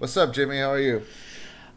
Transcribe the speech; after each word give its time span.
What's 0.00 0.16
up, 0.16 0.32
Jimmy? 0.32 0.58
How 0.58 0.72
are 0.72 0.80
you? 0.80 1.06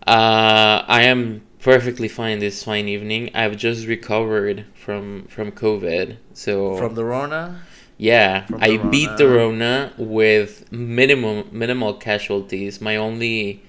Uh, 0.07 0.83
I 0.87 1.03
am 1.03 1.43
perfectly 1.59 2.07
fine 2.09 2.39
this 2.39 2.63
fine 2.63 2.87
evening. 2.87 3.31
I've 3.33 3.57
just 3.57 3.87
recovered 3.87 4.65
from 4.75 5.25
from 5.27 5.51
COVID, 5.51 6.17
so 6.33 6.75
From 6.77 6.95
the 6.95 7.05
Rona? 7.05 7.67
yeah, 7.97 8.47
from 8.47 8.61
I 8.61 8.77
the 8.77 8.77
beat 8.77 9.17
Rona. 9.17 9.17
the 9.17 9.29
Rona 9.29 9.93
with 9.97 10.71
minimum 10.71 11.49
minimal 11.51 11.95
casualties. 11.95 12.81
My 12.81 12.95
only 12.97 13.63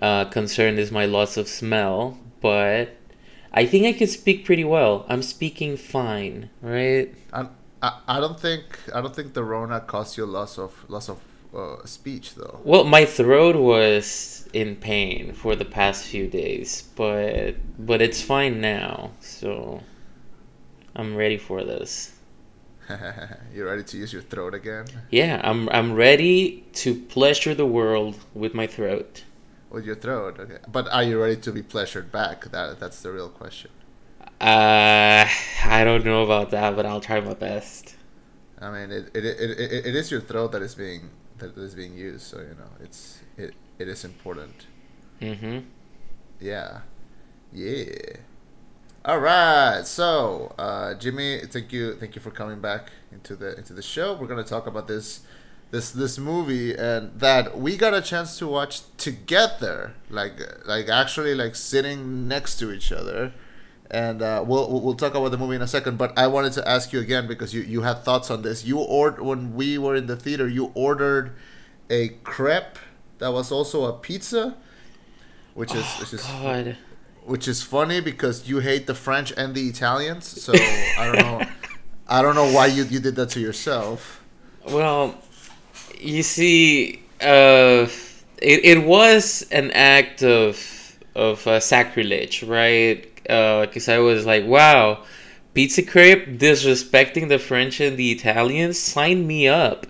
uh, 0.00 0.26
concern 0.26 0.78
is 0.78 0.92
my 0.92 1.06
loss 1.06 1.36
of 1.36 1.48
smell, 1.48 2.18
but 2.40 2.96
I 3.52 3.66
think 3.66 3.86
I 3.86 3.92
can 3.92 4.08
speak 4.08 4.46
pretty 4.46 4.64
well. 4.64 5.06
I'm 5.08 5.22
speaking 5.22 5.76
fine, 5.76 6.50
right? 6.62 7.14
I, 7.32 7.48
I, 7.82 8.00
I 8.08 8.20
don't 8.20 8.40
think 8.40 8.62
I 8.94 9.00
don't 9.00 9.14
think 9.16 9.34
the 9.34 9.44
Rona 9.44 9.80
caused 9.80 10.16
you 10.16 10.26
loss 10.26 10.58
of 10.58 10.88
loss 10.88 11.08
of 11.08 11.18
uh, 11.54 11.84
speech 11.84 12.34
though. 12.34 12.60
Well, 12.64 12.84
my 12.84 13.04
throat 13.04 13.56
was 13.56 14.48
in 14.52 14.76
pain 14.76 15.32
for 15.32 15.56
the 15.56 15.64
past 15.64 16.04
few 16.04 16.26
days, 16.28 16.88
but 16.96 17.56
but 17.78 18.00
it's 18.02 18.22
fine 18.22 18.60
now. 18.60 19.12
So 19.20 19.82
I'm 20.96 21.16
ready 21.16 21.36
for 21.38 21.64
this. 21.64 22.12
You're 23.54 23.66
ready 23.66 23.84
to 23.84 23.96
use 23.98 24.12
your 24.12 24.22
throat 24.22 24.52
again 24.54 24.86
Yeah, 25.10 25.40
I'm 25.44 25.68
I'm 25.68 25.92
ready 25.94 26.64
to 26.82 26.94
pleasure 26.94 27.54
the 27.54 27.66
world 27.66 28.16
with 28.34 28.52
my 28.54 28.66
throat. 28.66 29.22
with 29.70 29.84
your 29.86 29.94
throat? 29.96 30.40
Okay, 30.40 30.58
but 30.68 30.88
are 30.90 31.04
you 31.04 31.20
ready 31.22 31.36
to 31.36 31.52
be 31.52 31.62
pleasured 31.62 32.10
back? 32.10 32.46
That 32.50 32.80
that's 32.80 33.00
the 33.02 33.12
real 33.12 33.28
question. 33.28 33.70
Uh, 34.40 35.26
I 35.64 35.84
don't 35.84 36.04
know 36.04 36.22
about 36.24 36.50
that, 36.50 36.74
but 36.76 36.86
I'll 36.86 37.00
try 37.00 37.20
my 37.20 37.34
best. 37.34 37.94
I 38.60 38.70
mean, 38.70 38.90
it 38.90 39.10
it, 39.14 39.24
it, 39.24 39.50
it, 39.60 39.86
it 39.86 39.94
is 39.94 40.10
your 40.10 40.20
throat 40.20 40.52
that 40.52 40.62
is 40.62 40.74
being 40.74 41.10
that 41.40 41.56
is 41.58 41.74
being 41.74 41.96
used, 41.96 42.22
so 42.22 42.38
you 42.38 42.56
know 42.58 42.70
it's 42.80 43.20
it, 43.36 43.54
it 43.78 43.88
is 43.88 44.04
important. 44.04 44.66
Mm-hmm. 45.20 45.60
Yeah, 46.40 46.80
yeah. 47.52 48.16
All 49.04 49.18
right, 49.18 49.82
so 49.84 50.54
uh, 50.58 50.94
Jimmy, 50.94 51.40
thank 51.46 51.72
you, 51.72 51.94
thank 51.94 52.14
you 52.14 52.20
for 52.20 52.30
coming 52.30 52.60
back 52.60 52.90
into 53.12 53.34
the 53.34 53.56
into 53.56 53.72
the 53.72 53.82
show. 53.82 54.14
We're 54.14 54.26
gonna 54.26 54.44
talk 54.44 54.66
about 54.66 54.88
this 54.88 55.20
this 55.70 55.90
this 55.90 56.18
movie 56.18 56.74
and 56.74 57.18
that 57.18 57.58
we 57.58 57.76
got 57.76 57.94
a 57.94 58.02
chance 58.02 58.38
to 58.38 58.46
watch 58.46 58.82
together, 58.96 59.94
like 60.10 60.40
like 60.66 60.88
actually 60.88 61.34
like 61.34 61.54
sitting 61.54 62.28
next 62.28 62.58
to 62.58 62.72
each 62.72 62.92
other. 62.92 63.32
And 63.90 64.22
uh, 64.22 64.44
we'll 64.46 64.80
we'll 64.80 64.94
talk 64.94 65.14
about 65.14 65.30
the 65.30 65.38
movie 65.38 65.56
in 65.56 65.62
a 65.62 65.66
second. 65.66 65.98
But 65.98 66.16
I 66.16 66.28
wanted 66.28 66.52
to 66.54 66.68
ask 66.68 66.92
you 66.92 67.00
again 67.00 67.26
because 67.26 67.52
you, 67.52 67.62
you 67.62 67.82
had 67.82 68.04
thoughts 68.04 68.30
on 68.30 68.42
this. 68.42 68.64
You 68.64 68.78
ordered 68.78 69.22
when 69.22 69.54
we 69.54 69.78
were 69.78 69.96
in 69.96 70.06
the 70.06 70.16
theater. 70.16 70.46
You 70.48 70.70
ordered 70.74 71.32
a 71.88 72.10
crepe 72.22 72.78
that 73.18 73.32
was 73.32 73.50
also 73.50 73.84
a 73.86 73.92
pizza, 73.92 74.56
which 75.54 75.74
is 75.74 75.84
which 75.98 76.12
is 76.12 76.22
God. 76.22 76.76
which 77.24 77.48
is 77.48 77.62
funny 77.62 78.00
because 78.00 78.48
you 78.48 78.60
hate 78.60 78.86
the 78.86 78.94
French 78.94 79.32
and 79.36 79.54
the 79.54 79.68
Italians. 79.68 80.26
So 80.26 80.52
I 80.54 81.10
don't 81.12 81.16
know. 81.18 81.46
I 82.08 82.22
don't 82.22 82.34
know 82.34 82.52
why 82.52 82.66
you, 82.66 82.82
you 82.84 82.98
did 82.98 83.14
that 83.16 83.30
to 83.30 83.40
yourself. 83.40 84.20
Well, 84.66 85.14
you 86.00 86.24
see, 86.24 87.02
uh, 87.20 87.86
it, 88.42 88.64
it 88.64 88.84
was 88.84 89.46
an 89.52 89.70
act 89.72 90.22
of 90.22 90.58
of 91.14 91.46
uh, 91.46 91.60
sacrilege, 91.60 92.42
right? 92.42 93.09
Because 93.22 93.88
I 93.88 93.98
was 93.98 94.26
like, 94.26 94.44
wow, 94.46 95.04
pizza 95.54 95.82
crepe 95.82 96.38
disrespecting 96.38 97.28
the 97.28 97.38
French 97.38 97.80
and 97.80 97.96
the 97.96 98.12
Italians. 98.12 98.78
Sign 98.78 99.26
me 99.26 99.48
up. 99.48 99.86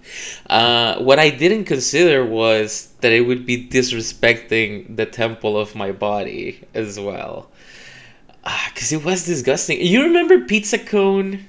Uh, 0.49 0.99
what 0.99 1.19
I 1.19 1.31
didn't 1.31 1.65
consider 1.65 2.25
was 2.25 2.93
that 3.01 3.13
it 3.13 3.23
would 3.23 3.47
be 3.47 3.69
disrespecting 3.69 4.97
the 4.97 5.07
temple 5.07 5.59
of 5.59 5.75
my 5.75 5.93
body 5.93 6.65
as 6.75 6.99
well. 6.99 7.51
Because 8.43 8.93
it 8.93 9.05
was 9.05 9.27
disgusting. 9.27 9.81
You 9.81 10.03
remember 10.05 10.41
pizza 10.41 10.79
cone? 10.79 11.47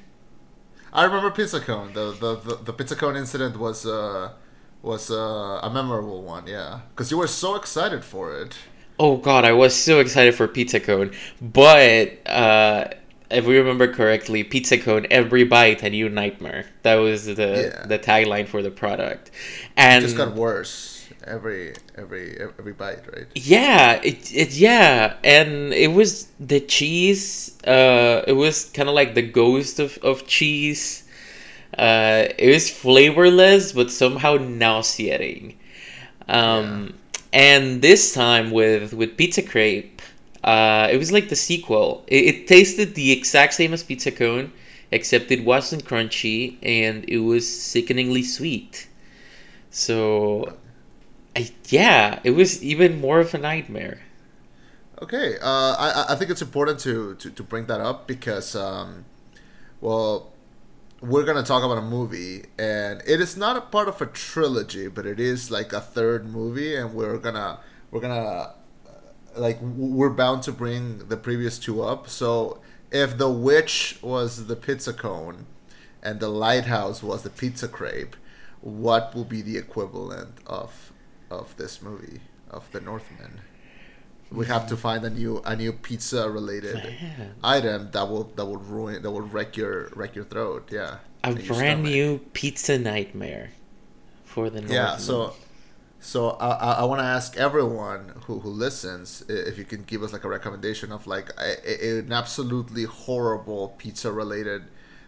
I 0.94 1.06
remember 1.06 1.32
pizza 1.32 1.62
cone. 1.62 1.94
The 1.94 2.12
the, 2.12 2.36
the, 2.36 2.56
the 2.66 2.74
pizza 2.74 2.96
cone 2.96 3.16
incident 3.16 3.58
was 3.58 3.86
uh, 3.86 4.34
was 4.82 5.10
uh, 5.10 5.60
a 5.64 5.70
memorable 5.70 6.22
one. 6.22 6.48
Yeah, 6.48 6.82
because 6.90 7.12
you 7.12 7.18
were 7.18 7.28
so 7.28 7.56
excited 7.56 8.04
for 8.04 8.36
it. 8.36 8.58
Oh 9.00 9.18
god, 9.18 9.46
I 9.46 9.52
was 9.54 9.76
so 9.76 10.00
excited 10.00 10.36
for 10.36 10.48
Pizza 10.48 10.80
Cone. 10.80 11.12
But 11.42 12.26
uh, 12.28 12.90
if 13.30 13.46
we 13.46 13.58
remember 13.58 13.92
correctly, 13.92 14.44
Pizza 14.44 14.78
Cone, 14.78 15.08
every 15.10 15.44
bite 15.44 15.82
a 15.84 15.90
new 15.90 16.10
nightmare. 16.10 16.68
That 16.84 16.96
was 16.96 17.26
the 17.26 17.74
Yeah. 17.74 17.86
the 17.86 17.98
tagline 18.00 18.48
for 18.48 18.62
the 18.62 18.72
product. 18.72 19.32
And 19.76 20.04
It 20.04 20.08
just 20.08 20.16
got 20.18 20.34
worse 20.36 21.10
every 21.24 21.74
every 21.96 22.38
every 22.60 22.74
bite, 22.74 23.08
right? 23.14 23.28
yeah, 23.34 24.02
it, 24.04 24.34
it 24.34 24.54
yeah, 24.54 25.16
and 25.24 25.74
it 25.74 25.88
was 25.94 26.28
the 26.40 26.60
cheese. 26.60 27.58
Uh, 27.66 28.24
it 28.28 28.34
was 28.34 28.66
kind 28.66 28.90
of 28.90 28.96
like 28.96 29.16
the 29.16 29.22
ghost 29.22 29.80
of 29.80 29.98
of 30.00 30.28
cheese. 30.28 31.04
Uh, 31.78 32.28
it 32.38 32.50
was 32.54 32.70
flavorless, 32.70 33.74
but 33.74 33.92
somehow 33.92 34.36
nauseating. 34.36 35.58
Um, 36.30 36.96
and 37.34 37.82
this 37.82 38.14
time 38.14 38.52
with 38.52 38.94
with 38.94 39.18
pizza 39.18 39.42
crepe, 39.42 40.02
uh, 40.44 40.88
it 40.92 40.98
was 40.98 41.12
like 41.12 41.30
the 41.30 41.36
sequel. 41.36 42.04
It, 42.08 42.26
it 42.26 42.48
tasted 42.48 42.96
the 42.96 43.12
exact 43.12 43.54
same 43.54 43.74
as 43.74 43.84
pizza 43.84 44.12
cone, 44.12 44.52
except 44.92 45.32
it 45.32 45.44
wasn't 45.46 45.86
crunchy 45.86 46.58
and 46.64 47.06
it 47.08 47.20
was 47.20 47.48
sickeningly 47.48 48.24
sweet. 48.24 48.88
So, 49.70 50.58
I, 51.36 51.52
yeah, 51.70 52.20
it 52.24 52.32
was 52.32 52.64
even 52.64 53.00
more 53.00 53.20
of 53.20 53.34
a 53.34 53.38
nightmare. 53.38 54.02
Okay, 55.02 55.38
uh, 55.42 55.76
I 55.80 56.06
I 56.10 56.16
think 56.16 56.30
it's 56.30 56.42
important 56.44 56.80
to, 56.82 57.16
to, 57.16 57.32
to 57.32 57.44
bring 57.44 57.66
that 57.66 57.82
up 57.82 58.08
because, 58.08 58.56
um, 58.56 59.06
well, 59.82 60.31
we're 61.02 61.24
gonna 61.24 61.44
talk 61.44 61.64
about 61.64 61.80
a 61.80 61.82
movie, 61.82 62.46
and 62.60 63.02
it 63.08 63.20
is 63.20 63.36
not 63.36 63.58
a 63.58 63.62
part 63.62 63.88
of 63.88 64.02
a 64.02 64.06
trilogy, 64.06 64.88
but 64.88 65.06
it 65.06 65.20
is 65.20 65.50
like 65.50 65.74
a 65.74 65.82
third 65.82 66.28
movie, 66.28 66.76
and 66.76 66.94
we're 66.94 67.18
gonna 67.18 67.60
we're 67.90 68.02
gonna 68.02 68.14
uh, 68.14 68.52
like 69.36 69.58
we're 69.62 70.12
bound 70.12 70.44
to 70.44 70.52
bring 70.52 71.08
the 71.10 71.18
previous 71.18 71.58
two 71.58 71.82
up. 71.82 72.08
So 72.08 72.62
if 72.92 73.18
the 73.18 73.30
witch 73.30 73.98
was 74.02 74.46
the 74.48 74.56
pizza 74.56 74.94
cone, 74.94 75.48
and 76.04 76.20
the 76.20 76.30
lighthouse 76.30 77.02
was 77.02 77.24
the 77.24 77.30
pizza 77.30 77.68
crepe, 77.68 78.16
what 78.62 79.16
will 79.16 79.26
be 79.26 79.42
the 79.42 79.58
equivalent 79.58 80.38
of 80.46 80.92
of 81.32 81.56
this 81.58 81.82
movie 81.82 82.22
of 82.50 82.72
the 82.72 82.82
Northman? 82.82 83.42
We 84.32 84.46
have 84.48 84.66
to 84.68 84.78
find 84.78 85.04
a 85.04 85.10
new 85.10 85.42
a 85.46 85.56
new 85.56 85.74
pizza 85.74 86.30
related 86.30 86.76
Man. 86.76 87.36
item 87.44 87.90
that 87.92 88.08
will 88.10 88.26
that 88.36 88.46
will 88.46 88.58
ruin 88.58 89.02
that 89.02 89.12
will 89.12 89.22
wreck 89.36 89.58
your 89.58 89.90
wreck 89.96 90.16
your 90.16 90.26
throat. 90.26 90.70
Yeah, 90.72 90.98
A 91.24 91.34
brand 91.34 91.84
new 91.84 92.20
pizza 92.34 92.78
nightmare 92.80 93.52
for 94.24 94.50
the 94.50 94.62
North 94.62 94.72
Yeah, 94.74 94.98
so 94.98 95.34
so 96.00 96.32
I 96.32 96.50
I, 96.52 96.72
I 96.82 96.84
want 96.86 97.00
to 97.02 97.06
ask 97.06 97.36
everyone 97.38 98.14
who 98.26 98.40
who 98.40 98.50
listens 98.50 99.24
if 99.28 99.58
you 99.58 99.66
can 99.66 99.84
give 99.84 100.02
us 100.04 100.14
like 100.14 100.24
a 100.24 100.30
recommendation 100.30 100.92
of 100.92 101.08
like 101.08 101.30
a, 101.38 101.50
a- 101.70 102.00
an 102.00 102.12
absolutely 102.14 102.84
horrible 102.86 103.76
pizza 103.78 104.12
related 104.12 104.64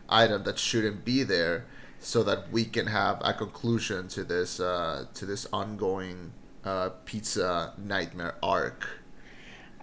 item 0.10 0.44
that 0.44 0.60
shouldn't 0.60 1.06
be 1.06 1.24
there, 1.24 1.66
so 2.00 2.24
that 2.24 2.52
we 2.52 2.66
can 2.66 2.88
have 2.88 3.22
a 3.24 3.34
conclusion 3.34 4.08
to 4.10 4.24
this 4.26 4.60
uh, 4.60 5.06
to 5.14 5.26
this 5.26 5.48
ongoing 5.54 6.34
uh, 6.66 6.90
pizza 7.06 7.74
nightmare 7.78 8.36
arc. 8.44 9.00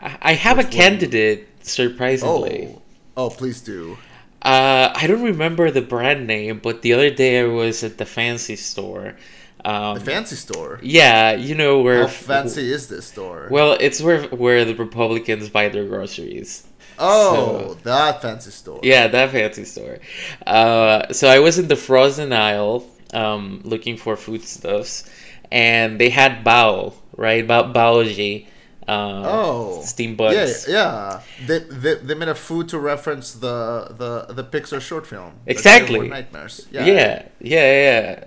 I, 0.00 0.32
have 0.34 0.58
Which 0.58 0.64
a 0.64 0.64
one? 0.64 0.70
candidate, 0.70 1.48
surprisingly. 1.62 2.68
Oh, 2.70 2.82
oh, 3.16 3.30
please 3.30 3.60
do. 3.60 3.98
Uh, 4.42 4.92
I 4.94 5.06
don't 5.06 5.22
remember 5.22 5.70
the 5.70 5.82
brand 5.82 6.26
name, 6.26 6.60
but 6.60 6.82
the 6.82 6.92
other 6.94 7.10
day 7.10 7.40
I 7.40 7.44
was 7.44 7.84
at 7.84 7.98
the 7.98 8.06
fancy 8.06 8.56
store. 8.56 9.16
Um, 9.64 9.94
The 9.94 10.00
fancy 10.00 10.36
store. 10.36 10.78
yeah, 10.82 11.32
you 11.32 11.54
know 11.54 11.80
where. 11.82 12.02
How 12.02 12.06
fancy 12.08 12.72
is 12.72 12.88
this 12.88 13.06
store? 13.08 13.48
Well, 13.50 13.76
it's 13.78 14.00
where 14.00 14.22
where 14.28 14.64
the 14.64 14.74
Republicans 14.74 15.50
buy 15.50 15.68
their 15.68 15.84
groceries. 15.86 16.66
oh, 16.98 17.76
that 17.84 18.22
fancy 18.22 18.50
store. 18.50 18.80
Yeah, 18.82 19.08
that 19.08 19.30
fancy 19.32 19.64
store. 19.64 19.98
Uh, 20.46 21.12
so 21.12 21.28
I 21.28 21.38
was 21.40 21.58
in 21.58 21.68
the 21.68 21.76
frozen 21.76 22.32
aisle, 22.32 22.86
um, 23.12 23.60
looking 23.64 23.96
for 23.98 24.16
foodstuffs, 24.16 25.04
and 25.52 26.00
they 26.00 26.08
had 26.10 26.42
bao, 26.44 26.94
right? 27.16 27.46
Bao 27.46 27.72
baozi. 27.74 28.46
Uh, 28.90 29.22
Oh, 29.38 29.82
steam 29.84 30.10
Yeah, 30.10 30.16
buns. 30.16 30.66
yeah. 30.68 31.20
They, 31.46 31.58
they, 31.82 31.94
they 32.06 32.14
made 32.14 32.28
a 32.28 32.34
food 32.34 32.68
to 32.70 32.78
reference 32.78 33.32
the 33.34 33.86
the, 34.00 34.12
the 34.34 34.44
Pixar 34.44 34.80
short 34.80 35.06
film. 35.06 35.32
Exactly. 35.46 36.08
Nightmares. 36.08 36.66
Yeah, 36.72 36.84
yeah, 36.86 37.28
yeah. 37.40 37.66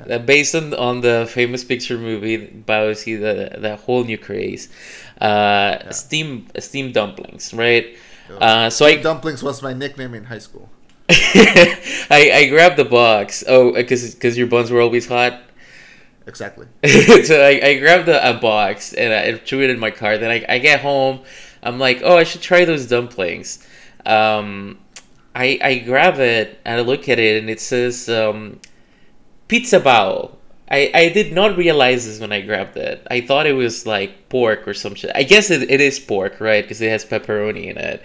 yeah. 0.08 0.16
Uh, 0.16 0.20
based 0.20 0.56
on, 0.56 0.74
on 0.74 1.02
the 1.02 1.28
famous 1.30 1.64
Pixar 1.64 2.00
movie 2.00 2.38
Baozi, 2.68 3.20
the 3.20 3.60
the 3.60 3.76
whole 3.76 4.04
new 4.04 4.18
craze, 4.18 4.70
uh, 5.20 5.90
steam 5.92 6.48
steam 6.60 6.92
dumplings, 6.92 7.54
right? 7.54 7.86
Uh, 8.40 8.70
so 8.70 8.86
I 8.86 8.96
Dumplings 8.96 9.44
was 9.44 9.62
my 9.62 9.74
nickname 9.74 10.14
in 10.16 10.24
high 10.26 10.40
school. 10.48 10.70
I 11.10 12.32
I 12.34 12.48
grabbed 12.50 12.78
the 12.78 12.86
box. 12.86 13.44
Oh, 13.48 13.74
because 13.74 14.14
because 14.16 14.38
your 14.38 14.48
buns 14.48 14.72
were 14.72 14.82
always 14.82 15.08
hot. 15.08 15.42
Exactly. 16.28 16.68
so 17.24 17.42
I, 17.42 17.60
I 17.64 17.80
grabbed 17.80 18.10
a, 18.10 18.38
a 18.38 18.40
box 18.40 18.94
and 18.94 19.14
I 19.14 19.38
threw 19.38 19.62
it 19.62 19.70
in 19.70 19.80
my 19.80 19.92
car. 19.92 20.18
Then 20.18 20.32
I, 20.32 20.46
I 20.48 20.60
get 20.60 20.82
home. 20.82 21.22
I'm 21.62 21.80
like, 21.80 22.02
oh, 22.04 22.18
I 22.18 22.24
should 22.24 22.42
try 22.42 22.66
those 22.66 22.88
dumplings. 22.88 23.66
Um, 24.06 24.80
I, 25.36 25.60
I 25.62 25.76
grab 25.80 26.20
it 26.20 26.60
and 26.66 26.80
I 26.80 26.84
look 26.84 27.10
at 27.10 27.20
it 27.20 27.42
and 27.42 27.50
it 27.50 27.60
says 27.60 28.10
um, 28.10 28.60
pizza 29.48 29.80
bao. 29.80 30.36
I, 30.70 30.92
I 30.94 31.10
did 31.10 31.34
not 31.34 31.58
realize 31.58 32.06
this 32.06 32.20
when 32.20 32.32
I 32.32 32.42
grabbed 32.42 32.78
it. 32.78 33.06
I 33.12 33.22
thought 33.22 33.46
it 33.46 33.54
was 33.54 33.86
like 33.86 34.30
pork 34.30 34.68
or 34.68 34.74
some 34.74 34.96
shit. 34.96 35.12
I 35.14 35.24
guess 35.24 35.52
it, 35.52 35.70
it 35.70 35.82
is 35.82 36.00
pork, 36.00 36.40
right? 36.40 36.64
Because 36.64 36.82
it 36.82 36.90
has 36.90 37.06
pepperoni 37.06 37.66
in 37.66 37.78
it. 37.78 38.04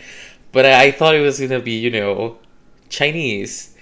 But 0.52 0.66
I, 0.66 0.84
I 0.84 0.90
thought 0.90 1.14
it 1.14 1.20
was 1.20 1.40
gonna 1.40 1.60
be, 1.60 1.78
you 1.78 1.90
know, 1.90 2.38
Chinese. 2.88 3.74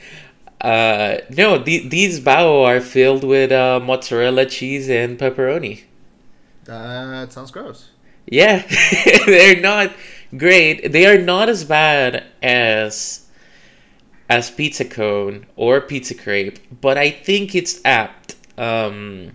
Uh, 0.60 1.18
no, 1.30 1.58
the, 1.58 1.86
these 1.86 2.20
bao 2.20 2.64
are 2.64 2.80
filled 2.80 3.24
with 3.24 3.52
uh, 3.52 3.78
mozzarella 3.80 4.46
cheese 4.46 4.88
and 4.88 5.18
pepperoni. 5.18 5.84
That 6.64 7.32
sounds 7.32 7.50
gross. 7.50 7.90
Yeah, 8.26 8.66
they're 9.26 9.60
not 9.60 9.92
great. 10.36 10.92
They 10.92 11.06
are 11.06 11.18
not 11.18 11.48
as 11.48 11.64
bad 11.64 12.24
as 12.42 13.26
as 14.28 14.50
pizza 14.50 14.84
cone 14.84 15.46
or 15.54 15.80
pizza 15.80 16.14
crepe, 16.14 16.58
but 16.80 16.98
I 16.98 17.10
think 17.10 17.54
it's 17.54 17.80
apt. 17.84 18.34
Um, 18.58 19.32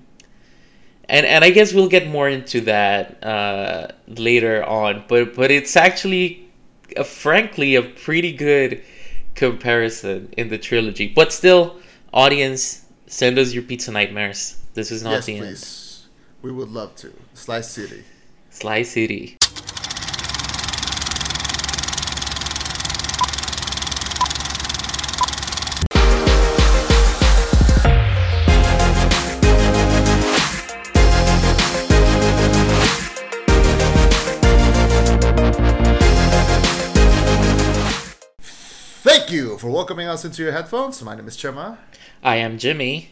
and 1.07 1.25
and 1.25 1.43
I 1.43 1.51
guess 1.51 1.73
we'll 1.73 1.89
get 1.89 2.07
more 2.07 2.27
into 2.27 2.61
that 2.61 3.23
uh, 3.23 3.87
later 4.07 4.63
on. 4.63 5.05
But 5.07 5.35
but 5.35 5.51
it's 5.51 5.75
actually, 5.77 6.49
a, 6.97 7.03
frankly, 7.03 7.75
a 7.75 7.81
pretty 7.81 8.33
good 8.33 8.83
comparison 9.35 10.33
in 10.37 10.49
the 10.49 10.57
trilogy. 10.57 11.07
But 11.07 11.33
still, 11.33 11.77
audience, 12.13 12.85
send 13.07 13.37
us 13.37 13.53
your 13.53 13.63
pizza 13.63 13.91
nightmares. 13.91 14.57
This 14.73 14.91
is 14.91 15.03
not 15.03 15.11
yes, 15.11 15.25
the 15.25 15.37
please. 15.39 16.07
We 16.41 16.51
would 16.51 16.69
love 16.69 16.95
to. 16.97 17.13
Slice 17.33 17.69
City. 17.69 18.03
Slice 18.49 18.91
City. 18.91 19.37
Thank 39.31 39.43
you 39.43 39.57
for 39.57 39.69
welcoming 39.69 40.09
us 40.09 40.25
into 40.25 40.43
your 40.43 40.51
headphones. 40.51 41.01
My 41.01 41.15
name 41.15 41.25
is 41.25 41.37
Chema, 41.37 41.77
I 42.21 42.35
am 42.35 42.57
Jimmy. 42.57 43.11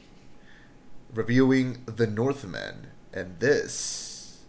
reviewing 1.13 1.77
The 1.85 2.07
Northman, 2.07 2.87
and 3.13 3.39
this 3.39 4.43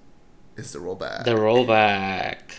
is 0.57 0.73
the 0.73 0.81
rollback. 0.81 1.23
The 1.23 1.37
rollback. 1.37 2.55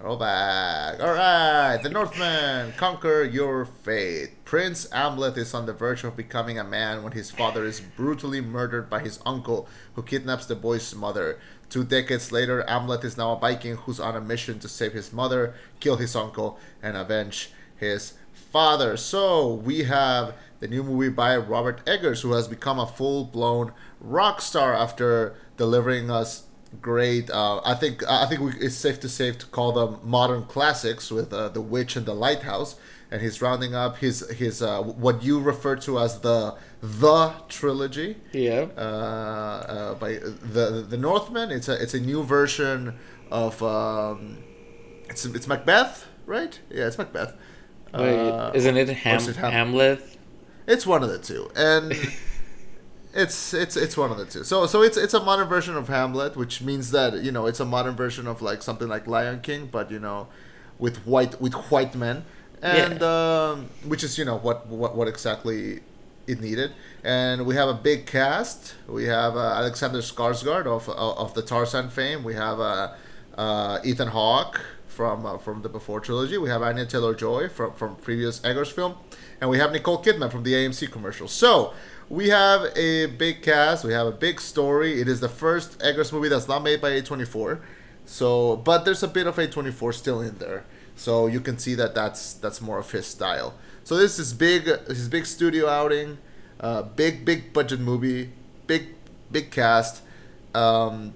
Rollback. 0.00 1.00
All 1.02 1.12
right, 1.12 1.76
The 1.82 1.90
Northman, 1.90 2.72
conquer 2.78 3.24
your 3.24 3.66
fate. 3.66 4.42
Prince 4.46 4.86
Amleth 4.86 5.36
is 5.36 5.52
on 5.52 5.66
the 5.66 5.74
verge 5.74 6.02
of 6.02 6.16
becoming 6.16 6.58
a 6.58 6.64
man 6.64 7.02
when 7.02 7.12
his 7.12 7.30
father 7.30 7.62
is 7.62 7.82
brutally 7.82 8.40
murdered 8.40 8.88
by 8.88 9.00
his 9.00 9.20
uncle, 9.26 9.68
who 9.96 10.02
kidnaps 10.02 10.46
the 10.46 10.56
boy's 10.56 10.94
mother. 10.94 11.38
Two 11.68 11.84
decades 11.84 12.32
later, 12.32 12.64
Amleth 12.66 13.04
is 13.04 13.18
now 13.18 13.32
a 13.32 13.38
Viking 13.38 13.76
who's 13.76 14.00
on 14.00 14.16
a 14.16 14.20
mission 14.22 14.58
to 14.60 14.68
save 14.68 14.94
his 14.94 15.12
mother, 15.12 15.52
kill 15.78 15.96
his 15.96 16.16
uncle, 16.16 16.58
and 16.82 16.96
avenge 16.96 17.50
his 17.76 18.14
father. 18.36 18.96
So 18.96 19.52
we 19.54 19.84
have 19.84 20.34
the 20.60 20.68
new 20.68 20.82
movie 20.82 21.08
by 21.10 21.36
Robert 21.36 21.80
Eggers, 21.86 22.22
who 22.22 22.32
has 22.32 22.48
become 22.48 22.78
a 22.78 22.86
full-blown 22.86 23.72
rock 24.00 24.40
star 24.40 24.74
after 24.74 25.34
delivering 25.56 26.10
us 26.10 26.44
great. 26.80 27.30
Uh, 27.30 27.60
I 27.64 27.74
think 27.74 28.02
I 28.08 28.26
think 28.26 28.40
we, 28.40 28.52
it's 28.60 28.74
safe 28.74 29.00
to 29.00 29.08
say 29.08 29.32
to 29.32 29.46
call 29.46 29.72
them 29.72 29.98
modern 30.02 30.44
classics 30.44 31.10
with 31.10 31.32
uh, 31.32 31.48
the 31.48 31.60
Witch 31.60 31.96
and 31.96 32.06
the 32.06 32.14
Lighthouse, 32.14 32.76
and 33.10 33.20
he's 33.22 33.40
rounding 33.42 33.74
up 33.74 33.98
his 33.98 34.28
his 34.30 34.62
uh, 34.62 34.82
what 34.82 35.22
you 35.22 35.40
refer 35.40 35.76
to 35.76 35.98
as 35.98 36.20
the 36.20 36.54
the 36.82 37.32
trilogy 37.48 38.16
Yeah. 38.32 38.66
uh, 38.76 38.80
uh, 38.80 39.94
by 39.94 40.14
the 40.14 40.84
the 40.88 40.96
Northman. 40.96 41.50
It's 41.50 41.68
a 41.68 41.80
it's 41.82 41.94
a 41.94 42.00
new 42.00 42.22
version 42.22 42.98
of 43.30 43.62
um, 43.62 44.38
it's 45.08 45.24
it's 45.24 45.46
Macbeth, 45.46 46.06
right? 46.26 46.58
Yeah, 46.70 46.86
it's 46.88 46.98
Macbeth. 46.98 47.34
Wait, 47.94 48.18
Uh, 48.30 48.50
isn't 48.54 48.76
it 48.76 48.88
Ham- 48.88 49.16
is 49.16 49.28
it 49.28 49.36
Ham- 49.36 49.52
Hamlet? 49.52 50.00
It's 50.66 50.86
one 50.86 51.02
of 51.02 51.08
the 51.10 51.18
two, 51.18 51.50
and 51.56 51.92
it's 53.14 53.54
it's 53.54 53.76
it's 53.76 53.96
one 53.96 54.10
of 54.10 54.18
the 54.18 54.24
two. 54.26 54.44
So 54.44 54.66
so 54.66 54.82
it's 54.82 54.96
it's 54.96 55.14
a 55.14 55.20
modern 55.20 55.48
version 55.48 55.76
of 55.76 55.88
Hamlet, 55.88 56.36
which 56.36 56.60
means 56.62 56.90
that 56.90 57.22
you 57.22 57.32
know 57.32 57.46
it's 57.46 57.60
a 57.60 57.64
modern 57.64 57.94
version 57.96 58.26
of 58.26 58.42
like 58.42 58.62
something 58.62 58.88
like 58.88 59.06
Lion 59.06 59.40
King, 59.40 59.68
but 59.70 59.90
you 59.90 59.98
know, 59.98 60.28
with 60.78 60.98
white 61.06 61.40
with 61.40 61.54
white 61.70 61.94
men, 61.94 62.24
and 62.62 63.02
um, 63.02 63.70
which 63.86 64.02
is 64.04 64.18
you 64.18 64.24
know 64.24 64.36
what 64.36 64.66
what 64.66 64.96
what 64.96 65.08
exactly 65.08 65.80
it 66.26 66.40
needed. 66.40 66.72
And 67.04 67.46
we 67.46 67.54
have 67.54 67.68
a 67.68 67.74
big 67.74 68.06
cast. 68.06 68.74
We 68.88 69.04
have 69.04 69.36
uh, 69.36 69.40
Alexander 69.62 70.00
Skarsgård 70.00 70.66
of 70.66 70.88
of 70.88 71.34
the 71.34 71.42
Tarzan 71.42 71.88
fame. 71.90 72.24
We 72.24 72.34
have 72.34 72.58
uh, 72.60 72.92
uh, 73.38 73.78
Ethan 73.84 74.08
Hawke 74.08 74.60
from 74.96 75.26
uh, 75.26 75.36
from 75.36 75.60
the 75.60 75.68
Before 75.68 76.00
trilogy. 76.00 76.38
We 76.38 76.48
have 76.48 76.62
Anya 76.62 76.86
Taylor 76.86 77.14
Joy 77.14 77.48
from 77.48 77.74
from 77.74 77.96
previous 77.96 78.40
Eggers 78.42 78.72
film, 78.72 78.94
and 79.40 79.50
we 79.50 79.58
have 79.58 79.70
Nicole 79.70 80.02
Kidman 80.02 80.32
from 80.32 80.42
the 80.42 80.54
AMC 80.54 80.90
commercial. 80.90 81.28
So 81.28 81.74
we 82.08 82.30
have 82.30 82.62
a 82.74 83.06
big 83.06 83.42
cast. 83.42 83.84
We 83.84 83.92
have 83.92 84.06
a 84.06 84.12
big 84.12 84.40
story. 84.40 85.00
It 85.00 85.06
is 85.06 85.20
the 85.20 85.28
first 85.28 85.80
Eggers 85.82 86.12
movie 86.12 86.30
that's 86.30 86.48
not 86.48 86.62
made 86.62 86.80
by 86.80 86.90
A24. 86.92 87.60
So, 88.06 88.56
but 88.56 88.84
there's 88.84 89.02
a 89.02 89.08
bit 89.08 89.26
of 89.26 89.36
A24 89.36 89.92
still 89.92 90.20
in 90.20 90.38
there. 90.38 90.64
So 90.94 91.26
you 91.26 91.40
can 91.40 91.58
see 91.58 91.74
that 91.74 91.94
that's 91.94 92.32
that's 92.32 92.62
more 92.62 92.78
of 92.78 92.90
his 92.90 93.06
style. 93.06 93.54
So 93.84 93.96
this 93.96 94.18
is 94.18 94.32
big, 94.32 94.64
his 94.88 95.08
big 95.08 95.26
studio 95.26 95.68
outing, 95.68 96.18
uh, 96.58 96.82
big 96.82 97.24
big 97.24 97.52
budget 97.52 97.80
movie, 97.80 98.30
big 98.66 98.94
big 99.30 99.50
cast. 99.50 100.02
Um, 100.54 101.12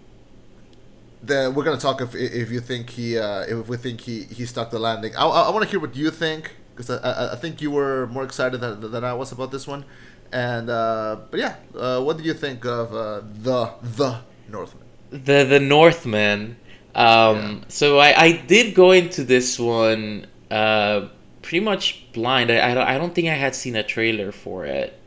the, 1.22 1.52
we're 1.54 1.64
gonna 1.64 1.78
talk 1.78 2.00
if 2.00 2.14
if 2.14 2.50
you 2.50 2.60
think 2.60 2.90
he 2.90 3.18
uh, 3.18 3.42
if 3.42 3.68
we 3.68 3.76
think 3.76 4.00
he 4.00 4.24
he 4.24 4.46
stuck 4.46 4.70
the 4.70 4.78
landing. 4.78 5.14
I, 5.16 5.24
I, 5.24 5.42
I 5.42 5.50
want 5.50 5.64
to 5.64 5.70
hear 5.70 5.80
what 5.80 5.94
you 5.96 6.10
think 6.10 6.56
because 6.74 6.90
I, 6.90 6.96
I, 6.98 7.32
I 7.32 7.36
think 7.36 7.60
you 7.60 7.70
were 7.70 8.06
more 8.08 8.24
excited 8.24 8.60
than, 8.60 8.90
than 8.90 9.04
I 9.04 9.12
was 9.14 9.32
about 9.32 9.50
this 9.52 9.66
one. 9.66 9.84
And 10.32 10.70
uh, 10.70 11.16
but 11.30 11.40
yeah, 11.40 11.56
uh, 11.76 12.00
what 12.02 12.16
did 12.16 12.26
you 12.26 12.34
think 12.34 12.64
of 12.64 12.94
uh, 12.94 13.22
the 13.42 13.72
the 13.82 14.20
Northman? 14.48 14.88
The 15.10 15.44
the 15.44 15.60
Northman. 15.60 16.56
Um, 16.94 17.64
Yeah. 17.64 17.64
So 17.68 17.98
I, 17.98 18.20
I 18.20 18.32
did 18.32 18.74
go 18.74 18.92
into 18.92 19.24
this 19.24 19.58
one 19.58 20.26
uh, 20.50 21.08
pretty 21.42 21.60
much 21.64 22.12
blind. 22.12 22.50
I, 22.50 22.94
I 22.94 22.98
don't 22.98 23.14
think 23.14 23.28
I 23.28 23.34
had 23.34 23.54
seen 23.54 23.76
a 23.76 23.82
trailer 23.82 24.32
for 24.32 24.66
it. 24.66 24.99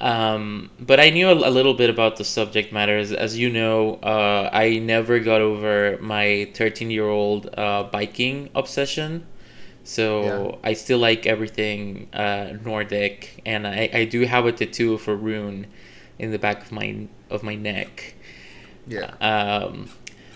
Um, 0.00 0.70
but 0.80 0.98
I 1.00 1.10
knew 1.10 1.28
a, 1.28 1.34
a 1.34 1.50
little 1.50 1.74
bit 1.74 1.90
about 1.90 2.16
the 2.16 2.24
subject 2.24 2.72
matter. 2.72 2.96
As, 2.96 3.12
as 3.12 3.38
you 3.38 3.50
know, 3.50 3.96
uh, 4.02 4.48
I 4.52 4.78
never 4.78 5.18
got 5.20 5.40
over 5.42 5.98
my 6.00 6.50
13 6.54 6.90
year 6.90 7.08
old 7.08 7.46
uh, 7.48 7.84
Viking 7.90 8.50
obsession. 8.54 9.26
So 9.84 10.58
Yeah. 10.62 10.70
I 10.70 10.74
still 10.74 10.98
like 10.98 11.26
everything 11.26 12.08
uh, 12.12 12.54
Nordic, 12.64 13.42
and 13.46 13.66
I, 13.66 13.90
I 13.92 14.04
do 14.04 14.22
have 14.26 14.46
a 14.46 14.52
tattoo 14.52 14.94
of 14.94 15.08
a 15.08 15.16
rune 15.16 15.66
in 16.18 16.30
the 16.32 16.38
back 16.38 16.62
of 16.62 16.72
my 16.72 17.08
of 17.30 17.42
my 17.42 17.54
neck. 17.54 18.14
Yeah, 18.86 19.14
Um, 19.20 19.90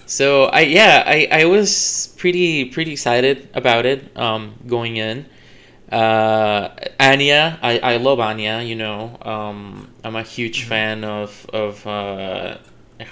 so 0.07 0.45
I 0.47 0.61
yeah 0.63 1.03
I, 1.07 1.29
I 1.31 1.45
was 1.47 2.15
pretty 2.19 2.67
pretty 2.67 2.93
excited 2.93 3.49
about 3.55 3.87
it 3.87 4.17
um, 4.17 4.55
going 4.67 4.97
in. 4.97 5.27
Uh, 5.95 6.75
Anya, 6.99 7.59
I, 7.63 7.79
I 7.79 7.97
love 7.99 8.19
Anya. 8.21 8.61
You 8.63 8.77
know, 8.77 9.17
um, 9.23 9.95
I'm 10.05 10.17
a 10.17 10.23
huge 10.23 10.65
fan 10.65 11.05
of 11.05 11.47
of 11.53 11.87
uh, 11.87 12.59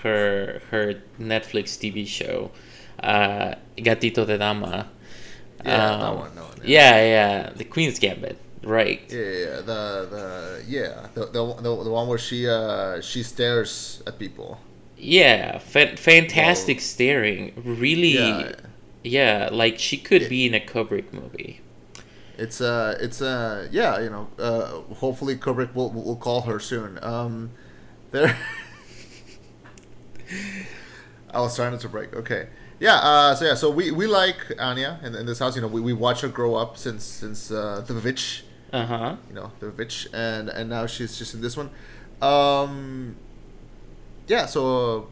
her 0.02 0.60
her 0.70 0.94
Netflix 1.20 1.78
TV 1.78 2.06
show, 2.06 2.50
uh, 3.02 3.54
Gambito 3.78 4.26
de 4.26 4.38
Dama. 4.38 4.90
yeah, 5.64 5.96
that 5.96 6.12
Um, 6.12 6.14
one, 6.14 6.34
that 6.34 6.44
one. 6.44 6.58
Yeah, 6.62 6.96
yeah, 6.96 7.50
the 7.54 7.64
Queen's 7.64 7.98
Gambit, 7.98 8.38
right? 8.62 9.02
Yeah, 9.08 9.18
yeah, 9.18 9.38
yeah, 9.38 9.56
the 9.60 9.82
the 10.14 10.64
yeah 10.66 11.08
the, 11.14 11.26
the, 11.26 11.54
the, 11.56 11.84
the 11.84 11.90
one 11.90 12.08
where 12.08 12.18
she 12.18 12.48
uh 12.48 13.00
she 13.00 13.22
stares 13.22 14.02
at 14.06 14.18
people. 14.18 14.58
Yeah, 14.96 15.58
fa- 15.58 15.96
fantastic 15.96 16.78
Whoa. 16.78 16.80
staring. 16.80 17.52
Really, 17.56 18.08
Yeah. 18.08 18.52
yeah, 19.04 19.48
like 19.52 19.78
she 19.78 19.98
could 19.98 20.22
It- 20.22 20.28
be 20.28 20.46
in 20.46 20.54
a 20.54 20.60
Kubrick 20.60 21.12
movie. 21.12 21.60
It's 22.42 22.60
uh 22.60 22.98
it's 23.00 23.20
uh 23.22 23.68
yeah 23.70 24.00
you 24.00 24.10
know 24.10 24.24
uh 24.38 24.66
hopefully 25.04 25.36
Kubrick 25.36 25.74
will 25.74 25.90
will 25.90 26.16
call 26.16 26.40
her 26.42 26.58
soon. 26.58 26.98
Um, 27.02 27.50
there. 28.10 28.36
I 31.34 31.40
was 31.40 31.56
trying 31.56 31.78
to 31.78 31.88
break. 31.88 32.14
Okay. 32.14 32.48
Yeah. 32.80 32.96
Uh. 32.96 33.34
So 33.34 33.44
yeah. 33.44 33.54
So 33.54 33.70
we, 33.70 33.90
we 33.90 34.06
like 34.06 34.38
Anya 34.58 34.98
in, 35.02 35.14
in 35.14 35.26
this 35.26 35.38
house. 35.38 35.56
You 35.56 35.62
know, 35.62 35.68
we, 35.68 35.80
we 35.80 35.92
watch 35.92 36.20
her 36.22 36.28
grow 36.28 36.54
up 36.54 36.76
since 36.76 37.04
since 37.04 37.50
uh, 37.50 37.82
the 37.86 37.94
Witch. 37.94 38.44
Uh 38.72 38.86
huh. 38.86 39.16
You 39.28 39.34
know, 39.34 39.52
the 39.60 39.70
Witch, 39.70 40.08
and 40.12 40.48
and 40.48 40.68
now 40.68 40.86
she's 40.86 41.18
just 41.18 41.34
in 41.34 41.40
this 41.40 41.56
one. 41.56 41.70
Um. 42.20 43.16
yeah, 44.28 44.46
so 44.46 45.08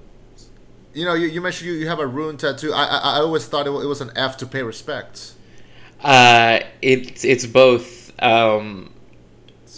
you 0.94 1.04
know, 1.04 1.14
you, 1.14 1.28
you 1.28 1.40
mentioned 1.40 1.70
you, 1.70 1.76
you 1.76 1.88
have 1.88 2.00
a 2.00 2.06
rune 2.06 2.37
tattoo. 2.37 2.72
I, 2.72 2.84
I 2.84 2.99
I 2.99 3.20
always 3.20 3.46
thought 3.46 3.66
it, 3.66 3.70
it 3.70 3.87
was 3.87 4.00
an 4.00 4.10
F 4.16 4.37
to 4.38 4.46
pay 4.46 4.62
respects. 4.62 5.34
Uh, 6.02 6.61
it's 6.83 7.25
it's 7.25 7.47
both. 7.47 8.12
Um, 8.23 8.90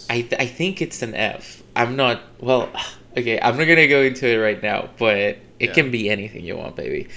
I 0.09 0.21
th- 0.21 0.39
I 0.39 0.45
think 0.47 0.81
it's 0.81 1.01
an 1.01 1.15
F. 1.15 1.63
I'm 1.75 1.95
not 1.95 2.21
well. 2.39 2.69
Okay, 3.15 3.39
I'm 3.39 3.55
not 3.57 3.65
gonna 3.65 3.87
go 3.87 4.01
into 4.01 4.27
it 4.27 4.37
right 4.37 4.63
now, 4.63 4.89
but 4.97 5.17
it 5.17 5.39
Yeah. 5.59 5.71
can 5.73 5.91
be 5.91 6.09
anything 6.09 6.43
you 6.43 6.57
want, 6.57 6.75
baby. 6.75 7.09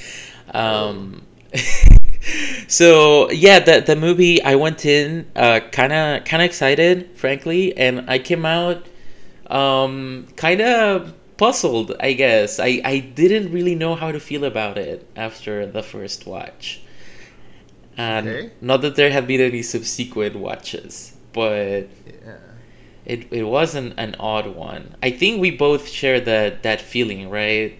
Um, 0.52 1.22
so 2.68 3.30
yeah, 3.30 3.60
the 3.60 3.80
the 3.80 3.96
movie 3.96 4.42
I 4.42 4.56
went 4.56 4.84
in 4.84 5.26
uh 5.36 5.60
kind 5.72 5.92
of 5.92 6.24
kind 6.24 6.42
of 6.42 6.46
excited, 6.46 7.10
frankly, 7.14 7.76
and 7.78 8.04
I 8.10 8.18
came 8.18 8.44
out 8.44 8.86
um 9.48 10.26
kind 10.36 10.60
of 10.60 11.14
puzzled. 11.36 11.92
I 12.00 12.12
guess 12.12 12.58
I 12.60 12.80
I 12.84 12.98
didn't 12.98 13.52
really 13.52 13.74
know 13.74 13.94
how 13.94 14.12
to 14.12 14.20
feel 14.20 14.44
about 14.44 14.78
it 14.78 15.08
after 15.16 15.66
the 15.66 15.82
first 15.82 16.26
watch. 16.26 16.82
And 17.96 18.28
Okay. 18.28 18.50
not 18.60 18.82
that 18.82 18.96
there 18.96 19.10
have 19.10 19.26
been 19.26 19.40
any 19.40 19.62
subsequent 19.62 20.36
watches, 20.36 21.14
but 21.32 21.88
Yeah. 22.06 22.36
it, 23.04 23.26
it 23.32 23.44
was 23.44 23.74
an, 23.74 23.94
an 23.96 24.16
odd 24.18 24.48
one. 24.48 24.96
I 25.02 25.10
think 25.10 25.40
we 25.40 25.50
both 25.50 25.88
share 25.88 26.20
that 26.20 26.62
that 26.62 26.80
feeling, 26.80 27.30
right? 27.30 27.78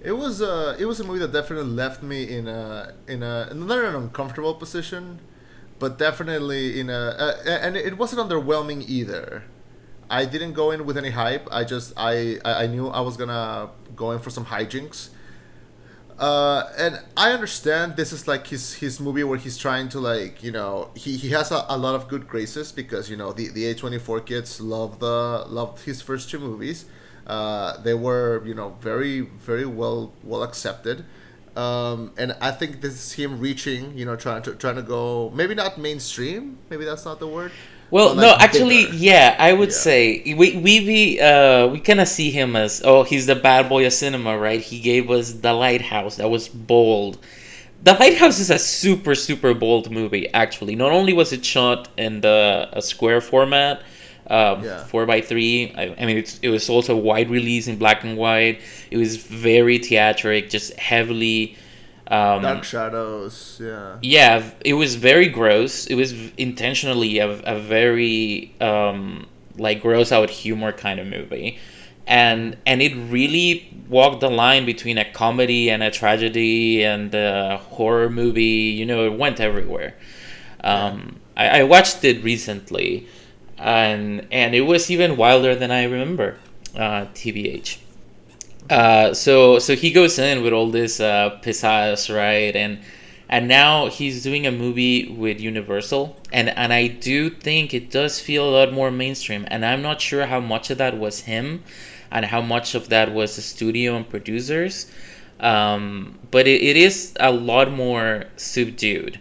It 0.00 0.12
was 0.12 0.40
uh 0.40 0.76
it 0.78 0.84
was 0.86 1.00
a 1.00 1.04
movie 1.04 1.18
that 1.18 1.32
definitely 1.32 1.70
left 1.70 2.02
me 2.02 2.22
in 2.22 2.46
a 2.46 2.94
in 3.08 3.22
a 3.22 3.52
not 3.52 3.84
an 3.84 3.94
uncomfortable 3.96 4.54
position, 4.54 5.20
but 5.78 5.98
definitely 5.98 6.78
in 6.78 6.88
a 6.88 7.14
uh, 7.18 7.34
and 7.46 7.76
it 7.76 7.98
wasn't 7.98 8.20
underwhelming 8.28 8.84
either. 8.88 9.44
I 10.10 10.24
didn't 10.24 10.52
go 10.54 10.70
in 10.70 10.86
with 10.86 10.96
any 10.96 11.10
hype. 11.10 11.48
I 11.50 11.64
just 11.64 11.92
I 11.96 12.38
I 12.44 12.66
knew 12.68 12.88
I 12.88 13.00
was 13.00 13.16
gonna 13.16 13.70
go 13.96 14.12
in 14.12 14.20
for 14.20 14.30
some 14.30 14.46
hijinks. 14.46 15.10
Uh, 16.18 16.64
and 16.76 17.00
I 17.16 17.30
understand 17.30 17.94
this 17.94 18.12
is 18.12 18.26
like 18.26 18.48
his 18.48 18.74
his 18.74 18.98
movie 18.98 19.22
where 19.22 19.38
he's 19.38 19.56
trying 19.56 19.88
to 19.90 20.00
like 20.00 20.42
you 20.42 20.50
know 20.50 20.90
he, 20.96 21.16
he 21.16 21.28
has 21.30 21.52
a, 21.52 21.64
a 21.68 21.78
lot 21.78 21.94
of 21.94 22.08
good 22.08 22.26
graces 22.26 22.72
because 22.72 23.08
you 23.08 23.16
know 23.16 23.32
the 23.32 23.48
the 23.48 23.66
A 23.66 23.74
twenty 23.74 23.98
four 23.98 24.20
kids 24.20 24.60
love 24.60 24.98
the 24.98 25.44
loved 25.48 25.84
his 25.84 26.02
first 26.02 26.28
two 26.28 26.40
movies. 26.40 26.86
Uh, 27.24 27.80
they 27.82 27.94
were 27.94 28.42
you 28.44 28.54
know 28.54 28.76
very 28.80 29.20
very 29.20 29.64
well 29.66 30.12
well 30.24 30.42
accepted. 30.42 31.04
Um, 31.56 32.12
and 32.16 32.36
I 32.40 32.50
think 32.52 32.80
this 32.82 32.94
is 32.94 33.12
him 33.12 33.40
reaching, 33.40 33.96
you 33.98 34.04
know, 34.04 34.14
trying 34.16 34.42
to 34.42 34.54
trying 34.54 34.76
to 34.76 34.82
go 34.82 35.30
maybe 35.30 35.54
not 35.54 35.78
mainstream, 35.78 36.58
maybe 36.68 36.84
that's 36.84 37.04
not 37.04 37.20
the 37.20 37.26
word. 37.28 37.52
Well, 37.90 38.14
no, 38.14 38.34
actually, 38.38 38.84
bigger. 38.84 38.96
yeah, 38.96 39.36
I 39.38 39.52
would 39.52 39.70
Yeah. 39.70 39.74
say 39.86 40.34
we 40.36 40.56
we 40.56 40.80
we 40.90 41.20
uh 41.20 41.68
we 41.68 41.80
kind 41.80 42.00
of 42.00 42.08
see 42.08 42.30
him 42.30 42.54
as 42.56 42.82
oh 42.84 43.02
he's 43.02 43.26
the 43.26 43.34
bad 43.34 43.68
boy 43.68 43.86
of 43.86 43.92
cinema, 43.92 44.36
right? 44.38 44.60
He 44.60 44.78
gave 44.80 45.10
us 45.10 45.32
the 45.32 45.52
Lighthouse 45.54 46.16
that 46.16 46.28
was 46.28 46.48
bold. 46.48 47.18
The 47.82 47.94
Lighthouse 47.94 48.38
is 48.40 48.50
a 48.50 48.58
super 48.58 49.14
super 49.14 49.54
bold 49.54 49.90
movie. 49.90 50.28
Actually, 50.34 50.76
not 50.76 50.92
only 50.92 51.12
was 51.14 51.32
it 51.32 51.44
shot 51.44 51.88
in 51.96 52.20
the 52.20 52.68
a 52.72 52.82
square 52.82 53.20
format, 53.20 53.82
um, 54.28 54.62
Yeah. 54.64 54.84
four 54.84 55.06
by 55.06 55.20
three. 55.22 55.72
I, 55.76 55.94
I 55.98 56.04
mean, 56.04 56.18
it's, 56.18 56.38
it 56.42 56.50
was 56.50 56.68
also 56.68 56.94
wide 56.96 57.30
release 57.30 57.68
in 57.68 57.76
black 57.76 58.04
and 58.04 58.18
white. 58.18 58.60
It 58.90 58.98
was 58.98 59.16
very 59.16 59.78
theatric, 59.78 60.50
just 60.50 60.74
heavily. 60.78 61.56
Um, 62.08 62.42
Dark 62.42 62.64
Shadows, 62.64 63.60
yeah. 63.62 63.98
yeah 64.00 64.50
it 64.64 64.74
was 64.74 64.94
very 64.94 65.28
gross. 65.28 65.86
It 65.86 65.94
was 65.94 66.12
intentionally 66.36 67.18
a, 67.18 67.28
a 67.28 67.58
very 67.58 68.54
um 68.60 69.26
like 69.56 69.82
gross 69.82 70.10
out 70.12 70.30
humor 70.30 70.72
kind 70.72 71.00
of 71.00 71.06
movie. 71.06 71.58
And 72.06 72.56
and 72.64 72.80
it 72.80 72.94
really 73.10 73.76
walked 73.88 74.20
the 74.20 74.30
line 74.30 74.64
between 74.64 74.96
a 74.96 75.04
comedy 75.12 75.70
and 75.70 75.82
a 75.82 75.90
tragedy 75.90 76.82
and 76.82 77.14
a 77.14 77.58
horror 77.58 78.08
movie. 78.08 78.72
You 78.78 78.86
know 78.86 79.04
it 79.04 79.18
went 79.18 79.38
everywhere. 79.40 79.94
Um 80.64 81.20
I, 81.36 81.60
I 81.60 81.62
watched 81.64 82.04
it 82.04 82.24
recently 82.24 83.06
and 83.58 84.26
and 84.30 84.54
it 84.54 84.62
was 84.62 84.90
even 84.90 85.16
wilder 85.16 85.54
than 85.54 85.70
i 85.70 85.82
remember 85.82 86.38
uh 86.76 87.06
tbh 87.14 87.78
uh, 88.70 89.14
so 89.14 89.58
so 89.58 89.74
he 89.74 89.90
goes 89.92 90.18
in 90.18 90.42
with 90.42 90.52
all 90.52 90.70
this 90.70 91.00
uh, 91.00 91.38
pizzazz, 91.42 92.14
right? 92.14 92.54
And 92.54 92.80
and 93.28 93.48
now 93.48 93.88
he's 93.88 94.22
doing 94.22 94.46
a 94.46 94.52
movie 94.52 95.08
with 95.10 95.40
Universal, 95.40 96.16
and 96.32 96.48
and 96.50 96.72
I 96.72 96.88
do 96.88 97.30
think 97.30 97.74
it 97.74 97.90
does 97.90 98.20
feel 98.20 98.48
a 98.48 98.52
lot 98.52 98.72
more 98.72 98.90
mainstream. 98.90 99.46
And 99.48 99.64
I'm 99.64 99.82
not 99.82 100.00
sure 100.00 100.26
how 100.26 100.40
much 100.40 100.70
of 100.70 100.78
that 100.78 100.98
was 100.98 101.20
him, 101.20 101.62
and 102.10 102.24
how 102.26 102.40
much 102.42 102.74
of 102.74 102.88
that 102.90 103.12
was 103.12 103.36
the 103.36 103.42
studio 103.42 103.96
and 103.96 104.08
producers. 104.08 104.90
Um, 105.40 106.18
but 106.30 106.46
it, 106.48 106.62
it 106.62 106.76
is 106.76 107.14
a 107.20 107.30
lot 107.30 107.70
more 107.70 108.24
subdued. 108.36 109.20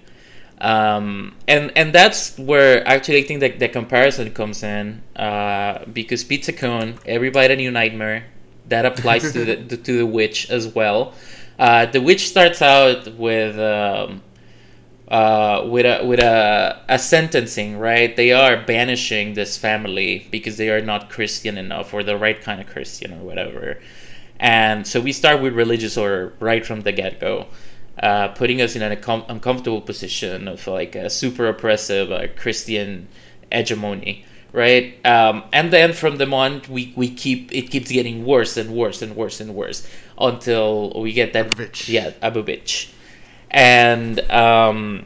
Um, 0.59 1.35
and 1.47 1.71
and 1.75 1.93
that's 1.93 2.37
where 2.39 2.85
actually 2.87 3.19
I 3.19 3.23
think 3.23 3.41
that 3.41 3.59
the 3.59 3.69
comparison 3.69 4.31
comes 4.33 4.63
in 4.63 5.03
uh, 5.15 5.85
because 5.93 6.23
Pizza 6.23 6.51
Cone, 6.51 6.95
Everybody 7.05 7.55
New 7.55 7.69
Nightmare, 7.69 8.25
that 8.69 8.85
applies 8.85 9.31
to 9.33 9.45
the 9.45 9.77
to 9.77 9.97
the 9.97 10.05
witch 10.05 10.49
as 10.49 10.67
well. 10.67 11.13
Uh, 11.59 11.85
the 11.85 12.01
witch 12.01 12.27
starts 12.27 12.61
out 12.61 13.07
with 13.15 13.57
um, 13.59 14.21
uh, 15.07 15.65
with 15.67 15.85
a 15.85 16.05
with 16.05 16.19
a, 16.19 16.81
a 16.89 16.99
sentencing, 16.99 17.77
right? 17.77 18.15
They 18.15 18.31
are 18.31 18.57
banishing 18.63 19.33
this 19.33 19.57
family 19.57 20.27
because 20.31 20.57
they 20.57 20.69
are 20.69 20.81
not 20.81 21.09
Christian 21.09 21.57
enough 21.57 21.93
or 21.93 22.03
the 22.03 22.17
right 22.17 22.39
kind 22.39 22.61
of 22.61 22.67
Christian 22.67 23.13
or 23.13 23.23
whatever. 23.23 23.79
And 24.39 24.85
so 24.85 25.01
we 25.01 25.13
start 25.13 25.41
with 25.41 25.53
religious 25.53 25.97
order 25.97 26.33
right 26.39 26.63
from 26.63 26.81
the 26.81 26.91
get 26.91 27.19
go, 27.19 27.47
uh, 28.03 28.27
putting 28.29 28.61
us 28.61 28.75
in 28.75 28.83
an 28.83 28.95
uncom- 28.95 29.25
uncomfortable 29.29 29.81
position 29.81 30.47
of 30.47 30.67
like 30.67 30.95
a 30.95 31.09
super 31.09 31.47
oppressive 31.47 32.11
uh, 32.11 32.27
Christian 32.35 33.07
hegemony 33.51 34.25
right? 34.57 34.97
Um, 35.05 35.43
and 35.53 35.71
then 35.71 35.93
from 35.93 36.17
the 36.17 36.25
moment 36.25 36.67
we, 36.67 36.91
we 36.95 37.09
keep 37.09 37.53
it 37.53 37.69
keeps 37.69 37.91
getting 37.91 38.25
worse 38.25 38.57
and 38.57 38.71
worse 38.71 39.03
and 39.03 39.15
worse 39.15 39.39
and 39.39 39.53
worse 39.53 39.87
until 40.17 40.99
we 40.99 41.13
get 41.13 41.33
that 41.33 41.47
Abubitch. 41.51 41.87
yeah 41.87 42.09
Abubitch, 42.23 42.89
and 43.51 44.19
um, 44.31 45.05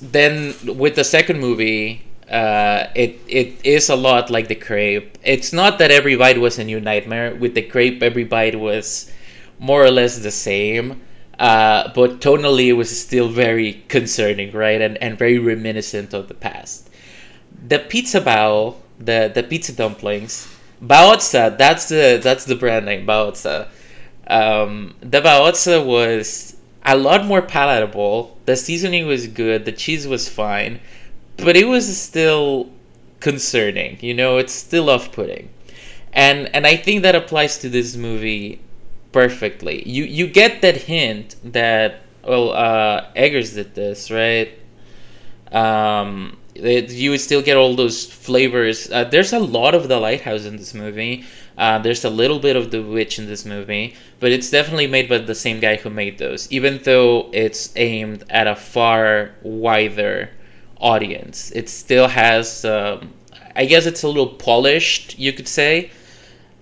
then 0.00 0.54
with 0.64 0.94
the 0.96 1.04
second 1.04 1.40
movie. 1.40 2.02
Uh, 2.28 2.90
it 2.96 3.20
it 3.28 3.54
is 3.62 3.88
a 3.88 3.94
lot 3.94 4.30
like 4.30 4.48
the 4.48 4.54
crepe. 4.56 5.16
It's 5.22 5.52
not 5.52 5.78
that 5.78 5.92
every 5.92 6.16
bite 6.16 6.40
was 6.40 6.58
a 6.58 6.64
new 6.64 6.80
nightmare. 6.80 7.32
With 7.36 7.54
the 7.54 7.62
crepe, 7.62 8.02
every 8.02 8.24
bite 8.24 8.58
was 8.58 9.12
more 9.60 9.84
or 9.84 9.92
less 9.92 10.18
the 10.18 10.32
same. 10.32 11.02
Uh, 11.38 11.92
but 11.94 12.18
tonally, 12.18 12.66
it 12.66 12.72
was 12.72 12.90
still 12.90 13.28
very 13.28 13.84
concerning, 13.86 14.50
right? 14.50 14.80
And 14.80 14.98
and 14.98 15.16
very 15.16 15.38
reminiscent 15.38 16.12
of 16.14 16.26
the 16.26 16.34
past 16.34 16.90
the 17.66 17.78
pizza 17.78 18.20
bao, 18.20 18.76
the 18.98 19.30
the 19.32 19.42
pizza 19.42 19.72
dumplings, 19.72 20.48
baozi. 20.82 21.56
That's 21.56 21.88
the 21.88 22.20
that's 22.22 22.44
the 22.44 22.54
brand 22.54 22.86
name 22.86 23.06
baozi. 23.06 23.68
Um, 24.26 24.94
the 25.00 25.20
baozi 25.20 25.84
was 25.84 26.56
a 26.84 26.96
lot 26.96 27.24
more 27.24 27.42
palatable. 27.42 28.36
The 28.44 28.56
seasoning 28.56 29.06
was 29.06 29.26
good. 29.26 29.64
The 29.64 29.72
cheese 29.72 30.06
was 30.06 30.28
fine, 30.28 30.80
but 31.36 31.56
it 31.56 31.66
was 31.66 31.96
still 31.96 32.70
concerning. 33.20 33.98
You 34.00 34.14
know, 34.14 34.38
it's 34.38 34.52
still 34.52 34.90
off-putting, 34.90 35.48
and 36.12 36.48
and 36.54 36.66
I 36.66 36.76
think 36.76 37.02
that 37.02 37.14
applies 37.14 37.58
to 37.58 37.68
this 37.68 37.96
movie 37.96 38.60
perfectly. 39.12 39.88
You 39.88 40.04
you 40.04 40.26
get 40.26 40.62
that 40.62 40.76
hint 40.76 41.36
that 41.44 42.02
well, 42.26 42.52
uh, 42.52 43.06
Eggers 43.14 43.54
did 43.54 43.74
this 43.74 44.10
right 44.10 44.50
um, 45.52 46.36
it, 46.62 46.90
you 46.90 47.10
would 47.10 47.20
still 47.20 47.42
get 47.42 47.56
all 47.56 47.74
those 47.74 48.04
flavors. 48.04 48.90
Uh, 48.90 49.04
there's 49.04 49.32
a 49.32 49.38
lot 49.38 49.74
of 49.74 49.88
the 49.88 49.98
lighthouse 49.98 50.44
in 50.44 50.56
this 50.56 50.74
movie. 50.74 51.24
Uh, 51.58 51.78
there's 51.78 52.04
a 52.04 52.10
little 52.10 52.38
bit 52.38 52.56
of 52.56 52.70
the 52.70 52.82
witch 52.82 53.18
in 53.18 53.26
this 53.26 53.44
movie, 53.44 53.94
but 54.20 54.30
it's 54.30 54.50
definitely 54.50 54.86
made 54.86 55.08
by 55.08 55.18
the 55.18 55.34
same 55.34 55.58
guy 55.60 55.76
who 55.76 55.88
made 55.88 56.18
those. 56.18 56.50
Even 56.52 56.80
though 56.84 57.30
it's 57.32 57.72
aimed 57.76 58.24
at 58.28 58.46
a 58.46 58.54
far 58.54 59.30
wider 59.42 60.30
audience, 60.78 61.50
it 61.52 61.68
still 61.68 62.08
has. 62.08 62.64
Um, 62.64 63.12
I 63.54 63.64
guess 63.64 63.86
it's 63.86 64.02
a 64.02 64.08
little 64.08 64.34
polished, 64.34 65.18
you 65.18 65.32
could 65.32 65.48
say. 65.48 65.90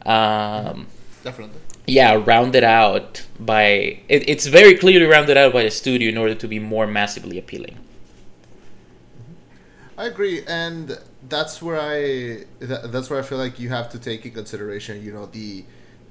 Um, 0.06 0.86
Definitely. 1.24 1.58
yeah, 1.86 2.22
rounded 2.24 2.62
out 2.62 3.26
by 3.40 3.64
it, 4.08 4.28
it's 4.28 4.46
very 4.46 4.76
clearly 4.76 5.06
rounded 5.06 5.36
out 5.36 5.52
by 5.52 5.64
the 5.64 5.70
studio 5.70 6.08
in 6.08 6.18
order 6.18 6.34
to 6.36 6.46
be 6.46 6.60
more 6.60 6.86
massively 6.86 7.38
appealing. 7.38 7.76
I 9.96 10.06
agree, 10.06 10.42
and 10.46 10.98
that's 11.28 11.62
where 11.62 11.80
I 11.80 12.46
that, 12.58 12.90
that's 12.90 13.10
where 13.10 13.18
I 13.18 13.22
feel 13.22 13.38
like 13.38 13.60
you 13.60 13.68
have 13.68 13.88
to 13.90 13.98
take 13.98 14.24
in 14.26 14.32
consideration, 14.32 15.02
you 15.04 15.12
know, 15.12 15.26
the 15.26 15.64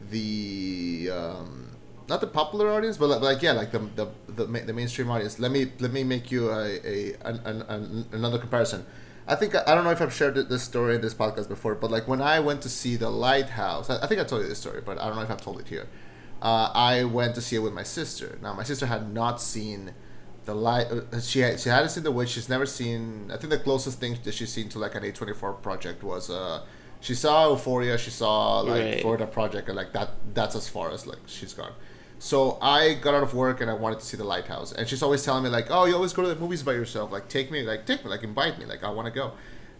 the 0.09 1.09
um, 1.11 1.71
not 2.07 2.21
the 2.21 2.27
popular 2.27 2.71
audience, 2.71 2.97
but 2.97 3.09
like, 3.09 3.21
like 3.21 3.41
yeah, 3.41 3.51
like 3.51 3.71
the, 3.71 3.79
the 3.79 4.07
the 4.27 4.47
ma- 4.47 4.65
the 4.65 4.73
mainstream 4.73 5.09
audience. 5.09 5.37
Let 5.37 5.51
me 5.51 5.71
let 5.79 5.91
me 5.91 6.03
make 6.05 6.31
you 6.31 6.49
a, 6.49 6.79
a 6.85 7.13
an, 7.25 7.61
an, 7.67 8.05
another 8.13 8.39
comparison. 8.39 8.85
I 9.27 9.35
think 9.35 9.53
I 9.55 9.75
don't 9.75 9.83
know 9.83 9.91
if 9.91 10.01
I've 10.01 10.13
shared 10.13 10.35
this 10.35 10.63
story 10.63 10.95
in 10.95 11.01
this 11.01 11.13
podcast 11.13 11.49
before, 11.49 11.75
but 11.75 11.91
like 11.91 12.07
when 12.07 12.21
I 12.21 12.39
went 12.39 12.61
to 12.61 12.69
see 12.69 12.95
the 12.95 13.09
Lighthouse, 13.09 13.89
I, 13.89 14.01
I 14.03 14.07
think 14.07 14.21
I 14.21 14.23
told 14.23 14.43
you 14.43 14.47
this 14.47 14.59
story, 14.59 14.81
but 14.81 14.97
I 14.97 15.07
don't 15.07 15.15
know 15.17 15.23
if 15.23 15.31
I've 15.31 15.41
told 15.41 15.59
it 15.59 15.67
here. 15.67 15.87
Uh, 16.41 16.71
I 16.73 17.03
went 17.05 17.35
to 17.35 17.41
see 17.41 17.57
it 17.57 17.59
with 17.59 17.73
my 17.73 17.83
sister. 17.83 18.37
Now 18.41 18.53
my 18.53 18.63
sister 18.63 18.85
had 18.85 19.13
not 19.13 19.41
seen 19.41 19.93
the 20.45 20.53
light. 20.55 20.87
Uh, 20.91 21.19
she 21.19 21.39
had, 21.39 21.59
she 21.59 21.69
hadn't 21.69 21.89
seen 21.89 22.03
the 22.03 22.11
witch. 22.11 22.29
She's 22.29 22.49
never 22.49 22.65
seen. 22.65 23.31
I 23.33 23.37
think 23.37 23.49
the 23.51 23.59
closest 23.59 23.99
thing 23.99 24.17
that 24.23 24.33
she's 24.33 24.51
seen 24.51 24.69
to 24.69 24.79
like 24.79 24.95
an 24.95 25.03
A 25.03 25.11
twenty 25.11 25.33
four 25.33 25.53
project 25.53 26.03
was 26.03 26.29
uh, 26.29 26.63
she 26.99 27.15
saw 27.15 27.49
Euphoria. 27.51 27.97
She 27.97 28.11
saw 28.11 28.59
like 28.61 28.81
Right. 28.83 29.01
Florida 29.01 29.27
Project, 29.27 29.67
and 29.69 29.75
like 29.77 29.93
that. 29.93 30.09
That's 30.33 30.55
as 30.55 30.67
far 30.67 30.91
as 30.91 31.05
like 31.07 31.19
she's 31.27 31.53
gone. 31.53 31.73
So 32.19 32.57
I 32.61 32.93
got 32.93 33.13
out 33.13 33.23
of 33.23 33.33
work 33.33 33.59
and 33.59 33.69
I 33.69 33.73
wanted 33.73 33.99
to 33.99 34.05
see 34.05 34.15
the 34.15 34.23
lighthouse. 34.23 34.71
And 34.71 34.87
she's 34.87 35.03
always 35.03 35.23
telling 35.25 35.43
me 35.43 35.49
like, 35.49 35.67
"Oh, 35.69 35.85
you 35.85 35.95
always 35.95 36.13
go 36.13 36.21
to 36.21 36.29
the 36.29 36.35
movies 36.39 36.63
by 36.63 36.71
yourself. 36.73 37.11
Like, 37.11 37.27
take 37.27 37.51
me, 37.51 37.63
like, 37.63 37.85
take 37.85 38.03
me, 38.05 38.09
like, 38.09 38.23
invite 38.23 38.57
me. 38.59 38.65
Like, 38.65 38.83
I 38.83 38.89
want 38.89 39.07
to 39.07 39.11
go." 39.13 39.33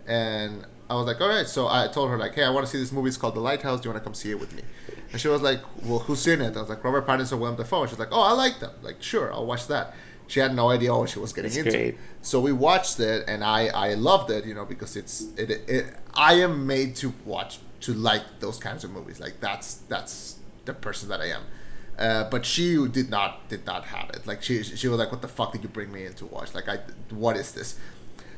And 0.06 0.66
I 0.90 0.96
was 0.96 1.06
like, 1.06 1.22
"All 1.22 1.30
right." 1.30 1.48
So 1.48 1.68
I 1.68 1.88
told 1.88 2.10
her 2.10 2.18
like, 2.18 2.36
"Hey, 2.36 2.44
I 2.44 2.50
want 2.50 2.66
to 2.66 2.72
see 2.72 2.78
this 2.80 2.92
movie. 2.92 3.08
It's 3.08 3.18
called 3.18 3.36
The 3.36 3.40
Lighthouse. 3.40 3.80
Do 3.80 3.88
you 3.88 3.94
want 3.94 4.04
to 4.04 4.06
come 4.06 4.14
see 4.14 4.32
it 4.32 4.40
with 4.40 4.54
me?" 4.54 4.64
And 5.12 5.22
she 5.22 5.28
was 5.30 5.42
like, 5.42 5.62
"Well, 5.86 6.00
who's 6.00 6.26
in 6.28 6.42
it?" 6.42 6.58
I 6.58 6.60
was 6.60 6.70
like, 6.70 6.84
"Robert 6.84 7.08
Pattinson, 7.08 7.40
Willem 7.40 7.56
Dafoe." 7.56 7.82
And 7.82 7.90
she's 7.90 8.00
like, 8.00 8.10
"Oh, 8.12 8.22
I 8.22 8.34
like 8.34 8.60
them. 8.60 8.72
Like, 8.82 9.02
sure, 9.02 9.32
I'll 9.34 9.46
watch 9.46 9.68
that." 9.68 9.94
She 10.34 10.40
had 10.40 10.56
no 10.56 10.72
idea 10.72 10.92
what 10.96 11.12
she 11.12 11.20
was 11.20 11.32
getting 11.32 11.52
That's 11.52 11.68
into. 11.68 11.78
great. 11.78 11.98
So 12.24 12.40
we 12.40 12.52
watched 12.52 13.00
it, 13.00 13.26
and 13.28 13.44
I 13.44 13.68
I 13.68 13.94
loved 13.94 14.32
it, 14.32 14.46
you 14.46 14.56
know, 14.56 14.66
because 14.66 14.96
it's 14.96 15.28
it, 15.38 15.52
it 15.76 15.96
I 16.16 16.34
am 16.46 16.66
made 16.66 16.96
to 17.02 17.14
watch 17.24 17.60
to 17.82 17.94
like 17.94 18.24
those 18.40 18.58
kinds 18.58 18.84
of 18.84 18.90
movies. 18.90 19.20
Like 19.20 19.40
that's 19.40 19.76
that's 19.94 20.38
the 20.66 20.74
person 20.74 21.10
that 21.10 21.22
I 21.22 21.28
am. 21.38 21.44
Uh, 22.00 22.24
but 22.32 22.48
she 22.48 22.88
did 22.88 23.12
not 23.12 23.48
did 23.48 23.64
not 23.68 23.86
have 23.86 24.10
it. 24.10 24.26
Like 24.26 24.42
she 24.42 24.64
she 24.64 24.88
was 24.88 24.98
like, 24.98 25.12
"What 25.12 25.22
the 25.22 25.28
fuck 25.28 25.52
did 25.52 25.62
you 25.62 25.70
bring 25.70 25.92
me 25.92 26.08
in 26.08 26.14
to 26.16 26.26
watch? 26.26 26.56
Like 26.56 26.68
I 26.68 26.80
what 27.12 27.38
is 27.38 27.52
this?" 27.52 27.78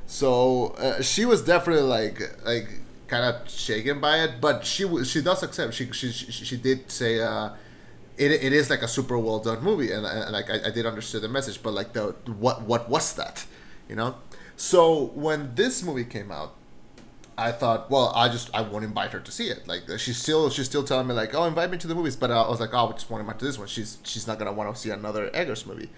So 0.05 0.75
uh, 0.77 1.01
she 1.01 1.23
was 1.23 1.41
definitely 1.43 1.87
like 1.87 2.19
like 2.45 2.67
kind 3.07 3.23
of 3.23 3.49
shaken 3.49 4.01
by 4.01 4.15
it, 4.25 4.41
but 4.41 4.65
she 4.65 4.83
she 5.05 5.21
does 5.21 5.43
accept. 5.43 5.73
She 5.73 5.89
she 5.93 6.11
she, 6.11 6.43
she 6.43 6.57
did 6.57 6.91
say. 6.91 7.21
Uh, 7.21 7.51
it, 8.17 8.31
it 8.31 8.53
is 8.53 8.69
like 8.69 8.81
a 8.81 8.87
super 8.87 9.17
well 9.17 9.39
done 9.39 9.63
movie 9.63 9.91
and, 9.91 10.05
and 10.05 10.31
like 10.31 10.49
I, 10.49 10.67
I 10.67 10.71
did 10.71 10.85
understand 10.85 11.23
the 11.23 11.29
message 11.29 11.61
but 11.61 11.73
like 11.73 11.93
the 11.93 12.15
what 12.25 12.61
what 12.63 12.89
was 12.89 13.13
that 13.15 13.45
you 13.89 13.95
know? 13.95 14.15
So 14.57 15.11
when 15.13 15.53
this 15.55 15.83
movie 15.83 16.05
came 16.05 16.31
out 16.31 16.55
I 17.37 17.51
thought 17.51 17.91
well 17.91 18.13
I 18.15 18.29
just 18.29 18.49
I 18.53 18.61
won't 18.61 18.85
invite 18.85 19.11
her 19.11 19.19
to 19.19 19.31
see 19.31 19.47
it. 19.47 19.67
Like 19.67 19.83
she's 19.97 20.17
still 20.17 20.49
she's 20.49 20.65
still 20.65 20.83
telling 20.83 21.07
me 21.07 21.13
like 21.13 21.35
oh 21.35 21.43
invite 21.43 21.69
me 21.69 21.77
to 21.77 21.87
the 21.87 21.95
movies 21.95 22.15
but 22.15 22.31
I 22.31 22.47
was 22.47 22.59
like 22.59 22.73
oh 22.73 22.89
I 22.89 22.91
just 22.93 23.09
want 23.09 23.21
to 23.21 23.25
invite 23.25 23.39
to 23.39 23.45
this 23.45 23.59
one. 23.59 23.67
She's 23.67 23.97
she's 24.03 24.27
not 24.27 24.39
gonna 24.39 24.53
want 24.53 24.73
to 24.73 24.81
see 24.81 24.89
another 24.89 25.29
Eggers 25.33 25.65
movie. 25.65 25.89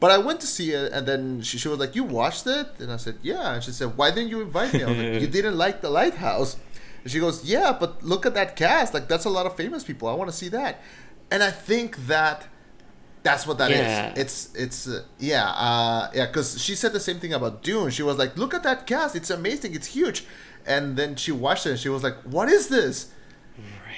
But 0.00 0.10
I 0.10 0.18
went 0.18 0.40
to 0.40 0.48
see 0.48 0.72
it 0.72 0.90
and 0.92 1.06
then 1.06 1.42
she, 1.42 1.58
she 1.58 1.68
was 1.68 1.78
like 1.78 1.94
you 1.94 2.02
watched 2.02 2.46
it? 2.48 2.66
And 2.80 2.90
I 2.90 2.96
said 2.96 3.18
yeah. 3.22 3.54
And 3.54 3.62
she 3.62 3.70
said 3.70 3.96
why 3.96 4.10
didn't 4.10 4.30
you 4.30 4.40
invite 4.40 4.74
me? 4.74 4.82
I 4.82 4.88
was 4.88 4.98
like 4.98 5.20
you 5.20 5.26
didn't 5.38 5.56
like 5.56 5.80
the 5.80 5.90
lighthouse. 5.90 6.56
And 7.04 7.12
she 7.12 7.20
goes 7.20 7.44
yeah 7.44 7.76
but 7.78 8.02
look 8.02 8.26
at 8.26 8.34
that 8.34 8.56
cast. 8.56 8.94
Like 8.94 9.06
that's 9.06 9.24
a 9.24 9.30
lot 9.30 9.46
of 9.46 9.56
famous 9.56 9.84
people. 9.84 10.08
I 10.08 10.14
want 10.14 10.28
to 10.30 10.36
see 10.36 10.48
that 10.48 10.82
and 11.32 11.42
I 11.42 11.50
think 11.50 11.96
that 12.06 12.46
that's 13.22 13.46
what 13.46 13.58
that 13.58 13.70
is. 13.70 13.78
Yeah. 13.78 14.12
It's 14.16 14.54
it's 14.54 14.86
uh, 14.86 15.04
yeah 15.18 15.48
uh, 15.48 16.10
yeah 16.14 16.26
because 16.26 16.62
she 16.62 16.74
said 16.74 16.92
the 16.92 17.00
same 17.00 17.18
thing 17.20 17.32
about 17.32 17.62
Dune. 17.62 17.90
She 17.90 18.02
was 18.02 18.18
like, 18.18 18.36
"Look 18.36 18.52
at 18.54 18.62
that 18.64 18.86
cast! 18.86 19.16
It's 19.16 19.30
amazing! 19.30 19.74
It's 19.74 19.88
huge!" 19.88 20.24
And 20.66 20.96
then 20.96 21.16
she 21.16 21.32
watched 21.32 21.66
it 21.66 21.70
and 21.70 21.78
she 21.78 21.88
was 21.88 22.02
like, 22.02 22.16
"What 22.24 22.48
is 22.48 22.68
this? 22.68 23.12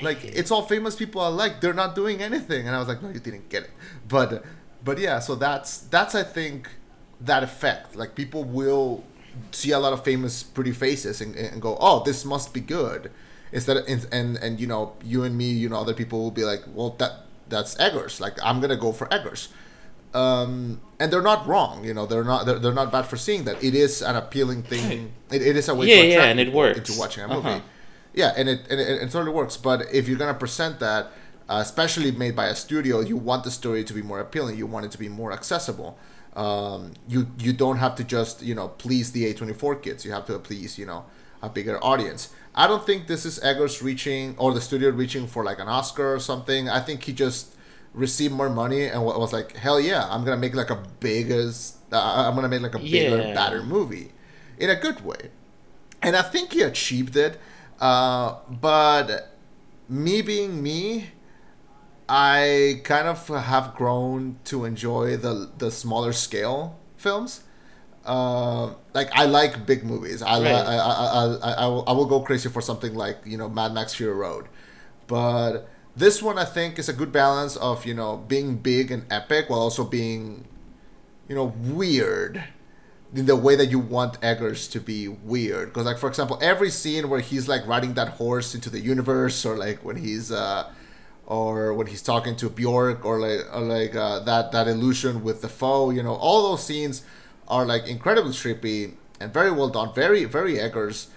Like 0.02 0.24
it's 0.24 0.50
all 0.50 0.62
famous 0.62 0.94
people 0.96 1.20
I 1.20 1.28
like. 1.28 1.60
They're 1.60 1.74
not 1.84 1.94
doing 1.94 2.20
anything." 2.22 2.66
And 2.66 2.76
I 2.76 2.78
was 2.78 2.88
like, 2.88 3.02
"No, 3.02 3.10
you 3.10 3.20
didn't 3.20 3.48
get 3.48 3.64
it." 3.64 3.70
But 4.06 4.44
but 4.84 4.98
yeah, 4.98 5.18
so 5.18 5.34
that's 5.34 5.78
that's 5.78 6.14
I 6.14 6.22
think 6.22 6.68
that 7.20 7.42
effect. 7.42 7.96
Like 7.96 8.14
people 8.14 8.44
will 8.44 9.04
see 9.50 9.72
a 9.72 9.78
lot 9.78 9.92
of 9.92 10.04
famous 10.04 10.42
pretty 10.42 10.72
faces 10.72 11.20
and, 11.20 11.34
and 11.34 11.60
go, 11.60 11.76
"Oh, 11.80 12.02
this 12.04 12.24
must 12.24 12.54
be 12.54 12.60
good." 12.60 13.10
Instead 13.52 13.76
of, 13.78 13.84
and 14.12 14.36
and 14.36 14.60
you 14.60 14.66
know 14.66 14.94
you 15.02 15.22
and 15.22 15.38
me 15.38 15.48
you 15.50 15.68
know 15.68 15.80
other 15.80 15.94
people 15.94 16.20
will 16.20 16.32
be 16.32 16.44
like 16.44 16.62
well 16.74 16.90
that 16.98 17.23
that's 17.48 17.78
Eggers 17.78 18.20
like 18.20 18.36
I'm 18.42 18.60
gonna 18.60 18.76
go 18.76 18.92
for 18.92 19.06
Eggers 19.12 19.48
um, 20.12 20.80
and 21.00 21.12
they're 21.12 21.22
not 21.22 21.46
wrong. 21.46 21.84
You 21.84 21.92
know, 21.92 22.06
they're 22.06 22.24
not 22.24 22.46
they're, 22.46 22.58
they're 22.58 22.72
not 22.72 22.92
bad 22.92 23.06
for 23.06 23.16
seeing 23.16 23.44
that. 23.44 23.62
It 23.62 23.74
is 23.74 24.00
an 24.02 24.16
appealing 24.16 24.62
thing. 24.62 25.12
It, 25.30 25.42
it 25.42 25.56
is 25.56 25.68
a 25.68 25.74
way 25.74 25.86
Yeah, 25.88 26.02
to 26.02 26.08
yeah, 26.08 26.24
and 26.24 26.38
it 26.38 26.52
works. 26.52 26.78
into 26.78 26.98
watching 26.98 27.24
a 27.24 27.28
movie. 27.28 27.48
Uh-huh. 27.48 27.60
Yeah, 28.12 28.32
and 28.36 28.48
it, 28.48 28.60
and 28.70 28.78
it 28.80 29.02
it 29.02 29.10
totally 29.10 29.32
works. 29.32 29.56
But 29.56 29.86
if 29.92 30.06
you're 30.06 30.18
gonna 30.18 30.34
present 30.34 30.78
that, 30.78 31.06
uh, 31.48 31.58
especially 31.60 32.12
made 32.12 32.36
by 32.36 32.46
a 32.46 32.54
studio, 32.54 33.00
you 33.00 33.16
want 33.16 33.42
the 33.42 33.50
story 33.50 33.82
to 33.82 33.92
be 33.92 34.02
more 34.02 34.20
appealing. 34.20 34.56
You 34.56 34.66
want 34.66 34.86
it 34.86 34.92
to 34.92 34.98
be 34.98 35.08
more 35.08 35.32
accessible. 35.32 35.98
Um, 36.36 36.92
you 37.08 37.26
you 37.38 37.52
don't 37.52 37.78
have 37.78 37.96
to 37.96 38.04
just 38.04 38.42
you 38.42 38.54
know 38.54 38.68
please 38.68 39.10
the 39.10 39.32
A24 39.34 39.82
kids. 39.82 40.04
You 40.04 40.12
have 40.12 40.26
to 40.26 40.38
please 40.38 40.78
you 40.78 40.86
know 40.86 41.06
a 41.42 41.48
bigger 41.48 41.82
audience. 41.82 42.28
I 42.54 42.66
don't 42.66 42.84
think 42.86 43.06
this 43.06 43.24
is 43.26 43.38
Eggers 43.40 43.82
reaching 43.82 44.36
or 44.38 44.52
the 44.54 44.60
studio 44.60 44.90
reaching 44.90 45.26
for 45.26 45.44
like 45.44 45.58
an 45.58 45.68
Oscar 45.68 46.14
or 46.14 46.20
something. 46.20 46.68
I 46.68 46.80
think 46.80 47.02
he 47.04 47.12
just 47.12 47.54
received 47.92 48.34
more 48.34 48.48
money 48.50 48.86
and 48.86 49.04
was 49.04 49.32
like, 49.32 49.56
hell 49.56 49.80
yeah, 49.80 50.06
I'm 50.10 50.24
gonna 50.24 50.36
make 50.36 50.54
like 50.54 50.70
a 50.70 50.82
biggest, 51.00 51.76
uh, 51.92 52.24
I'm 52.28 52.34
gonna 52.34 52.48
make 52.48 52.62
like 52.62 52.74
a 52.74 52.78
bigger, 52.78 53.18
Yeah. 53.22 53.34
badder 53.34 53.62
movie, 53.62 54.12
in 54.58 54.68
a 54.70 54.76
good 54.76 55.04
way, 55.04 55.30
and 56.02 56.16
I 56.16 56.22
think 56.22 56.52
he 56.52 56.62
achieved 56.62 57.16
it. 57.16 57.38
Uh, 57.80 58.36
but 58.48 59.36
me 59.88 60.22
being 60.22 60.60
me, 60.62 61.10
I 62.08 62.80
kind 62.84 63.08
of 63.08 63.26
have 63.28 63.74
grown 63.74 64.38
to 64.46 64.64
enjoy 64.64 65.16
the 65.16 65.50
the 65.56 65.70
smaller 65.70 66.12
scale 66.12 66.78
films. 66.96 67.43
Uh, 68.04 68.74
like 68.92 69.08
I 69.12 69.24
like 69.24 69.64
big 69.66 69.84
movies. 69.84 70.22
I, 70.22 70.40
Right. 70.40 70.52
I, 70.52 70.76
I, 70.76 70.76
I, 70.76 71.24
I, 71.24 71.52
I, 71.52 71.66
will, 71.66 71.84
I 71.86 71.92
will 71.92 72.06
go 72.06 72.20
crazy 72.20 72.48
for 72.50 72.60
something 72.60 72.94
like 72.94 73.18
you 73.24 73.38
know 73.38 73.48
Mad 73.48 73.72
Max 73.72 73.94
Fury 73.94 74.14
Road, 74.14 74.46
but 75.06 75.68
this 75.96 76.22
one 76.22 76.38
I 76.38 76.44
think 76.44 76.78
is 76.78 76.88
a 76.88 76.92
good 76.92 77.12
balance 77.12 77.56
of 77.56 77.86
you 77.86 77.94
know 77.94 78.18
being 78.18 78.56
big 78.56 78.90
and 78.90 79.06
epic 79.10 79.48
while 79.48 79.60
also 79.60 79.84
being, 79.84 80.46
you 81.28 81.34
know, 81.34 81.54
weird, 81.56 82.44
in 83.14 83.26
the 83.26 83.36
way 83.36 83.56
that 83.56 83.70
you 83.70 83.78
want 83.78 84.18
Eggers 84.22 84.68
to 84.68 84.80
be 84.80 85.08
weird. 85.08 85.68
Because 85.68 85.86
like 85.86 85.98
for 85.98 86.08
example, 86.08 86.38
every 86.42 86.70
scene 86.70 87.08
where 87.08 87.20
he's 87.20 87.48
like 87.48 87.66
riding 87.66 87.94
that 87.94 88.08
horse 88.08 88.54
into 88.54 88.68
the 88.68 88.80
universe, 88.80 89.46
or 89.46 89.56
like 89.56 89.84
when 89.84 89.96
he's 89.96 90.30
uh, 90.30 90.70
or 91.26 91.72
when 91.72 91.86
he's 91.86 92.02
talking 92.02 92.36
to 92.36 92.50
Bjork, 92.50 93.04
or 93.04 93.18
like 93.18 93.46
or 93.54 93.60
like 93.60 93.94
uh, 93.94 94.20
that 94.20 94.52
that 94.52 94.68
illusion 94.68 95.22
with 95.22 95.42
Dafoe, 95.42 95.90
you 95.90 96.02
know, 96.02 96.14
all 96.14 96.50
those 96.50 96.64
scenes 96.66 97.02
are 97.48 97.64
like 97.66 97.86
incredibly 97.88 98.32
trippy 98.32 98.94
and 99.20 99.32
very 99.32 99.50
well 99.52 99.68
done, 99.68 99.94
very 99.94 100.24
very 100.24 100.58
Eggers, 100.58 101.08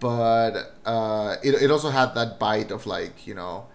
but 0.00 0.74
uh, 0.84 1.36
it 1.42 1.54
it 1.62 1.70
also 1.70 1.90
had 1.90 2.14
that 2.14 2.38
bite 2.38 2.70
of 2.70 2.86
like 2.86 3.26
you 3.26 3.34
know, 3.34 3.66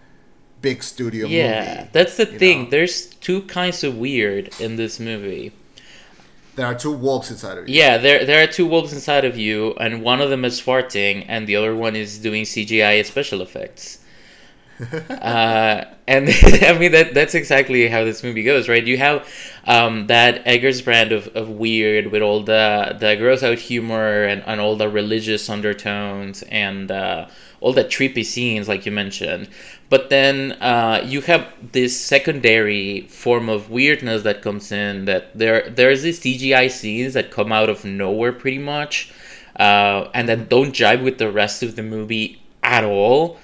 big 0.60 0.82
studio 0.82 1.28
Yeah, 1.28 1.74
movie. 1.76 1.90
that's 1.92 2.16
the 2.16 2.26
thing. 2.26 2.64
know? 2.64 2.70
There's 2.70 3.06
two 3.06 3.42
kinds 3.42 3.84
of 3.84 3.96
weird 3.96 4.50
in 4.60 4.76
this 4.76 4.98
movie. 5.00 5.52
There 6.54 6.66
are 6.66 6.74
two 6.74 6.92
wolves 6.92 7.30
inside 7.30 7.58
of 7.58 7.68
you. 7.68 7.78
Yeah, 7.78 7.98
there 7.98 8.24
there 8.26 8.42
are 8.42 8.46
two 8.46 8.66
wolves 8.66 8.92
inside 8.92 9.24
of 9.24 9.36
you, 9.38 9.74
and 9.80 10.02
one 10.02 10.20
of 10.20 10.30
them 10.30 10.44
is 10.44 10.60
farting, 10.60 11.24
and 11.28 11.46
the 11.46 11.56
other 11.56 11.74
one 11.74 11.96
is 11.96 12.18
doing 12.18 12.44
CGI 12.44 13.02
special 13.04 13.40
effects. 13.40 13.98
Uh, 15.10 15.84
and 16.06 16.28
I 16.62 16.76
mean 16.78 16.92
that 16.92 17.14
that's 17.14 17.34
exactly 17.34 17.88
how 17.88 18.04
this 18.04 18.22
movie 18.22 18.42
goes, 18.42 18.68
right? 18.68 18.84
You 18.84 18.98
have 18.98 19.28
um, 19.66 20.06
that 20.08 20.46
Eggers 20.46 20.82
brand 20.82 21.12
of, 21.12 21.28
of 21.28 21.48
weird 21.50 22.08
with 22.08 22.22
all 22.22 22.42
the 22.42 22.96
the 22.98 23.16
gross 23.16 23.42
out 23.42 23.58
humor 23.58 24.24
and, 24.24 24.42
and 24.46 24.60
all 24.60 24.76
the 24.76 24.88
religious 24.88 25.48
undertones 25.48 26.42
and 26.44 26.90
uh, 26.90 27.28
all 27.60 27.72
the 27.72 27.84
trippy 27.84 28.24
scenes, 28.24 28.68
like 28.68 28.84
you 28.86 28.92
mentioned. 28.92 29.48
But 29.88 30.08
then 30.08 30.52
uh, 30.52 31.02
you 31.04 31.20
have 31.22 31.46
this 31.72 31.98
secondary 32.00 33.02
form 33.02 33.48
of 33.48 33.70
weirdness 33.70 34.22
that 34.22 34.42
comes 34.42 34.72
in. 34.72 35.04
That 35.04 35.36
there 35.38 35.68
there's 35.68 36.02
these 36.02 36.20
CGI 36.20 36.70
scenes 36.70 37.14
that 37.14 37.30
come 37.30 37.52
out 37.52 37.68
of 37.68 37.84
nowhere, 37.84 38.32
pretty 38.32 38.58
much, 38.58 39.12
uh, 39.56 40.08
and 40.14 40.28
that 40.28 40.48
don't 40.48 40.72
jibe 40.72 41.02
with 41.02 41.18
the 41.18 41.30
rest 41.30 41.62
of 41.62 41.76
the 41.76 41.82
movie 41.82 42.42
at 42.62 42.84
all 42.84 43.38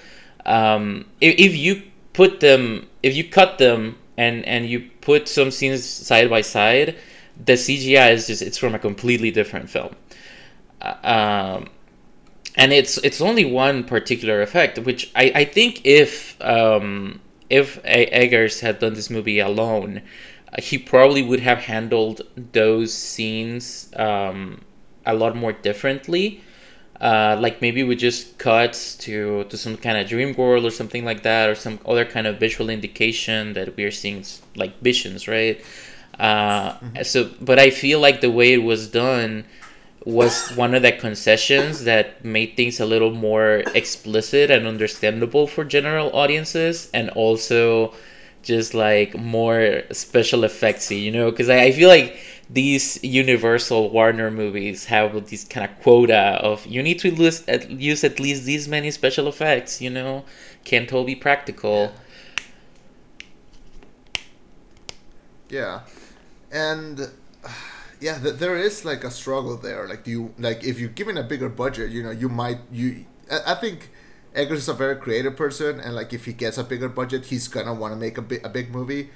um, 0.45 1.05
if, 1.21 1.35
if 1.37 1.55
you 1.55 1.83
put 2.13 2.39
them 2.39 2.87
if 3.03 3.15
you 3.15 3.23
cut 3.23 3.57
them 3.57 3.97
and 4.17 4.45
and 4.45 4.65
you 4.65 4.89
put 5.01 5.27
some 5.27 5.51
scenes 5.51 5.85
side 5.85 6.29
by 6.29 6.41
side 6.41 6.97
the 7.45 7.53
cgi 7.53 8.11
is 8.11 8.27
just 8.27 8.41
it's 8.41 8.57
from 8.57 8.75
a 8.75 8.79
completely 8.79 9.31
different 9.31 9.69
film. 9.69 9.95
Uh, 10.81 10.95
um, 11.03 11.69
and 12.55 12.73
it's 12.73 12.97
it's 12.99 13.21
only 13.21 13.45
one 13.45 13.83
particular 13.83 14.41
effect 14.41 14.77
which 14.79 15.11
i 15.15 15.31
i 15.35 15.45
think 15.45 15.81
if 15.85 16.39
um 16.41 17.19
if 17.49 17.79
eggers 17.85 18.59
had 18.59 18.79
done 18.79 18.93
this 18.93 19.09
movie 19.09 19.39
alone 19.39 20.01
uh, 20.51 20.61
he 20.61 20.77
probably 20.77 21.21
would 21.21 21.39
have 21.39 21.59
handled 21.59 22.21
those 22.51 22.93
scenes 22.93 23.89
um 23.95 24.61
a 25.05 25.13
lot 25.13 25.35
more 25.35 25.53
differently 25.53 26.41
uh, 27.01 27.37
like 27.39 27.61
maybe 27.61 27.83
we 27.83 27.95
just 27.95 28.37
cut 28.37 28.73
to 28.99 29.43
to 29.45 29.57
some 29.57 29.77
kind 29.77 29.97
of 29.97 30.07
dream 30.07 30.35
world 30.35 30.65
or 30.65 30.71
something 30.71 31.05
like 31.05 31.23
that 31.23 31.49
or 31.49 31.55
some 31.55 31.79
other 31.85 32.05
kind 32.05 32.27
of 32.27 32.39
visual 32.39 32.69
indication 32.69 33.53
that 33.53 33.75
we're 33.77 33.91
seeing 33.91 34.23
like 34.55 34.79
visions 34.81 35.27
right 35.27 35.63
uh, 36.19 36.75
so 37.03 37.29
but 37.39 37.57
i 37.57 37.69
feel 37.69 37.99
like 37.99 38.21
the 38.21 38.29
way 38.31 38.53
it 38.53 38.63
was 38.63 38.89
done 38.89 39.45
was 40.05 40.49
one 40.55 40.73
of 40.73 40.81
the 40.81 40.91
concessions 40.91 41.83
that 41.83 42.23
made 42.23 42.55
things 42.55 42.79
a 42.79 42.85
little 42.85 43.11
more 43.11 43.63
explicit 43.75 44.49
and 44.49 44.65
understandable 44.65 45.45
for 45.47 45.63
general 45.63 46.09
audiences, 46.15 46.89
and 46.93 47.09
also 47.11 47.93
just 48.41 48.73
like 48.73 49.15
more 49.17 49.81
special 49.91 50.41
effectsy, 50.41 51.01
you 51.01 51.11
know? 51.11 51.29
Because 51.29 51.49
I, 51.49 51.63
I 51.63 51.71
feel 51.71 51.89
like 51.89 52.17
these 52.49 53.01
Universal 53.03 53.91
Warner 53.91 54.31
movies 54.31 54.85
have 54.85 55.29
this 55.29 55.43
kind 55.43 55.69
of 55.69 55.79
quota 55.81 56.39
of 56.41 56.65
you 56.65 56.81
need 56.81 56.99
to 56.99 57.11
list 57.11 57.47
at, 57.47 57.69
use 57.69 58.03
at 58.03 58.19
least 58.19 58.45
these 58.45 58.67
many 58.67 58.89
special 58.91 59.27
effects, 59.27 59.81
you 59.81 59.89
know? 59.89 60.25
Can't 60.63 60.91
all 60.91 61.03
be 61.03 61.15
practical. 61.15 61.93
Yeah, 65.49 65.81
and 66.51 67.09
yeah, 67.99 68.19
th- 68.19 68.35
there 68.35 68.55
is 68.55 68.85
like 68.85 69.03
a 69.03 69.11
struggle 69.11 69.57
there. 69.57 69.87
Like, 69.87 70.03
do 70.03 70.11
you 70.11 70.33
like 70.37 70.63
if 70.63 70.79
you're 70.79 70.89
given 70.89 71.17
a 71.17 71.23
bigger 71.23 71.49
budget, 71.49 71.91
you 71.91 72.03
know, 72.03 72.11
you 72.11 72.29
might 72.29 72.59
you. 72.71 73.05
I, 73.31 73.53
I 73.53 73.55
think 73.55 73.89
Eggers 74.35 74.59
is 74.59 74.69
a 74.69 74.73
very 74.73 74.95
creative 74.95 75.35
person, 75.35 75.79
and 75.79 75.95
like 75.95 76.13
if 76.13 76.25
he 76.25 76.33
gets 76.33 76.57
a 76.57 76.63
bigger 76.63 76.89
budget, 76.89 77.25
he's 77.25 77.47
gonna 77.47 77.73
want 77.73 77.93
to 77.93 77.99
make 77.99 78.17
a 78.17 78.21
big 78.21 78.45
a 78.45 78.49
big 78.49 78.71
movie, 78.71 79.09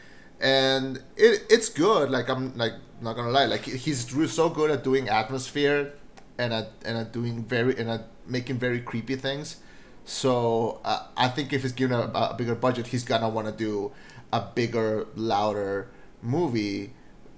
and 0.43 1.01
it 1.15 1.45
it's 1.49 1.69
good. 1.69 2.11
Like 2.11 2.29
I'm 2.29 2.55
like 2.57 2.73
not 3.01 3.15
gonna 3.15 3.31
lie, 3.31 3.45
like 3.45 3.63
he's 3.63 4.05
so 4.31 4.49
good 4.49 4.69
at 4.69 4.83
doing 4.83 5.09
atmosphere, 5.09 5.93
and 6.37 6.53
at 6.53 6.71
and 6.85 6.97
at 6.97 7.11
doing 7.11 7.43
very 7.43 7.75
and 7.77 7.89
at 7.89 8.07
making 8.27 8.59
very 8.59 8.81
creepy 8.81 9.15
things. 9.15 9.57
So 10.05 10.81
uh, 10.83 11.07
I 11.15 11.29
think 11.29 11.53
if 11.53 11.63
he's 11.63 11.71
given 11.71 11.97
a, 11.97 12.11
a 12.13 12.35
bigger 12.37 12.55
budget, 12.55 12.87
he's 12.87 13.05
gonna 13.05 13.29
want 13.29 13.47
to 13.47 13.53
do 13.53 13.93
a 14.33 14.41
bigger, 14.41 15.07
louder 15.15 15.87
movie 16.21 16.93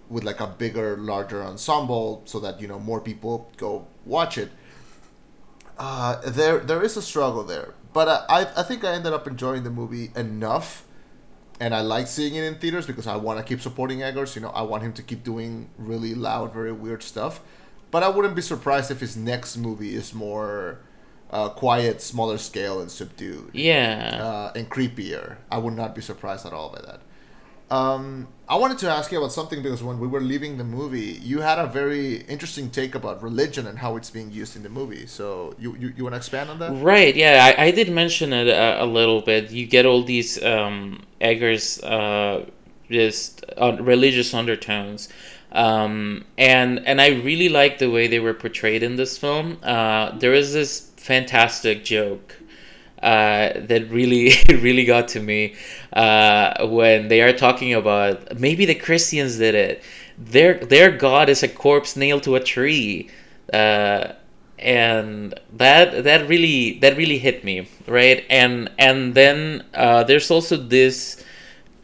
with 0.10 0.24
like 0.24 0.40
a 0.40 0.48
bigger, 0.48 0.98
larger 0.98 1.44
ensemble, 1.44 2.24
so 2.26 2.40
that 2.40 2.60
you 2.60 2.68
know 2.68 2.80
more 2.80 3.00
people 3.00 3.52
go 3.58 3.86
watch 4.06 4.38
it. 4.40 4.52
Uh, 5.78 6.22
there 6.26 6.60
there 6.60 6.82
is 6.82 6.98
a 6.98 7.02
struggle 7.02 7.44
there, 7.44 7.76
but 7.94 8.26
I 8.30 8.48
I 8.58 8.64
think 8.64 8.84
I 8.84 8.94
ended 8.94 9.14
up 9.14 9.28
enjoying 9.28 9.64
the 9.64 9.70
movie 9.70 10.12
enough, 10.16 10.86
and 11.60 11.74
I 11.74 11.82
like 11.82 12.08
seeing 12.08 12.36
it 12.36 12.44
in 12.44 12.56
theaters 12.56 12.86
because 12.86 13.08
I 13.08 13.16
want 13.16 13.40
to 13.40 13.46
keep 13.46 13.62
supporting 13.62 14.02
Eggers. 14.02 14.36
You 14.36 14.42
know, 14.42 14.50
I 14.50 14.62
want 14.64 14.84
him 14.84 14.94
to 14.94 15.02
keep 15.02 15.24
doing 15.24 15.70
really 15.78 16.14
loud, 16.14 16.54
very 16.54 16.72
weird 16.72 17.04
stuff. 17.04 17.42
But 17.92 18.04
I 18.04 18.10
wouldn't 18.10 18.36
be 18.36 18.42
surprised 18.42 18.92
if 18.92 19.00
his 19.00 19.16
next 19.16 19.56
movie 19.56 19.96
is 19.96 20.14
more 20.14 20.80
uh, 21.32 21.50
quiet, 21.50 22.02
smaller 22.02 22.38
scale, 22.38 22.82
and 22.82 22.92
subdued. 22.92 23.52
Yeah. 23.54 24.20
Uh, 24.22 24.52
and 24.58 24.70
creepier. 24.70 25.38
I 25.50 25.60
would 25.60 25.76
not 25.76 25.96
be 25.96 26.02
surprised 26.02 26.46
at 26.46 26.54
all 26.54 26.70
by 26.70 26.82
that. 26.82 27.02
Um, 27.72 28.28
I 28.48 28.58
wanted 28.58 28.78
to 28.80 28.90
ask 28.90 29.12
you 29.12 29.18
about 29.18 29.32
something 29.32 29.64
because 29.64 29.82
when 29.82 30.00
we 30.00 30.08
were 30.08 30.22
leaving 30.22 30.58
the 30.58 30.64
movie, 30.64 31.20
you 31.24 31.42
had 31.42 31.58
a 31.58 31.66
very 31.66 32.18
interesting 32.24 32.70
take 32.70 32.94
about 32.94 33.24
religion 33.24 33.66
and 33.66 33.80
how 33.80 33.96
it's 33.96 34.12
being 34.12 34.32
used 34.32 34.56
in 34.56 34.62
the 34.62 34.70
movie. 34.70 35.08
So 35.08 35.56
you 35.58 35.76
you, 35.78 35.94
you 35.98 36.04
want 36.04 36.14
to 36.14 36.18
expand 36.18 36.50
on 36.52 36.60
that? 36.60 36.72
Right. 36.84 37.16
Yeah, 37.16 37.54
I, 37.58 37.66
I 37.66 37.72
did 37.72 37.90
mention 37.90 38.34
it 38.34 38.48
a, 38.48 38.84
a 38.84 38.86
little 38.86 39.22
bit. 39.22 39.50
You 39.50 39.66
get 39.66 39.86
all 39.86 40.04
these 40.04 40.44
um, 40.44 41.04
Eggers 41.20 41.82
uh, 41.84 42.46
just 42.90 43.44
uh, 43.58 43.78
religious 43.80 44.34
undertones. 44.34 45.10
Um, 45.52 46.26
and 46.38 46.86
and 46.86 47.02
I 47.02 47.08
really 47.08 47.50
like 47.50 47.80
the 47.80 47.90
way 47.90 48.08
they 48.08 48.20
were 48.20 48.34
portrayed 48.34 48.84
in 48.84 48.96
this 48.96 49.18
film. 49.18 49.58
Uh, 49.64 50.16
there 50.18 50.34
is 50.34 50.54
this 50.54 50.92
fantastic 50.98 51.84
joke 51.84 52.36
uh, 53.06 53.54
that 53.68 53.88
really 53.92 54.34
really 54.50 54.84
got 54.84 55.08
to 55.10 55.20
me 55.20 55.54
uh, 55.94 56.68
when 56.68 57.08
they 57.08 57.22
are 57.22 57.34
talking 57.34 57.72
about 57.74 58.40
maybe 58.40 58.66
the 58.66 58.74
Christians 58.74 59.38
did 59.38 59.54
it. 59.54 59.84
Their 60.18 60.56
their 60.56 60.90
God 60.90 61.30
is 61.30 61.44
a 61.44 61.48
corpse 61.48 61.96
nailed 61.96 62.24
to 62.24 62.36
a 62.36 62.40
tree, 62.40 63.12
uh, 63.54 64.14
and 64.58 65.40
that 65.54 66.04
that 66.04 66.28
really 66.28 66.80
that 66.80 66.98
really 66.98 67.20
hit 67.20 67.44
me 67.44 67.70
right. 67.88 68.26
And 68.28 68.72
and 68.80 69.14
then 69.14 69.64
uh, 69.76 70.04
there's 70.04 70.32
also 70.32 70.58
this 70.58 71.24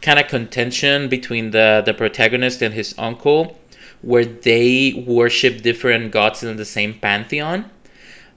kind 0.02 0.18
of 0.18 0.28
contention 0.28 1.08
between 1.08 1.52
the 1.52 1.84
the 1.86 1.94
protagonist 1.94 2.64
and 2.64 2.74
his 2.74 2.96
uncle, 2.98 3.60
where 4.02 4.26
they 4.26 5.06
worship 5.06 5.62
different 5.62 6.12
gods 6.12 6.42
in 6.42 6.58
the 6.58 6.66
same 6.66 6.96
pantheon 6.96 7.70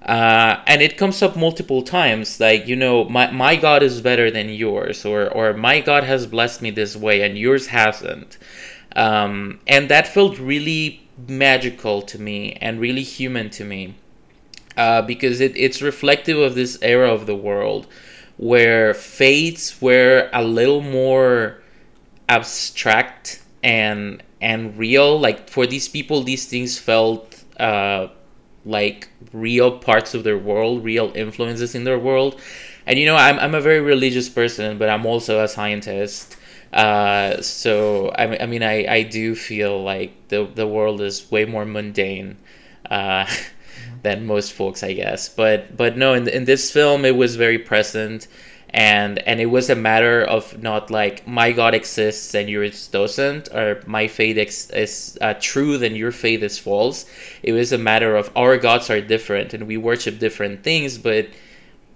uh, 0.04 0.62
and 0.66 0.82
it 0.82 0.98
comes 0.98 1.22
up 1.22 1.34
multiple 1.34 1.82
times 1.82 2.38
like 2.38 2.66
you 2.66 2.76
know 2.76 3.04
my, 3.04 3.30
my 3.30 3.56
god 3.56 3.82
is 3.82 4.00
better 4.02 4.30
than 4.30 4.48
yours 4.50 5.04
or 5.04 5.28
or 5.30 5.54
my 5.54 5.80
god 5.80 6.04
has 6.04 6.26
blessed 6.26 6.60
me 6.60 6.70
this 6.70 6.94
way 6.96 7.22
and 7.22 7.38
yours 7.38 7.66
hasn't. 7.68 8.38
Um, 8.96 9.58
and 9.66 9.88
that 9.88 10.06
felt 10.06 10.38
really 10.38 11.08
magical 11.26 12.02
to 12.02 12.20
me 12.20 12.52
and 12.60 12.78
really 12.78 13.02
human 13.02 13.50
to 13.50 13.64
me 13.64 13.94
uh, 14.76 15.02
because 15.02 15.40
it, 15.40 15.56
it's 15.56 15.82
reflective 15.82 16.38
of 16.38 16.54
this 16.54 16.78
era 16.82 17.12
of 17.12 17.26
the 17.26 17.34
world 17.34 17.86
where 18.36 18.94
faiths 18.94 19.80
were 19.80 20.28
a 20.32 20.44
little 20.44 20.80
more 20.80 21.62
abstract 22.28 23.42
and 23.62 24.22
and 24.40 24.76
real. 24.76 25.18
Like 25.18 25.48
for 25.48 25.66
these 25.66 25.88
people 25.88 26.22
these 26.22 26.46
things 26.46 26.78
felt 26.78 27.42
uh, 27.58 28.08
like 28.64 29.08
real 29.32 29.78
parts 29.78 30.14
of 30.14 30.24
their 30.24 30.38
world, 30.38 30.84
real 30.84 31.12
influences 31.14 31.74
in 31.74 31.84
their 31.84 31.98
world. 31.98 32.40
And 32.86 32.98
you 32.98 33.06
know, 33.06 33.16
I'm, 33.16 33.38
I'm 33.38 33.54
a 33.54 33.60
very 33.60 33.80
religious 33.80 34.28
person, 34.28 34.78
but 34.78 34.88
I'm 34.88 35.06
also 35.06 35.42
a 35.42 35.48
scientist. 35.48 36.36
Uh, 36.72 37.40
so 37.40 38.08
I, 38.08 38.42
I 38.42 38.46
mean, 38.46 38.62
I, 38.62 38.86
I 38.86 39.02
do 39.02 39.34
feel 39.34 39.82
like 39.82 40.28
the, 40.28 40.44
the 40.44 40.66
world 40.66 41.00
is 41.00 41.30
way 41.30 41.44
more 41.44 41.64
mundane 41.64 42.36
uh, 42.90 43.26
than 44.02 44.26
most 44.26 44.52
folks, 44.52 44.82
I 44.82 44.92
guess. 44.92 45.28
But 45.28 45.76
but 45.76 45.96
no, 45.96 46.14
in, 46.14 46.28
in 46.28 46.44
this 46.44 46.70
film, 46.70 47.04
it 47.04 47.16
was 47.16 47.36
very 47.36 47.58
present 47.58 48.28
and 48.74 49.20
and 49.20 49.40
it 49.40 49.46
was 49.46 49.70
a 49.70 49.74
matter 49.76 50.22
of 50.24 50.60
not 50.60 50.90
like 50.90 51.24
my 51.28 51.52
god 51.52 51.74
exists 51.74 52.34
and 52.34 52.50
yours 52.50 52.88
doesn't 52.88 53.48
or 53.54 53.80
my 53.86 54.08
faith 54.08 54.36
ex- 54.36 54.68
is 54.70 55.16
uh, 55.20 55.32
true 55.40 55.78
then 55.78 55.94
your 55.94 56.10
faith 56.10 56.42
is 56.42 56.58
false. 56.58 57.06
It 57.44 57.52
was 57.52 57.72
a 57.72 57.78
matter 57.78 58.16
of 58.16 58.30
our 58.34 58.56
gods 58.58 58.90
are 58.90 59.00
different 59.00 59.54
and 59.54 59.68
we 59.68 59.76
worship 59.76 60.18
different 60.18 60.64
things 60.64 60.98
but 60.98 61.28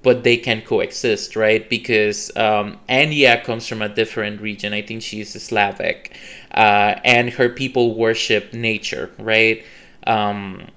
but 0.05 0.23
they 0.23 0.37
can 0.37 0.63
coexist 0.63 1.35
right? 1.35 1.69
Because 1.69 2.31
um, 2.37 2.79
Anya 2.89 3.43
comes 3.43 3.67
from 3.67 3.83
a 3.83 3.89
different 3.89 4.41
region. 4.41 4.73
I 4.73 4.83
think 4.83 5.03
she's 5.03 5.31
Slavic. 5.43 6.17
Uh, 6.53 6.95
and 7.05 7.29
her 7.31 7.49
people 7.49 7.97
worship 7.97 8.55
nature 8.55 9.11
right? 9.19 9.65
Um, 10.07 10.69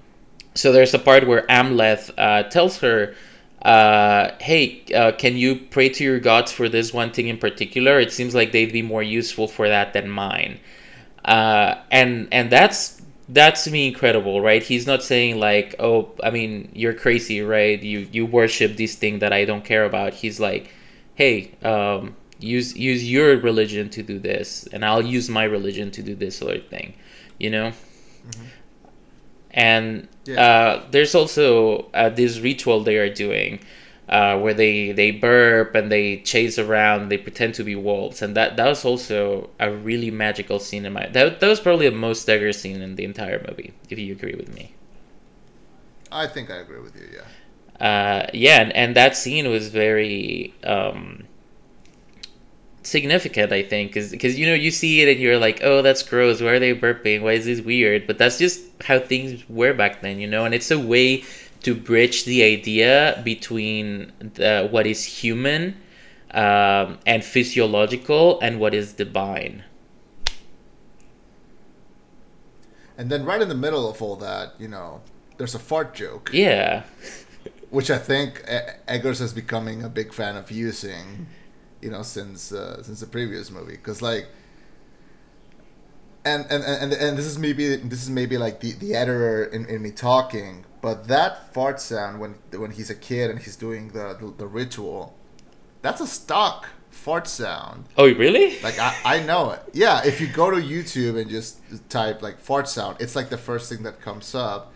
so 0.56 0.72
there's 0.72 0.94
a 0.94 0.98
part 0.98 1.28
where 1.28 1.46
Amleth 1.46 2.10
uh, 2.18 2.42
tells 2.44 2.78
her 2.78 3.14
uh, 3.62 4.32
hey, 4.40 4.82
uh, 4.94 5.12
can 5.12 5.36
you 5.36 5.56
pray 5.56 5.88
to 5.88 6.04
your 6.04 6.18
gods 6.18 6.50
for 6.50 6.68
this 6.68 6.92
one 6.92 7.12
thing 7.12 7.28
in 7.28 7.38
particular? 7.38 8.00
It 8.00 8.12
seems 8.12 8.34
like 8.34 8.52
they'd 8.52 8.72
be 8.72 8.82
more 8.82 9.02
useful 9.02 9.46
for 9.46 9.68
that 9.68 9.92
than 9.92 10.10
mine. 10.10 10.58
Uh, 11.24 11.76
and 11.90 12.28
and 12.32 12.50
that's 12.50 13.00
that's 13.28 13.64
to 13.64 13.70
me 13.70 13.86
incredible, 13.86 14.40
right? 14.40 14.62
He's 14.62 14.86
not 14.86 15.02
saying 15.02 15.38
like, 15.38 15.76
oh, 15.78 16.10
I 16.22 16.30
mean, 16.30 16.70
you're 16.74 16.94
crazy, 16.94 17.40
right? 17.40 17.80
You 17.80 18.08
you 18.10 18.26
worship 18.26 18.76
this 18.76 18.96
thing 18.96 19.20
that 19.20 19.32
I 19.32 19.44
don't 19.44 19.64
care 19.64 19.84
about. 19.84 20.12
He's 20.14 20.40
like, 20.40 20.72
hey, 21.14 21.52
um, 21.62 22.16
use 22.40 22.76
use 22.76 23.08
your 23.08 23.38
religion 23.38 23.88
to 23.90 24.02
do 24.02 24.18
this, 24.18 24.66
and 24.72 24.84
I'll 24.84 25.02
use 25.04 25.28
my 25.28 25.44
religion 25.44 25.92
to 25.92 26.02
do 26.02 26.16
this 26.16 26.42
other 26.42 26.58
thing, 26.58 26.94
you 27.38 27.50
know. 27.50 27.72
Mm-hmm 28.26 28.46
and 29.52 30.08
yeah. 30.24 30.40
uh, 30.40 30.82
there's 30.90 31.14
also 31.14 31.90
uh, 31.94 32.08
this 32.08 32.40
ritual 32.40 32.82
they 32.82 32.96
are 32.96 33.12
doing 33.12 33.60
uh, 34.08 34.38
where 34.38 34.54
they 34.54 34.92
they 34.92 35.10
burp 35.10 35.74
and 35.74 35.90
they 35.90 36.18
chase 36.18 36.58
around 36.58 37.08
they 37.08 37.16
pretend 37.16 37.54
to 37.54 37.64
be 37.64 37.74
wolves. 37.74 38.22
And 38.22 38.36
that 38.36 38.56
that 38.56 38.66
was 38.66 38.84
also 38.84 39.50
a 39.58 39.72
really 39.72 40.10
magical 40.10 40.58
scene 40.58 40.84
in 40.84 40.92
my 40.92 41.06
that, 41.08 41.40
that 41.40 41.48
was 41.48 41.60
probably 41.60 41.88
the 41.88 41.96
most 41.96 42.28
Eggers 42.28 42.60
scene 42.60 42.82
in 42.82 42.96
the 42.96 43.04
entire 43.04 43.44
movie 43.48 43.72
if 43.88 43.98
you 43.98 44.12
agree 44.12 44.34
with 44.34 44.54
me. 44.54 44.74
I 46.10 46.26
think 46.26 46.50
i 46.50 46.56
agree 46.56 46.80
with 46.80 46.94
you 46.94 47.08
yeah. 47.10 47.86
Uh, 47.86 48.26
yeah 48.34 48.60
and, 48.60 48.72
and 48.76 48.96
that 48.96 49.16
scene 49.16 49.48
was 49.48 49.68
very 49.68 50.52
um, 50.62 51.24
significant 52.84 53.52
i 53.52 53.62
think 53.62 53.94
because 53.94 54.38
you 54.38 54.46
know 54.46 54.54
you 54.54 54.70
see 54.70 55.00
it 55.02 55.08
and 55.08 55.20
you're 55.20 55.38
like 55.38 55.60
oh 55.62 55.82
that's 55.82 56.02
gross. 56.02 56.40
Why 56.40 56.48
are 56.48 56.58
they 56.58 56.74
burping? 56.74 57.22
Why 57.22 57.32
is 57.32 57.44
this 57.44 57.60
weird? 57.60 58.06
But 58.06 58.18
that's 58.18 58.38
just 58.38 58.60
how 58.82 58.98
things 58.98 59.48
were 59.48 59.74
back 59.74 60.02
then 60.02 60.18
you 60.18 60.26
know? 60.26 60.44
And 60.44 60.54
it's 60.54 60.70
a 60.70 60.78
way 60.78 61.24
to 61.62 61.74
bridge 61.74 62.24
the 62.24 62.42
idea 62.42 63.20
between 63.24 64.12
the, 64.18 64.68
what 64.70 64.86
is 64.86 65.04
human 65.04 65.76
um, 66.32 66.98
and 67.06 67.24
physiological 67.24 68.40
and 68.40 68.58
what 68.58 68.74
is 68.74 68.94
divine. 68.94 69.62
And 72.98 73.10
then 73.10 73.24
right 73.24 73.40
in 73.40 73.48
the 73.48 73.54
middle 73.54 73.88
of 73.88 74.02
all 74.02 74.16
that 74.16 74.54
you 74.58 74.68
know 74.68 75.00
there's 75.36 75.54
a 75.54 75.60
fart 75.60 75.94
joke. 75.94 76.30
Yeah. 76.32 76.84
Which 77.70 77.90
i 77.90 77.96
think 77.96 78.44
eggers 78.86 79.22
is 79.22 79.32
becoming 79.32 79.82
a 79.82 79.88
big 79.88 80.12
fan 80.12 80.36
of 80.36 80.50
using 80.50 81.26
you 81.82 81.90
know, 81.90 82.02
since 82.02 82.52
uh, 82.52 82.82
since 82.82 83.00
the 83.00 83.06
previous 83.06 83.50
movie. 83.50 83.72
Because 83.72 84.00
like, 84.00 84.28
and 86.24 86.46
and, 86.50 86.64
and 86.64 86.92
and 86.92 87.18
this 87.18 87.26
is 87.26 87.38
maybe 87.38 87.76
this 87.76 88.02
is 88.02 88.10
maybe 88.10 88.38
like 88.38 88.60
the, 88.60 88.72
the 88.72 88.94
editor 88.94 89.44
in, 89.44 89.66
in 89.66 89.82
me 89.82 89.90
talking, 89.90 90.64
but 90.80 91.08
that 91.08 91.52
fart 91.52 91.80
sound 91.80 92.20
when 92.20 92.36
when 92.52 92.70
he's 92.70 92.88
a 92.88 92.94
kid 92.94 93.30
and 93.30 93.40
he's 93.40 93.56
doing 93.56 93.88
the, 93.88 94.16
the, 94.18 94.32
the 94.38 94.46
ritual, 94.46 95.14
that's 95.82 96.00
a 96.00 96.06
stock 96.06 96.68
fart 96.90 97.26
sound. 97.26 97.86
Oh, 97.96 98.12
really? 98.14 98.60
Like 98.60 98.78
I, 98.78 98.96
I 99.04 99.22
know 99.22 99.50
it. 99.50 99.62
Yeah, 99.72 100.02
if 100.04 100.20
you 100.20 100.28
go 100.28 100.50
to 100.50 100.58
YouTube 100.58 101.20
and 101.20 101.28
just 101.28 101.58
type 101.88 102.22
like 102.22 102.38
fart 102.38 102.68
sound, 102.68 102.98
it's 103.00 103.16
like 103.16 103.28
the 103.28 103.38
first 103.38 103.68
thing 103.68 103.82
that 103.82 104.00
comes 104.00 104.34
up. 104.34 104.71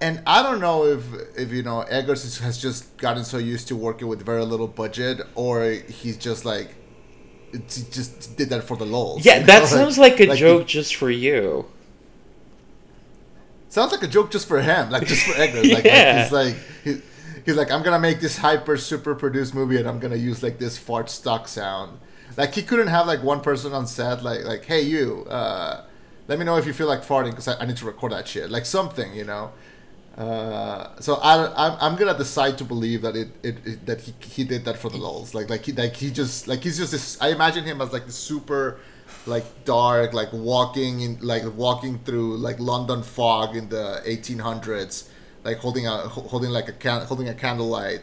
And 0.00 0.22
I 0.26 0.42
don't 0.42 0.60
know 0.60 0.84
if 0.84 1.02
if 1.36 1.50
you 1.52 1.62
know 1.62 1.84
Eggers 1.88 2.38
has 2.38 2.56
just 2.58 2.96
gotten 2.98 3.24
so 3.24 3.36
used 3.38 3.66
to 3.68 3.76
working 3.76 4.06
with 4.06 4.24
very 4.24 4.44
little 4.44 4.68
budget, 4.68 5.20
or 5.34 5.70
he's 5.72 6.16
just 6.16 6.44
like 6.44 6.76
he 7.52 7.58
just 7.90 8.36
did 8.36 8.48
that 8.50 8.62
for 8.64 8.76
the 8.76 8.86
lols. 8.86 9.24
Yeah, 9.24 9.40
that 9.42 9.60
know? 9.60 9.66
sounds 9.78 9.98
like 9.98 10.20
a 10.20 10.26
like 10.26 10.38
joke 10.38 10.66
just 10.66 10.94
for 10.94 11.10
you. 11.10 11.66
Sounds 13.68 13.92
like 13.92 14.02
a 14.02 14.08
joke 14.08 14.30
just 14.30 14.46
for 14.46 14.60
him, 14.60 14.90
like 14.90 15.06
just 15.06 15.26
for 15.26 15.32
Eggers. 15.40 15.70
Like, 15.70 15.84
Yeah. 15.84 16.14
like 16.14 16.22
he's 16.22 16.32
like 16.32 16.56
he, 16.84 17.02
he's 17.44 17.56
like 17.56 17.70
I'm 17.70 17.82
gonna 17.82 17.98
make 17.98 18.20
this 18.20 18.38
hyper 18.38 18.76
super 18.76 19.14
produced 19.14 19.54
movie 19.54 19.78
and 19.78 19.88
I'm 19.88 19.98
gonna 19.98 20.16
use 20.16 20.42
like 20.42 20.58
this 20.58 20.78
fart 20.78 21.10
stock 21.10 21.48
sound. 21.48 21.98
Like 22.36 22.54
he 22.54 22.62
couldn't 22.62 22.88
have 22.88 23.06
like 23.06 23.22
one 23.22 23.40
person 23.40 23.72
on 23.72 23.86
set 23.86 24.22
like 24.22 24.44
like 24.44 24.64
hey 24.64 24.82
you, 24.82 25.24
uh, 25.28 25.84
let 26.28 26.38
me 26.38 26.44
know 26.44 26.56
if 26.56 26.66
you 26.66 26.72
feel 26.72 26.86
like 26.86 27.02
farting 27.04 27.30
because 27.30 27.48
I, 27.48 27.60
I 27.62 27.66
need 27.66 27.76
to 27.78 27.86
record 27.86 28.12
that 28.12 28.28
shit. 28.28 28.48
Like 28.50 28.64
something, 28.64 29.12
you 29.14 29.24
know. 29.24 29.50
Uh, 30.18 30.98
so 30.98 31.14
I 31.22 31.78
I'm, 31.78 31.94
gonna 31.94 32.18
decide 32.18 32.58
to 32.58 32.64
believe 32.64 33.02
that 33.02 33.14
it, 33.14 33.28
it, 33.44 33.56
it 33.64 33.86
that 33.86 34.00
he, 34.00 34.12
he 34.20 34.42
did 34.42 34.64
that 34.64 34.76
for 34.76 34.90
the 34.90 34.96
lulz. 34.96 35.32
Like 35.32 35.48
like 35.48 35.64
he 35.64 35.72
like 35.72 35.94
he 35.94 36.10
just 36.10 36.48
like 36.48 36.64
he's 36.64 36.76
just 36.76 36.90
this. 36.90 37.16
I 37.20 37.28
imagine 37.28 37.62
him 37.62 37.80
as 37.80 37.92
like 37.92 38.06
this 38.06 38.16
super 38.16 38.80
like 39.26 39.64
dark 39.64 40.14
like 40.14 40.32
walking 40.32 41.02
in 41.02 41.18
like 41.20 41.44
walking 41.54 42.00
through 42.00 42.36
like 42.38 42.58
London 42.58 43.04
fog 43.04 43.54
in 43.54 43.68
the 43.68 44.02
1800s 44.06 45.08
like 45.44 45.58
holding 45.58 45.86
a 45.86 45.98
holding 46.08 46.50
like 46.50 46.68
a 46.68 46.72
can 46.72 47.02
holding 47.02 47.28
a 47.28 47.34
candlelight 47.34 48.00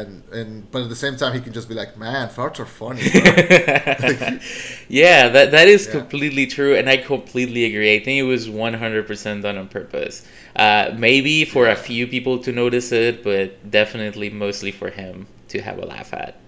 and 0.00 0.22
and 0.32 0.70
but 0.70 0.82
at 0.82 0.88
the 0.88 0.96
same 0.96 1.16
time 1.16 1.34
he 1.34 1.40
can 1.40 1.52
just 1.52 1.68
be 1.68 1.74
like 1.74 1.96
man 1.96 2.28
farts 2.28 2.58
are 2.58 2.66
funny 2.66 3.12
yeah, 4.88 5.28
that 5.28 5.50
that 5.50 5.68
is 5.68 5.86
Yeah. 5.86 5.86
completely 5.86 6.46
true, 6.46 6.74
and 6.76 6.88
I 6.88 6.96
completely 6.96 7.64
agree. 7.64 7.94
I 7.94 7.98
think 8.00 8.18
it 8.18 8.22
was 8.24 8.48
one 8.48 8.74
hundred 8.74 9.06
percent 9.06 9.42
done 9.42 9.58
on 9.58 9.68
purpose. 9.68 10.26
Uh, 10.56 10.94
maybe 10.96 11.44
for 11.44 11.68
a 11.68 11.76
few 11.76 12.06
people 12.06 12.38
to 12.40 12.52
notice 12.52 12.92
it, 12.92 13.22
but 13.22 13.70
definitely 13.70 14.30
mostly 14.30 14.70
for 14.72 14.90
him 14.90 15.26
to 15.48 15.60
have 15.60 15.78
a 15.78 15.86
laugh 15.86 16.12
at. 16.14 16.40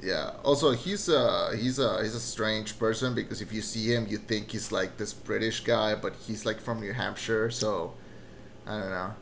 yeah 0.00 0.30
also 0.44 0.72
he's 0.72 1.08
a 1.08 1.56
he's 1.56 1.78
a 1.78 2.02
he's 2.02 2.14
a 2.14 2.20
strange 2.20 2.78
person 2.78 3.14
because 3.14 3.40
if 3.40 3.52
you 3.52 3.60
see 3.60 3.92
him 3.92 4.06
you 4.08 4.16
think 4.16 4.50
he's 4.52 4.70
like 4.70 4.96
this 4.96 5.12
british 5.12 5.60
guy 5.64 5.94
but 5.94 6.14
he's 6.26 6.46
like 6.46 6.60
from 6.60 6.80
new 6.80 6.92
hampshire 6.92 7.50
so 7.50 7.94
i 8.66 8.78
don't 8.78 8.90
know 8.90 9.12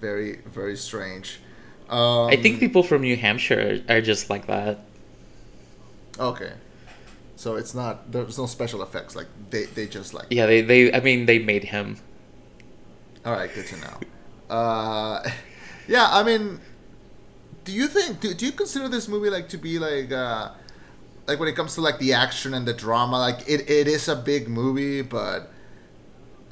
very 0.00 0.40
very 0.46 0.76
strange 0.76 1.40
um, 1.92 2.28
I 2.28 2.36
think 2.36 2.60
people 2.60 2.82
from 2.82 3.02
New 3.02 3.16
Hampshire 3.16 3.82
are, 3.88 3.96
are 3.96 4.00
just 4.00 4.30
like 4.30 4.46
that. 4.46 4.80
okay 6.18 6.52
so 7.42 7.56
it's 7.56 7.74
not 7.74 8.12
there's 8.12 8.38
no 8.38 8.46
special 8.46 8.82
effects 8.84 9.16
like 9.16 9.26
they 9.50 9.64
they 9.64 9.88
just 9.88 10.14
like 10.14 10.26
Yeah, 10.30 10.46
they, 10.46 10.60
they 10.60 10.92
I 10.92 11.00
mean 11.00 11.26
they 11.26 11.40
made 11.40 11.64
him. 11.64 11.98
All 13.26 13.32
right, 13.32 13.52
good 13.52 13.66
to 13.66 13.76
know. 13.80 13.96
Uh, 14.48 15.28
yeah, 15.88 16.06
I 16.08 16.22
mean, 16.22 16.60
do 17.64 17.72
you 17.72 17.88
think 17.88 18.20
do, 18.20 18.32
do 18.32 18.46
you 18.46 18.52
consider 18.52 18.88
this 18.88 19.08
movie 19.08 19.28
like 19.28 19.48
to 19.48 19.58
be 19.58 19.80
like 19.80 20.12
uh, 20.12 20.52
like 21.26 21.40
when 21.40 21.48
it 21.48 21.56
comes 21.56 21.74
to 21.74 21.80
like 21.80 21.98
the 21.98 22.12
action 22.12 22.54
and 22.54 22.64
the 22.64 22.74
drama, 22.74 23.18
like 23.18 23.40
it, 23.48 23.68
it 23.68 23.88
is 23.88 24.06
a 24.06 24.14
big 24.14 24.48
movie, 24.48 25.02
but 25.02 25.50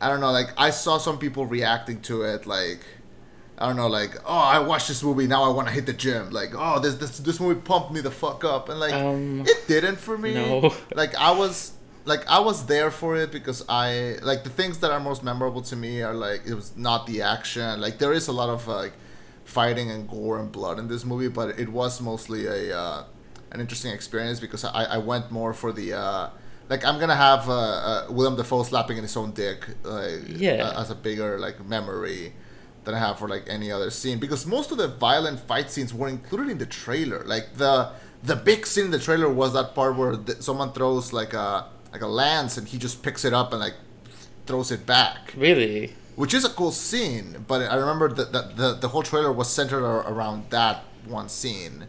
I 0.00 0.09
don't 0.09 0.18
know. 0.18 0.33
Like 0.33 0.50
I 0.59 0.70
saw 0.70 0.98
some 0.98 1.18
people 1.18 1.46
reacting 1.46 2.00
to 2.03 2.22
it, 2.22 2.46
like 2.46 2.81
I 3.60 3.66
don't 3.66 3.76
know, 3.76 3.88
like 3.88 4.16
oh, 4.24 4.44
I 4.56 4.58
watched 4.60 4.88
this 4.88 5.02
movie, 5.02 5.26
now 5.26 5.42
I 5.44 5.48
want 5.50 5.68
to 5.68 5.74
hit 5.74 5.86
the 5.86 5.92
gym. 5.92 6.30
Like 6.30 6.52
oh, 6.56 6.78
this 6.80 6.94
this 6.94 7.18
this 7.18 7.38
movie 7.40 7.60
pumped 7.60 7.92
me 7.92 8.00
the 8.00 8.10
fuck 8.10 8.42
up, 8.44 8.68
and 8.70 8.80
like 8.80 8.94
Um, 8.94 9.44
it 9.46 9.68
didn't 9.68 9.96
for 9.96 10.16
me. 10.16 10.34
no. 10.34 10.74
Like 10.94 11.14
I 11.16 11.30
was 11.32 11.72
like 12.06 12.26
I 12.28 12.40
was 12.40 12.64
there 12.66 12.90
for 12.90 13.16
it 13.16 13.30
because 13.30 13.62
I 13.68 14.16
like 14.22 14.44
the 14.44 14.50
things 14.50 14.78
that 14.78 14.90
are 14.90 15.00
most 15.00 15.22
memorable 15.22 15.62
to 15.70 15.76
me 15.76 16.00
are 16.02 16.14
like 16.14 16.42
it 16.46 16.54
was 16.54 16.74
not 16.76 17.06
the 17.06 17.20
action. 17.22 17.80
Like 17.80 17.98
there 17.98 18.12
is 18.14 18.28
a 18.28 18.32
lot 18.32 18.48
of 18.48 18.66
like 18.66 18.92
fighting 19.44 19.90
and 19.90 20.08
gore 20.08 20.38
and 20.38 20.50
blood 20.50 20.78
in 20.78 20.88
this 20.88 21.04
movie, 21.04 21.28
but 21.28 21.58
it 21.58 21.68
was 21.68 22.00
mostly 22.00 22.46
a 22.46 22.76
uh, 22.76 23.04
an 23.52 23.60
interesting 23.60 23.92
experience 23.92 24.40
because 24.40 24.64
I, 24.64 24.84
I 24.96 24.98
went 24.98 25.30
more 25.30 25.52
for 25.52 25.70
the 25.72 25.92
uh, 25.92 26.30
like 26.70 26.82
I'm 26.84 26.98
gonna 26.98 27.16
have 27.16 27.48
uh, 27.50 27.52
uh, 27.52 28.06
Willem 28.10 28.36
Dafoe 28.36 28.62
slapping 28.62 28.96
in 28.96 29.02
his 29.02 29.16
own 29.16 29.32
dick 29.32 29.66
Yeah. 29.84 30.72
as 30.80 30.88
a 30.90 30.94
bigger 30.94 31.38
like 31.38 31.56
memory 31.66 32.32
than 32.84 32.94
I 32.94 32.98
have 32.98 33.18
for 33.18 33.28
like 33.28 33.44
any 33.48 33.70
other 33.70 33.90
scene 33.90 34.18
because 34.18 34.46
most 34.46 34.70
of 34.72 34.78
the 34.78 34.88
violent 34.88 35.40
fight 35.40 35.70
scenes 35.70 35.92
were 35.92 36.08
included 36.08 36.48
in 36.50 36.58
the 36.58 36.66
trailer. 36.66 37.22
Like 37.24 37.54
the 37.56 37.90
the 38.22 38.36
big 38.36 38.66
scene 38.66 38.86
in 38.86 38.90
the 38.90 38.98
trailer 38.98 39.28
was 39.32 39.52
that 39.54 39.74
part 39.74 39.96
where 39.96 40.16
th- 40.16 40.40
someone 40.40 40.72
throws 40.72 41.12
like 41.12 41.32
a 41.34 41.66
like 41.92 42.02
a 42.02 42.06
lance 42.06 42.56
and 42.56 42.66
he 42.68 42.78
just 42.78 43.02
picks 43.02 43.24
it 43.24 43.32
up 43.34 43.52
and 43.52 43.60
like 43.60 43.74
throws 44.46 44.70
it 44.70 44.86
back, 44.86 45.34
Really? 45.36 45.94
which 46.16 46.34
is 46.34 46.44
a 46.44 46.48
cool 46.50 46.72
scene. 46.72 47.44
But 47.46 47.70
I 47.70 47.76
remember 47.76 48.08
that 48.12 48.32
the, 48.32 48.42
the 48.54 48.74
the 48.74 48.88
whole 48.88 49.02
trailer 49.02 49.32
was 49.32 49.48
centered 49.48 49.84
ar- 49.84 50.10
around 50.12 50.50
that 50.50 50.84
one 51.06 51.28
scene. 51.28 51.86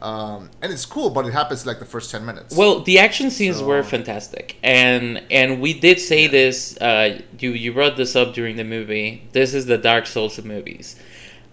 Um, 0.00 0.50
and 0.62 0.72
it's 0.72 0.86
cool, 0.86 1.10
but 1.10 1.26
it 1.26 1.32
happens 1.32 1.66
like 1.66 1.78
the 1.80 1.84
first 1.84 2.10
ten 2.10 2.24
minutes. 2.24 2.56
Well, 2.56 2.80
the 2.80 2.98
action 3.00 3.30
scenes 3.30 3.60
were 3.62 3.82
fantastic, 3.82 4.56
and 4.62 5.22
and 5.30 5.60
we 5.60 5.74
did 5.78 5.98
say 5.98 6.26
this. 6.28 6.76
Uh, 6.80 7.20
you 7.38 7.50
you 7.50 7.72
brought 7.72 7.96
this 7.96 8.14
up 8.14 8.32
during 8.34 8.56
the 8.56 8.64
movie. 8.64 9.28
This 9.32 9.54
is 9.54 9.66
the 9.66 9.76
Dark 9.78 10.06
Souls 10.06 10.38
of 10.38 10.44
movies, 10.44 10.96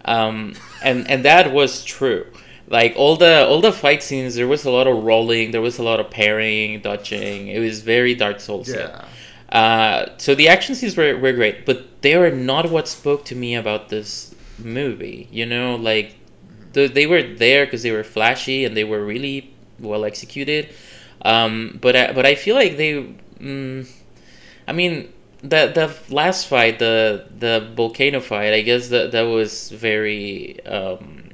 um, 0.04 0.54
and 0.82 1.10
and 1.10 1.24
that 1.24 1.52
was 1.52 1.84
true. 1.84 2.26
Like 2.68 2.94
all 2.96 3.16
the 3.16 3.46
all 3.46 3.60
the 3.60 3.72
fight 3.72 4.02
scenes, 4.02 4.34
there 4.36 4.48
was 4.48 4.64
a 4.64 4.70
lot 4.70 4.86
of 4.86 5.02
rolling, 5.04 5.50
there 5.50 5.60
was 5.60 5.78
a 5.78 5.82
lot 5.82 5.98
of 6.00 6.10
parrying, 6.10 6.80
dodging. 6.80 7.48
It 7.48 7.58
was 7.60 7.80
very 7.82 8.14
Dark 8.14 8.40
Souls. 8.40 8.68
yeah, 8.68 9.04
Uh, 9.50 10.06
so 10.18 10.34
the 10.34 10.48
action 10.48 10.74
scenes 10.74 10.96
were, 10.96 11.16
were 11.18 11.32
great, 11.32 11.64
but 11.66 12.02
they 12.02 12.16
were 12.16 12.30
not 12.30 12.70
what 12.70 12.88
spoke 12.88 13.24
to 13.26 13.34
me 13.36 13.54
about 13.54 13.88
this 13.88 14.34
movie. 14.58 15.28
You 15.30 15.46
know, 15.46 15.76
like 15.76 16.16
the, 16.76 16.86
they 16.88 17.06
were 17.06 17.22
there 17.22 17.64
because 17.64 17.82
they 17.82 17.90
were 17.90 18.04
flashy 18.04 18.64
and 18.64 18.76
they 18.76 18.84
were 18.84 19.04
really 19.04 19.50
well 19.80 20.04
executed. 20.04 20.68
Um, 21.22 21.78
but 21.80 21.96
I, 21.96 22.12
but 22.12 22.26
I 22.26 22.34
feel 22.34 22.54
like 22.54 22.76
they, 22.76 22.92
mm, 23.40 23.88
I 24.68 24.72
mean, 24.72 25.12
the 25.42 25.62
the 25.78 26.14
last 26.14 26.46
fight, 26.48 26.78
the 26.78 27.26
the 27.38 27.72
volcano 27.74 28.20
fight, 28.20 28.52
I 28.52 28.60
guess 28.62 28.88
that 28.88 29.12
that 29.12 29.22
was 29.22 29.70
very 29.70 30.64
um, 30.66 31.30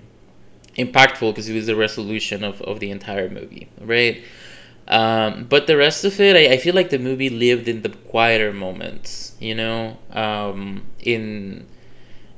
impactful 0.76 1.32
because 1.32 1.48
it 1.48 1.54
was 1.54 1.66
the 1.66 1.76
resolution 1.76 2.44
of, 2.44 2.60
of 2.62 2.80
the 2.80 2.90
entire 2.90 3.28
movie, 3.28 3.68
right? 3.80 4.22
Um, 4.88 5.46
but 5.48 5.66
the 5.66 5.76
rest 5.76 6.04
of 6.04 6.20
it, 6.20 6.36
I, 6.36 6.54
I 6.54 6.56
feel 6.58 6.74
like 6.74 6.90
the 6.90 6.98
movie 6.98 7.30
lived 7.30 7.68
in 7.68 7.82
the 7.82 7.90
quieter 7.90 8.52
moments, 8.52 9.36
you 9.40 9.54
know, 9.54 9.98
um, 10.12 10.84
in 11.00 11.66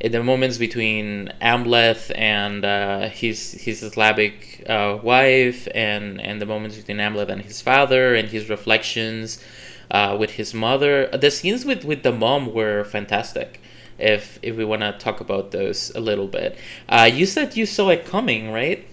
in 0.00 0.12
the 0.12 0.22
moments 0.22 0.58
between 0.58 1.32
Amleth 1.40 2.10
and 2.14 2.64
uh, 2.64 3.08
his 3.08 3.52
his 3.52 3.80
Slavic 3.80 4.64
uh, 4.68 4.98
wife, 5.02 5.68
and 5.74 6.20
and 6.20 6.40
the 6.40 6.46
moments 6.46 6.76
between 6.76 6.98
Amleth 6.98 7.28
and 7.28 7.42
his 7.42 7.60
father, 7.60 8.14
and 8.14 8.28
his 8.28 8.48
reflections 8.48 9.42
uh, 9.90 10.16
with 10.18 10.30
his 10.30 10.54
mother. 10.54 11.06
The 11.08 11.30
scenes 11.30 11.64
with, 11.64 11.84
with 11.84 12.02
the 12.02 12.12
mom 12.12 12.52
were 12.52 12.84
fantastic. 12.84 13.60
If 13.98 14.38
if 14.42 14.56
we 14.56 14.64
want 14.64 14.82
to 14.82 14.92
talk 14.92 15.20
about 15.20 15.52
those 15.52 15.90
a 15.94 16.00
little 16.00 16.26
bit, 16.26 16.58
uh, 16.88 17.08
you 17.12 17.26
said 17.26 17.56
you 17.56 17.66
saw 17.66 17.90
it 17.90 18.04
coming, 18.04 18.50
right? 18.50 18.84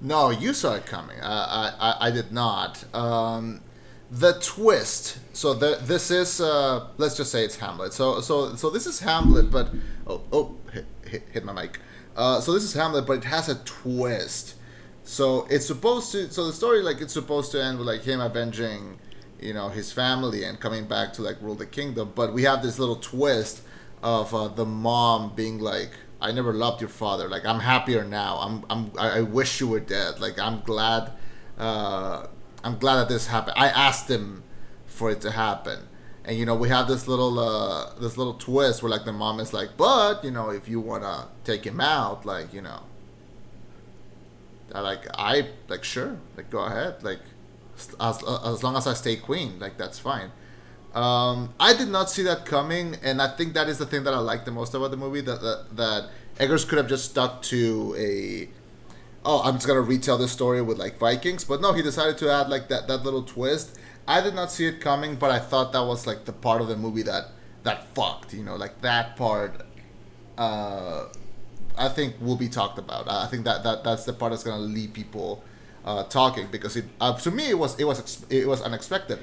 No, 0.00 0.30
you 0.30 0.54
saw 0.54 0.74
it 0.74 0.86
coming. 0.86 1.18
I, 1.20 1.72
I, 1.78 2.08
I 2.08 2.10
did 2.10 2.30
not. 2.30 2.84
Um, 2.94 3.60
the 4.10 4.38
twist. 4.40 5.18
So 5.32 5.54
the, 5.54 5.78
this 5.82 6.10
is 6.10 6.40
uh, 6.40 6.88
let's 6.96 7.16
just 7.16 7.30
say 7.30 7.44
it's 7.44 7.56
Hamlet. 7.56 7.92
So 7.92 8.20
so 8.20 8.54
so 8.54 8.70
this 8.70 8.86
is 8.86 9.00
Hamlet, 9.00 9.50
but 9.50 9.70
oh 10.06 10.22
oh 10.32 10.56
hit, 10.72 11.22
hit, 11.30 11.44
my 11.44 11.52
mic. 11.52 11.78
Uh, 12.16 12.40
so 12.40 12.52
this 12.52 12.64
is 12.64 12.72
Hamlet, 12.72 13.06
but 13.06 13.18
it 13.18 13.24
has 13.24 13.48
a 13.48 13.56
twist. 13.64 14.54
So 15.04 15.46
it's 15.50 15.66
supposed 15.66 16.12
to. 16.12 16.30
So 16.30 16.46
the 16.46 16.52
story 16.52 16.82
like 16.82 17.00
it's 17.00 17.12
supposed 17.12 17.52
to 17.52 17.62
end 17.62 17.78
with 17.78 17.86
like 17.86 18.02
him 18.02 18.20
avenging, 18.20 18.98
you 19.40 19.54
know, 19.54 19.68
his 19.68 19.92
family 19.92 20.44
and 20.44 20.58
coming 20.58 20.86
back 20.86 21.12
to 21.14 21.22
like 21.22 21.40
rule 21.40 21.54
the 21.54 21.66
kingdom. 21.66 22.12
But 22.14 22.32
we 22.32 22.42
have 22.44 22.62
this 22.62 22.78
little 22.78 22.96
twist 22.96 23.62
of 24.02 24.34
uh, 24.34 24.48
the 24.48 24.66
mom 24.66 25.34
being 25.34 25.58
like, 25.58 25.90
"I 26.20 26.32
never 26.32 26.52
loved 26.52 26.80
your 26.80 26.90
father. 26.90 27.28
Like 27.28 27.44
I'm 27.44 27.60
happier 27.60 28.04
now. 28.04 28.36
I'm 28.38 28.64
I'm 28.70 28.90
I, 28.98 29.18
I 29.18 29.20
wish 29.22 29.60
you 29.60 29.68
were 29.68 29.80
dead. 29.80 30.18
Like 30.18 30.38
I'm 30.38 30.60
glad. 30.60 31.12
Uh, 31.58 32.28
I'm 32.68 32.78
glad 32.78 32.96
that 32.96 33.08
this 33.08 33.28
happened. 33.28 33.56
I 33.56 33.68
asked 33.68 34.10
him 34.10 34.44
for 34.86 35.10
it 35.10 35.20
to 35.22 35.30
happen." 35.30 35.88
And 36.24 36.36
you 36.36 36.44
know 36.44 36.54
we 36.54 36.68
have 36.68 36.86
this 36.86 37.08
little 37.08 37.38
uh, 37.38 37.94
this 37.98 38.18
little 38.18 38.34
twist 38.34 38.82
where 38.82 38.90
like 38.90 39.06
the 39.06 39.12
mom 39.14 39.40
is 39.40 39.54
like, 39.54 39.70
but 39.78 40.22
you 40.22 40.30
know 40.30 40.50
if 40.50 40.68
you 40.68 40.78
wanna 40.78 41.28
take 41.44 41.64
him 41.64 41.80
out, 41.80 42.26
like 42.26 42.52
you 42.52 42.60
know, 42.60 42.80
I 44.74 44.80
like 44.80 45.06
I 45.14 45.48
like 45.68 45.84
sure 45.84 46.18
like 46.36 46.50
go 46.50 46.60
ahead 46.70 47.02
like 47.02 47.20
as 47.98 48.22
as 48.44 48.62
long 48.62 48.76
as 48.76 48.86
I 48.86 48.94
stay 48.94 49.16
queen, 49.16 49.58
like 49.58 49.78
that's 49.78 49.98
fine. 49.98 50.30
Um, 50.94 51.54
I 51.60 51.74
did 51.74 51.88
not 51.88 52.10
see 52.10 52.22
that 52.24 52.44
coming, 52.44 52.96
and 53.02 53.22
I 53.22 53.28
think 53.28 53.54
that 53.54 53.68
is 53.68 53.78
the 53.78 53.86
thing 53.86 54.04
that 54.04 54.12
I 54.12 54.18
like 54.18 54.44
the 54.44 54.50
most 54.50 54.74
about 54.74 54.90
the 54.90 54.96
movie 54.96 55.22
that 55.22 55.40
that, 55.40 55.76
that 55.76 56.10
Eggers 56.38 56.64
could 56.66 56.78
have 56.78 56.88
just 56.88 57.06
stuck 57.10 57.42
to 57.42 57.94
a 57.98 58.48
oh 59.24 59.42
I'm 59.44 59.54
just 59.54 59.66
gonna 59.66 59.80
retell 59.80 60.18
this 60.18 60.32
story 60.32 60.62
with 60.62 60.78
like 60.78 60.98
Vikings, 60.98 61.44
but 61.44 61.60
no, 61.60 61.72
he 61.72 61.82
decided 61.82 62.18
to 62.18 62.30
add 62.30 62.48
like 62.48 62.68
that 62.68 62.88
that 62.88 63.04
little 63.04 63.22
twist. 63.22 63.78
I 64.06 64.20
did 64.22 64.34
not 64.34 64.50
see 64.50 64.66
it 64.66 64.80
coming, 64.80 65.16
but 65.16 65.30
I 65.30 65.38
thought 65.38 65.72
that 65.72 65.84
was 65.84 66.06
like 66.06 66.24
the 66.24 66.32
part 66.32 66.62
of 66.62 66.68
the 66.68 66.76
movie 66.76 67.02
that 67.02 67.26
that 67.62 67.94
fucked, 67.94 68.32
you 68.32 68.42
know, 68.42 68.56
like 68.56 68.80
that 68.82 69.16
part. 69.16 69.62
Uh, 70.36 71.06
I 71.76 71.88
think 71.88 72.16
will 72.20 72.36
be 72.36 72.48
talked 72.48 72.78
about. 72.78 73.08
I 73.08 73.26
think 73.26 73.44
that, 73.44 73.62
that 73.62 73.84
that's 73.84 74.04
the 74.04 74.12
part 74.12 74.32
that's 74.32 74.44
gonna 74.44 74.62
leave 74.62 74.92
people 74.92 75.44
uh, 75.84 76.04
talking 76.04 76.48
because 76.50 76.76
it 76.76 76.84
uh, 77.00 77.16
to 77.16 77.30
me 77.30 77.50
it 77.50 77.58
was 77.58 77.78
it 77.78 77.84
was 77.84 78.24
it 78.30 78.46
was 78.46 78.60
unexpected. 78.62 79.18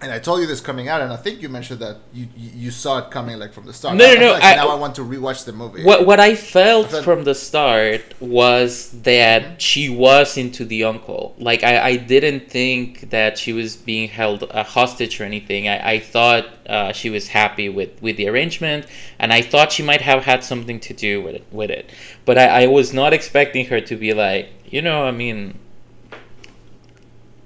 And 0.00 0.10
I 0.12 0.18
told 0.18 0.40
you 0.40 0.46
this 0.46 0.60
coming 0.60 0.88
out, 0.88 1.00
and 1.00 1.12
I 1.12 1.16
think 1.16 1.40
you 1.40 1.48
mentioned 1.48 1.78
that 1.80 1.98
you 2.12 2.26
you, 2.36 2.70
saw 2.72 2.98
it 2.98 3.10
coming 3.10 3.38
like 3.38 3.52
from 3.54 3.64
the 3.64 3.72
start. 3.72 3.96
No, 3.96 4.04
I, 4.04 4.14
no, 4.14 4.20
no, 4.20 4.32
like 4.32 4.42
I- 4.44 4.56
now 4.56 4.68
I 4.68 4.74
want 4.74 4.96
to 4.96 5.02
rewatch 5.02 5.44
the 5.44 5.52
movie. 5.52 5.84
What 5.84 6.04
what 6.04 6.18
I 6.20 6.34
felt 6.34 6.88
I 6.88 6.90
thought- 6.90 7.04
from 7.04 7.24
the 7.24 7.34
start 7.34 8.02
was 8.20 8.90
that 9.02 9.62
she 9.62 9.88
was 9.88 10.36
into 10.36 10.64
the 10.64 10.84
uncle. 10.84 11.34
Like 11.38 11.62
I, 11.62 11.80
I 11.90 11.96
didn't 11.96 12.50
think 12.50 13.08
that 13.10 13.38
she 13.38 13.52
was 13.52 13.76
being 13.76 14.08
held 14.08 14.42
a 14.50 14.64
hostage 14.64 15.20
or 15.20 15.24
anything. 15.24 15.68
I, 15.68 15.92
I 15.92 15.98
thought 16.00 16.44
uh, 16.68 16.92
she 16.92 17.08
was 17.08 17.28
happy 17.28 17.68
with, 17.68 17.90
with 18.02 18.16
the 18.16 18.28
arrangement, 18.28 18.86
and 19.20 19.32
I 19.32 19.40
thought 19.42 19.70
she 19.72 19.84
might 19.84 20.02
have 20.02 20.24
had 20.24 20.42
something 20.44 20.80
to 20.80 20.92
do 20.92 21.22
with 21.22 21.36
it. 21.36 21.44
With 21.52 21.70
it, 21.70 21.90
but 22.24 22.36
I, 22.36 22.64
I 22.64 22.66
was 22.66 22.92
not 22.92 23.12
expecting 23.14 23.66
her 23.66 23.80
to 23.82 23.96
be 23.96 24.12
like, 24.12 24.50
you 24.66 24.82
know, 24.82 25.04
I 25.04 25.12
mean, 25.12 25.58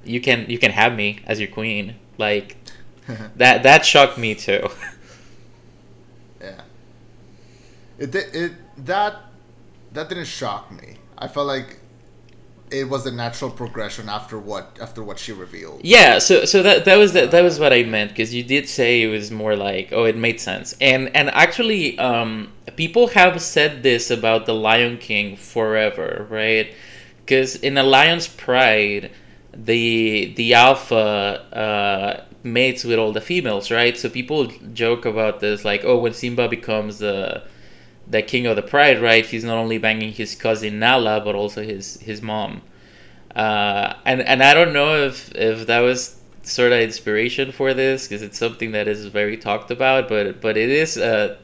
you 0.04 0.20
can 0.20 0.46
you 0.48 0.58
can 0.58 0.72
have 0.72 0.94
me 0.96 1.20
as 1.26 1.38
your 1.38 1.50
queen. 1.50 1.96
Like 2.18 2.56
that 3.36 3.62
that 3.62 3.86
shocked 3.86 4.18
me 4.18 4.34
too. 4.34 4.68
Yeah. 6.40 6.60
It 7.98 8.14
it 8.14 8.52
that 8.84 9.16
that 9.92 10.08
didn't 10.08 10.26
shock 10.26 10.70
me. 10.70 10.98
I 11.16 11.26
felt 11.26 11.48
like 11.48 11.80
it 12.70 12.88
was 12.88 13.06
a 13.06 13.10
natural 13.10 13.50
progression 13.50 14.08
after 14.08 14.38
what 14.38 14.78
after 14.80 15.02
what 15.02 15.18
she 15.18 15.32
revealed. 15.32 15.80
Yeah, 15.82 16.18
so 16.18 16.44
so 16.44 16.62
that 16.62 16.84
that 16.84 16.96
was 16.96 17.12
the, 17.12 17.26
that 17.26 17.42
was 17.42 17.58
what 17.58 17.72
I 17.72 17.82
meant 17.82 18.10
because 18.10 18.34
you 18.34 18.42
did 18.42 18.68
say 18.68 19.02
it 19.02 19.08
was 19.08 19.30
more 19.30 19.56
like 19.56 19.88
oh 19.92 20.04
it 20.04 20.16
made 20.16 20.40
sense 20.40 20.74
and 20.80 21.14
and 21.16 21.30
actually 21.30 21.98
um 21.98 22.52
people 22.76 23.08
have 23.08 23.40
said 23.40 23.82
this 23.82 24.10
about 24.10 24.46
the 24.46 24.54
Lion 24.54 24.98
King 24.98 25.36
forever 25.36 26.26
right 26.30 26.74
because 27.24 27.56
in 27.56 27.78
A 27.78 27.82
Lion's 27.82 28.28
Pride 28.28 29.10
the 29.64 30.32
the 30.36 30.54
alpha 30.54 30.94
uh, 31.52 32.24
mates 32.42 32.84
with 32.84 32.98
all 32.98 33.12
the 33.12 33.20
females 33.20 33.70
right? 33.70 33.96
So 33.96 34.08
people 34.08 34.46
joke 34.72 35.04
about 35.04 35.40
this 35.40 35.64
like 35.64 35.84
oh 35.84 35.98
when 35.98 36.14
Simba 36.14 36.48
becomes 36.48 36.98
the 36.98 37.42
the 38.06 38.22
king 38.22 38.46
of 38.46 38.56
the 38.56 38.62
pride 38.62 39.00
right? 39.02 39.26
He's 39.26 39.44
not 39.44 39.58
only 39.58 39.78
banging 39.78 40.12
his 40.12 40.34
cousin 40.34 40.78
Nala 40.78 41.20
but 41.20 41.34
also 41.34 41.62
his 41.62 42.00
his 42.00 42.22
mom. 42.22 42.62
Uh, 43.34 43.94
and 44.04 44.22
and 44.22 44.42
I 44.42 44.54
don't 44.54 44.72
know 44.72 44.96
if 45.04 45.34
if 45.34 45.66
that 45.66 45.80
was 45.80 46.16
sort 46.42 46.72
of 46.72 46.80
inspiration 46.80 47.52
for 47.52 47.74
this 47.74 48.08
because 48.08 48.22
it's 48.22 48.38
something 48.38 48.72
that 48.72 48.88
is 48.88 49.06
very 49.06 49.36
talked 49.36 49.70
about, 49.70 50.08
but 50.08 50.40
but 50.40 50.56
it 50.56 50.70
is 50.70 50.96
a 50.96 51.36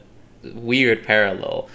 weird 0.53 1.03
parallel 1.03 1.69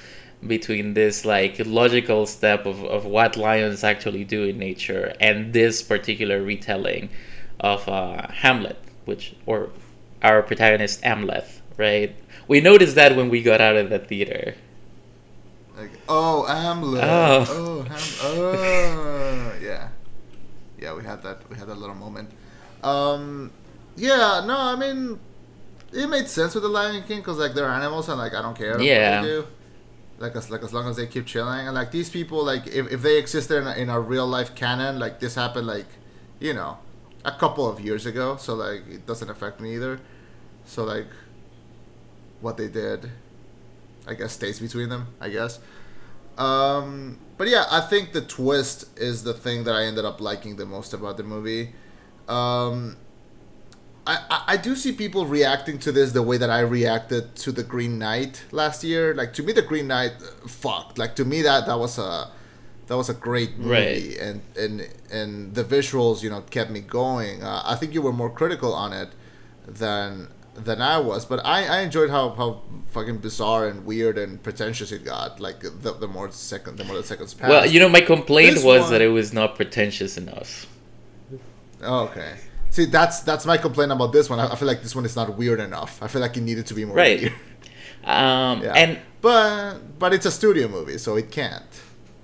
between 0.46 0.94
this 0.94 1.24
like 1.24 1.61
logical 1.66 2.26
step 2.26 2.64
of, 2.66 2.83
of 2.85 3.05
what 3.05 3.37
lions 3.37 3.85
actually 3.85 4.24
do 4.24 4.44
in 4.44 4.59
nature 4.59 5.12
and 5.20 5.53
this 5.53 5.83
particular 5.83 6.42
retelling 6.42 7.11
of 7.61 7.87
uh, 7.88 8.26
Hamlet, 8.33 8.79
which 9.05 9.35
or 9.46 9.70
our 10.22 10.42
protagonist 10.42 11.03
Amleth, 11.03 11.61
right? 11.76 12.14
We 12.48 12.61
noticed 12.61 12.94
that 12.94 13.16
when 13.16 13.29
we 13.29 13.42
got 13.42 13.61
out 13.61 13.76
of 13.76 13.90
the 13.90 13.98
theater. 13.98 14.55
Like 15.76 15.90
oh 16.09 16.44
Hamlet. 16.44 17.05
Oh. 17.05 17.46
Oh, 17.48 17.83
Ham- 17.83 18.18
oh 18.22 19.53
yeah. 19.62 19.88
Yeah, 20.79 20.94
we 20.94 21.05
had 21.05 21.22
that 21.22 21.48
we 21.50 21.57
had 21.57 21.68
that 21.68 21.79
little 21.79 21.94
moment. 21.94 22.31
Um 22.83 23.50
yeah, 23.96 24.42
no, 24.46 24.57
I 24.57 24.76
mean 24.76 25.18
it 25.92 26.07
made 26.09 26.29
sense 26.29 26.55
with 26.55 26.62
the 26.62 26.68
Lion 26.68 27.03
King 27.07 27.22
cuz 27.22 27.37
like 27.37 27.53
they're 27.53 27.68
animals 27.68 28.09
and 28.09 28.18
like 28.18 28.35
I 28.35 28.40
don't 28.42 28.57
care 28.57 28.81
Yeah. 28.81 29.20
what 29.20 29.26
they 29.26 29.29
do. 29.33 29.46
Like 30.20 30.37
as 30.37 30.50
like 30.50 30.62
as 30.62 30.72
long 30.72 30.87
as 30.88 30.96
they 30.96 31.06
keep 31.06 31.26
chilling 31.26 31.66
and 31.66 31.74
like 31.74 31.90
these 31.90 32.11
people 32.11 32.44
like 32.44 32.66
if, 32.66 32.92
if 32.92 33.02
they 33.02 33.18
existed 33.18 33.56
in 33.62 33.66
a, 33.66 33.72
in 33.72 33.88
a 33.88 33.98
real 33.98 34.26
life 34.26 34.54
canon 34.54 34.98
like 34.98 35.18
this 35.18 35.35
happened 35.35 35.66
like 35.66 35.87
you 36.38 36.52
know 36.52 36.76
a 37.24 37.33
couple 37.33 37.66
of 37.66 37.80
years 37.80 38.04
ago 38.04 38.37
so 38.37 38.54
like 38.54 38.87
it 38.87 39.06
doesn't 39.06 39.30
affect 39.30 39.61
me 39.61 39.74
either. 39.74 39.98
So 40.66 40.85
like 40.85 41.09
what 42.42 42.59
they 42.59 42.68
did 42.68 43.11
I 44.06 44.14
guess 44.14 44.35
stays 44.35 44.61
between 44.61 44.88
them. 44.90 45.09
I 45.20 45.30
guess. 45.30 45.59
Um, 46.37 47.18
but 47.37 47.48
yeah, 47.48 47.64
I 47.70 47.80
think 47.80 48.12
the 48.12 48.22
twist 48.22 48.98
is 48.98 49.24
the 49.24 49.35
thing 49.35 49.64
that 49.64 49.74
I 49.74 49.85
ended 49.85 50.04
up 50.04 50.20
liking 50.20 50.56
the 50.56 50.66
most 50.66 50.94
about 50.94 51.16
the 51.16 51.22
movie. 51.22 51.72
Um, 52.28 52.96
I, 54.31 54.42
I, 54.55 54.57
do 54.57 54.75
see 54.77 54.92
people 54.92 55.27
reacting 55.27 55.79
to 55.81 55.92
this 55.92 56.12
the 56.12 56.23
way 56.23 56.37
that 56.38 56.51
I 56.51 56.61
reacted 56.61 57.35
to 57.37 57.53
the 57.53 57.62
Green 57.62 57.99
Knight 57.99 58.44
last 58.51 58.83
year. 58.85 59.14
Like 59.14 59.33
to 59.35 59.42
me, 59.42 59.53
the 59.53 59.62
Green 59.62 59.87
Knight 59.88 60.12
uh, 60.20 60.49
fucked. 60.49 60.99
Like 60.99 61.14
to 61.16 61.25
me, 61.25 61.42
that 61.42 61.66
that 61.66 61.79
was 61.79 61.99
a 61.99 62.31
that 62.87 62.96
was 62.96 63.09
a 63.09 63.14
great 63.14 63.57
movie, 63.59 63.70
Right. 63.70 64.18
and 64.18 64.42
and 64.57 64.88
and 65.11 65.55
the 65.55 65.64
visuals, 65.64 66.23
you 66.23 66.31
know, 66.31 66.40
kept 66.42 66.70
me 66.70 66.81
going. 66.81 67.42
Uh, 67.42 67.62
I 67.64 67.77
think 67.77 67.94
you 67.94 68.03
were 68.03 68.12
more 68.12 68.31
critical 68.31 68.73
on 68.75 68.92
it 68.92 69.11
than 69.66 70.29
than 70.55 70.83
I 70.83 70.99
was, 70.99 71.25
but 71.25 71.40
I, 71.46 71.64
I 71.77 71.81
enjoyed 71.81 72.11
how, 72.11 72.31
how 72.31 72.62
fucking 72.90 73.18
bizarre 73.18 73.68
and 73.68 73.87
weird 73.87 74.18
and 74.18 74.42
pretentious 74.42 74.90
it 74.92 75.05
got. 75.05 75.40
Like 75.40 75.61
the, 75.61 75.92
the 75.92 76.09
more 76.09 76.31
second 76.33 76.77
the 76.79 76.85
more 76.85 76.96
the 76.96 77.05
seconds 77.05 77.33
passed. 77.35 77.49
Well, 77.51 77.66
you 77.66 77.79
know, 77.81 77.88
my 77.88 78.01
complaint 78.01 78.55
This 78.57 78.64
was 78.64 78.83
one- 78.83 78.90
that 78.92 79.01
it 79.01 79.09
was 79.09 79.33
not 79.33 79.55
pretentious 79.57 80.18
enough. 80.18 80.66
Oh, 81.83 82.05
okay. 82.09 82.35
See, 82.70 82.85
that's 82.87 83.20
that's 83.20 83.44
my 83.46 83.56
complaint 83.59 83.90
about 83.92 84.12
this 84.12 84.30
one. 84.30 84.38
I, 84.38 84.52
I 84.52 84.56
feel 84.56 84.68
like 84.68 84.83
this 84.83 84.94
one 84.94 85.04
is 85.04 85.16
not 85.16 85.37
weird 85.37 85.61
enough. 85.61 86.00
I 86.02 86.06
feel 86.09 86.20
like 86.20 86.37
it 86.37 86.42
needed 86.42 86.66
to 86.66 86.74
be 86.74 86.85
more 86.85 86.96
Right. 86.96 87.20
weird. 87.20 87.33
Um, 88.04 88.62
Yeah. 88.62 88.72
And 88.74 88.98
but 89.20 89.98
but 89.98 90.12
it's 90.14 90.24
a 90.26 90.30
studio 90.30 90.68
movie, 90.68 90.98
so 90.98 91.16
it 91.16 91.30
can't. 91.30 91.64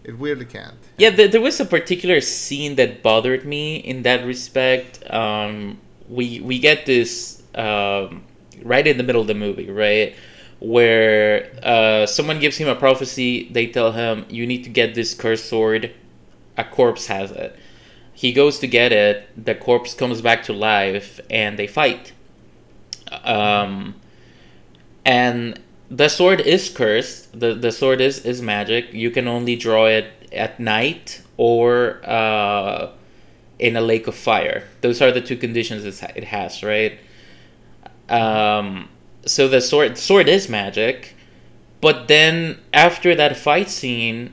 It 0.05 0.19
weirdly 0.19 0.45
can't. 0.47 0.77
yeah, 0.99 1.11
there, 1.11 1.27
there 1.29 1.41
was 1.41 1.59
a 1.61 1.65
particular 1.65 2.21
scene 2.21 2.77
that 2.77 3.03
bothered 3.03 3.45
me 3.45 3.77
in 3.77 4.03
that 4.05 4.25
respect. 4.25 5.03
Um, 5.13 5.79
we 6.09 6.41
we 6.41 6.61
get 6.61 6.87
this 6.87 7.43
um, 7.57 8.23
right 8.63 8.87
in 8.87 8.97
the 8.99 9.03
middle 9.03 9.21
of 9.21 9.27
the 9.27 9.35
movie, 9.35 9.69
right, 9.69 10.15
where 10.61 11.51
uh, 11.63 12.07
someone 12.07 12.39
gives 12.39 12.57
him 12.57 12.69
a 12.69 12.77
prophecy. 12.77 13.49
They 13.51 13.67
tell 13.67 13.93
him, 13.93 14.25
"You 14.29 14.47
need 14.47 14.63
to 14.65 14.71
get 14.71 14.95
this 14.95 15.13
cursed 15.13 15.47
sword. 15.47 15.91
A 16.57 16.65
corpse 16.65 17.07
has 17.09 17.31
it." 17.33 17.57
He 18.17 18.33
goes 18.33 18.59
to 18.61 18.67
get 18.67 18.93
it. 18.93 19.29
The 19.37 19.55
corpse 19.55 19.93
comes 19.93 20.23
back 20.23 20.43
to 20.45 20.55
life, 20.55 21.21
and 21.29 21.59
they 21.59 21.67
fight. 21.67 22.13
Um, 23.25 23.95
and 25.05 25.61
the 25.91 26.09
sword 26.09 26.41
is 26.41 26.71
cursed. 26.71 27.39
the 27.39 27.55
The 27.55 27.71
sword 27.71 28.01
is 28.01 28.25
is 28.25 28.41
magic. 28.41 28.95
You 28.95 29.11
can 29.11 29.29
only 29.29 29.55
draw 29.55 29.85
it 29.85 30.07
at 30.33 30.59
night 30.59 31.21
or 31.37 32.01
uh, 32.09 32.93
in 33.59 33.77
a 33.77 33.83
lake 33.83 34.07
of 34.07 34.15
fire. 34.15 34.65
Those 34.81 35.03
are 35.03 35.13
the 35.13 35.21
two 35.21 35.37
conditions 35.37 35.85
it 35.85 36.25
has, 36.25 36.63
right? 36.63 36.99
Um, 38.09 38.89
so 39.27 39.47
the 39.47 39.61
sword 39.61 39.99
sword 39.99 40.27
is 40.27 40.49
magic, 40.49 41.15
but 41.83 42.09
then 42.09 42.61
after 42.73 43.15
that 43.15 43.37
fight 43.37 43.69
scene, 43.69 44.33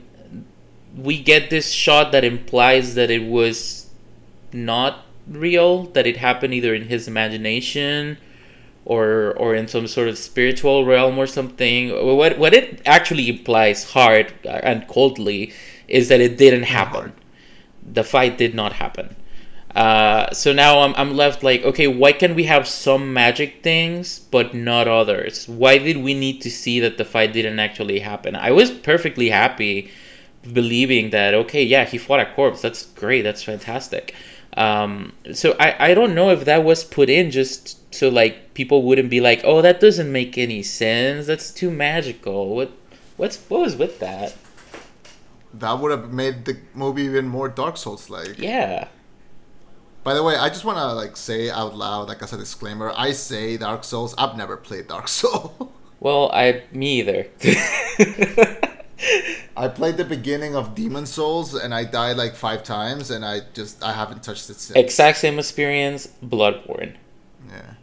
we 0.96 1.20
get 1.20 1.50
this 1.50 1.70
shot 1.72 2.12
that 2.12 2.24
implies 2.24 2.94
that 2.94 3.10
it 3.10 3.24
was 3.24 3.90
not 4.52 5.04
real, 5.26 5.84
that 5.84 6.06
it 6.06 6.16
happened 6.16 6.54
either 6.54 6.74
in 6.74 6.88
his 6.88 7.08
imagination 7.08 8.18
or 8.84 9.32
or 9.38 9.54
in 9.54 9.66
some 9.66 9.86
sort 9.86 10.08
of 10.08 10.18
spiritual 10.18 10.84
realm 10.84 11.18
or 11.18 11.26
something. 11.26 11.90
What 11.90 12.38
what 12.38 12.54
it 12.54 12.82
actually 12.86 13.28
implies 13.28 13.90
hard 13.92 14.32
and 14.44 14.86
coldly 14.86 15.52
is 15.88 16.08
that 16.08 16.20
it 16.20 16.38
didn't 16.38 16.64
happen. 16.64 17.12
The 17.82 18.04
fight 18.04 18.38
did 18.38 18.54
not 18.54 18.74
happen. 18.74 19.16
Uh, 19.74 20.32
so 20.32 20.52
now 20.52 20.80
I'm, 20.80 20.94
I'm 20.94 21.16
left 21.16 21.42
like, 21.42 21.64
okay, 21.64 21.88
why 21.88 22.12
can 22.12 22.36
we 22.36 22.44
have 22.44 22.68
some 22.68 23.12
magic 23.12 23.64
things 23.64 24.20
but 24.20 24.54
not 24.54 24.86
others? 24.86 25.48
Why 25.48 25.78
did 25.78 25.96
we 25.96 26.14
need 26.14 26.40
to 26.42 26.50
see 26.50 26.78
that 26.78 26.96
the 26.96 27.04
fight 27.04 27.32
didn't 27.32 27.58
actually 27.58 27.98
happen? 27.98 28.36
I 28.36 28.52
was 28.52 28.70
perfectly 28.70 29.30
happy 29.30 29.90
believing 30.52 31.10
that, 31.10 31.34
okay, 31.34 31.62
yeah, 31.62 31.84
he 31.84 31.98
fought 31.98 32.20
a 32.20 32.26
corpse. 32.34 32.62
That's 32.62 32.86
great. 32.86 33.22
That's 33.22 33.42
fantastic. 33.42 34.14
Um, 34.56 35.12
so 35.32 35.56
I, 35.58 35.90
I 35.90 35.94
don't 35.94 36.14
know 36.14 36.30
if 36.30 36.44
that 36.44 36.64
was 36.64 36.84
put 36.84 37.10
in 37.10 37.30
just 37.30 37.94
so 37.94 38.08
like 38.08 38.54
people 38.54 38.82
wouldn't 38.82 39.10
be 39.10 39.20
like, 39.20 39.40
oh, 39.44 39.62
that 39.62 39.80
doesn't 39.80 40.10
make 40.10 40.38
any 40.38 40.62
sense. 40.62 41.26
That's 41.26 41.50
too 41.50 41.70
magical. 41.70 42.54
What 42.54 42.70
what's 43.16 43.36
what 43.48 43.62
was 43.62 43.76
with 43.76 43.98
that? 44.00 44.36
That 45.52 45.78
would 45.78 45.90
have 45.90 46.12
made 46.12 46.44
the 46.44 46.58
movie 46.74 47.02
even 47.02 47.28
more 47.28 47.48
Dark 47.48 47.76
Souls 47.76 48.10
like. 48.10 48.38
Yeah. 48.38 48.88
By 50.02 50.14
the 50.14 50.22
way, 50.22 50.36
I 50.36 50.48
just 50.48 50.64
want 50.64 50.78
to 50.78 50.92
like 50.92 51.16
say 51.16 51.50
out 51.50 51.76
loud, 51.76 52.08
like 52.08 52.22
as 52.22 52.32
a 52.32 52.36
disclaimer, 52.36 52.92
I 52.96 53.12
say 53.12 53.56
Dark 53.56 53.84
Souls. 53.84 54.14
I've 54.18 54.36
never 54.36 54.56
played 54.56 54.88
Dark 54.88 55.08
Souls. 55.20 55.70
Well, 55.98 56.30
I 56.32 56.64
me 56.70 57.00
either. 57.00 57.26
I 59.56 59.68
played 59.68 59.96
the 59.96 60.04
beginning 60.04 60.54
of 60.54 60.74
Demon 60.74 61.06
Souls 61.06 61.54
and 61.54 61.74
I 61.74 61.84
died 61.84 62.16
like 62.16 62.34
five 62.34 62.62
times, 62.62 63.10
and 63.10 63.24
I 63.24 63.40
just 63.52 63.82
I 63.82 63.92
haven't 63.92 64.22
touched 64.22 64.48
it 64.50 64.56
since. 64.56 64.76
exact 64.76 65.18
same 65.18 65.38
experience, 65.38 66.08
Bloodborne. 66.22 66.94
Yeah. 67.48 67.74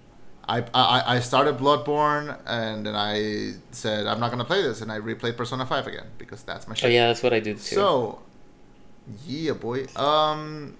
I, 0.47 0.65
I, 0.73 1.15
I 1.15 1.19
started 1.19 1.57
Bloodborne 1.57 2.37
and 2.45 2.85
then 2.85 2.95
I 2.95 3.53
said 3.71 4.05
I'm 4.05 4.19
not 4.19 4.31
gonna 4.31 4.43
play 4.43 4.61
this 4.61 4.81
and 4.81 4.91
I 4.91 4.99
replayed 4.99 5.37
Persona 5.37 5.65
Five 5.65 5.87
again 5.87 6.07
because 6.17 6.43
that's 6.43 6.67
my 6.67 6.75
Oh 6.83 6.87
yeah, 6.87 7.07
that's 7.07 7.23
what 7.23 7.31
I 7.31 7.39
did 7.39 7.57
too. 7.57 7.75
So, 7.75 8.21
yeah, 9.25 9.53
boy. 9.53 9.85
Um, 9.95 10.75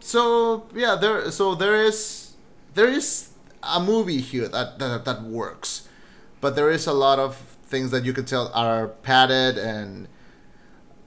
so 0.00 0.66
yeah, 0.74 0.96
there. 0.96 1.30
So 1.30 1.54
there 1.54 1.76
is 1.76 2.34
there 2.74 2.88
is 2.88 3.30
a 3.62 3.80
movie 3.80 4.20
here 4.20 4.48
that 4.48 4.78
that, 4.78 5.04
that 5.04 5.22
works, 5.22 5.88
but 6.40 6.56
there 6.56 6.70
is 6.70 6.86
a 6.86 6.92
lot 6.92 7.18
of 7.18 7.49
things 7.70 7.90
that 7.92 8.04
you 8.04 8.12
can 8.12 8.24
tell 8.24 8.50
are 8.54 8.88
padded 8.88 9.58
and. 9.58 10.08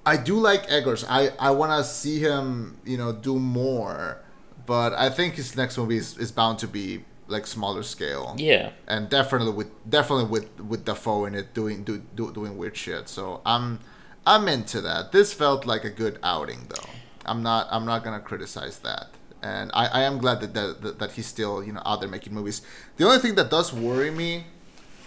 I 0.05 0.17
do 0.17 0.37
like 0.37 0.69
Eggers. 0.69 1.05
I, 1.07 1.29
I 1.39 1.51
want 1.51 1.71
to 1.71 1.81
see 1.89 2.19
him, 2.19 2.77
you 2.83 2.97
know, 2.97 3.13
do 3.13 3.39
more, 3.39 4.21
but 4.65 4.91
I 4.91 5.09
think 5.09 5.35
his 5.35 5.55
next 5.55 5.77
movie 5.77 5.95
is, 5.95 6.17
is 6.17 6.29
bound 6.29 6.59
to 6.59 6.67
be 6.67 7.05
like 7.27 7.47
smaller 7.47 7.83
scale 7.83 8.35
yeah. 8.37 8.71
and 8.87 9.09
definitely 9.09 9.53
with 9.53 9.69
definitely 9.89 10.25
with 10.25 10.59
with 10.59 10.85
Dafoe 10.85 11.25
in 11.25 11.35
it 11.35 11.53
doing 11.53 11.83
do, 11.83 12.01
do, 12.15 12.31
doing 12.31 12.57
weird 12.57 12.75
shit. 12.77 13.07
So 13.09 13.41
I'm 13.45 13.79
I'm 14.25 14.47
into 14.47 14.81
that. 14.81 15.11
This 15.11 15.33
felt 15.33 15.65
like 15.65 15.83
a 15.83 15.89
good 15.89 16.19
outing 16.23 16.67
though. 16.69 16.89
I'm 17.25 17.41
not 17.43 17.67
I'm 17.71 17.85
not 17.85 18.03
gonna 18.03 18.19
criticize 18.19 18.79
that. 18.79 19.07
And 19.41 19.71
I, 19.73 19.87
I 19.87 20.01
am 20.03 20.19
glad 20.19 20.39
that, 20.41 20.53
that 20.53 20.99
that 20.99 21.11
he's 21.13 21.27
still 21.27 21.63
you 21.63 21.73
know 21.73 21.81
out 21.85 21.99
there 21.99 22.09
making 22.09 22.33
movies. 22.33 22.61
The 22.97 23.05
only 23.05 23.19
thing 23.19 23.35
that 23.35 23.49
does 23.49 23.73
worry 23.73 24.11
me 24.11 24.45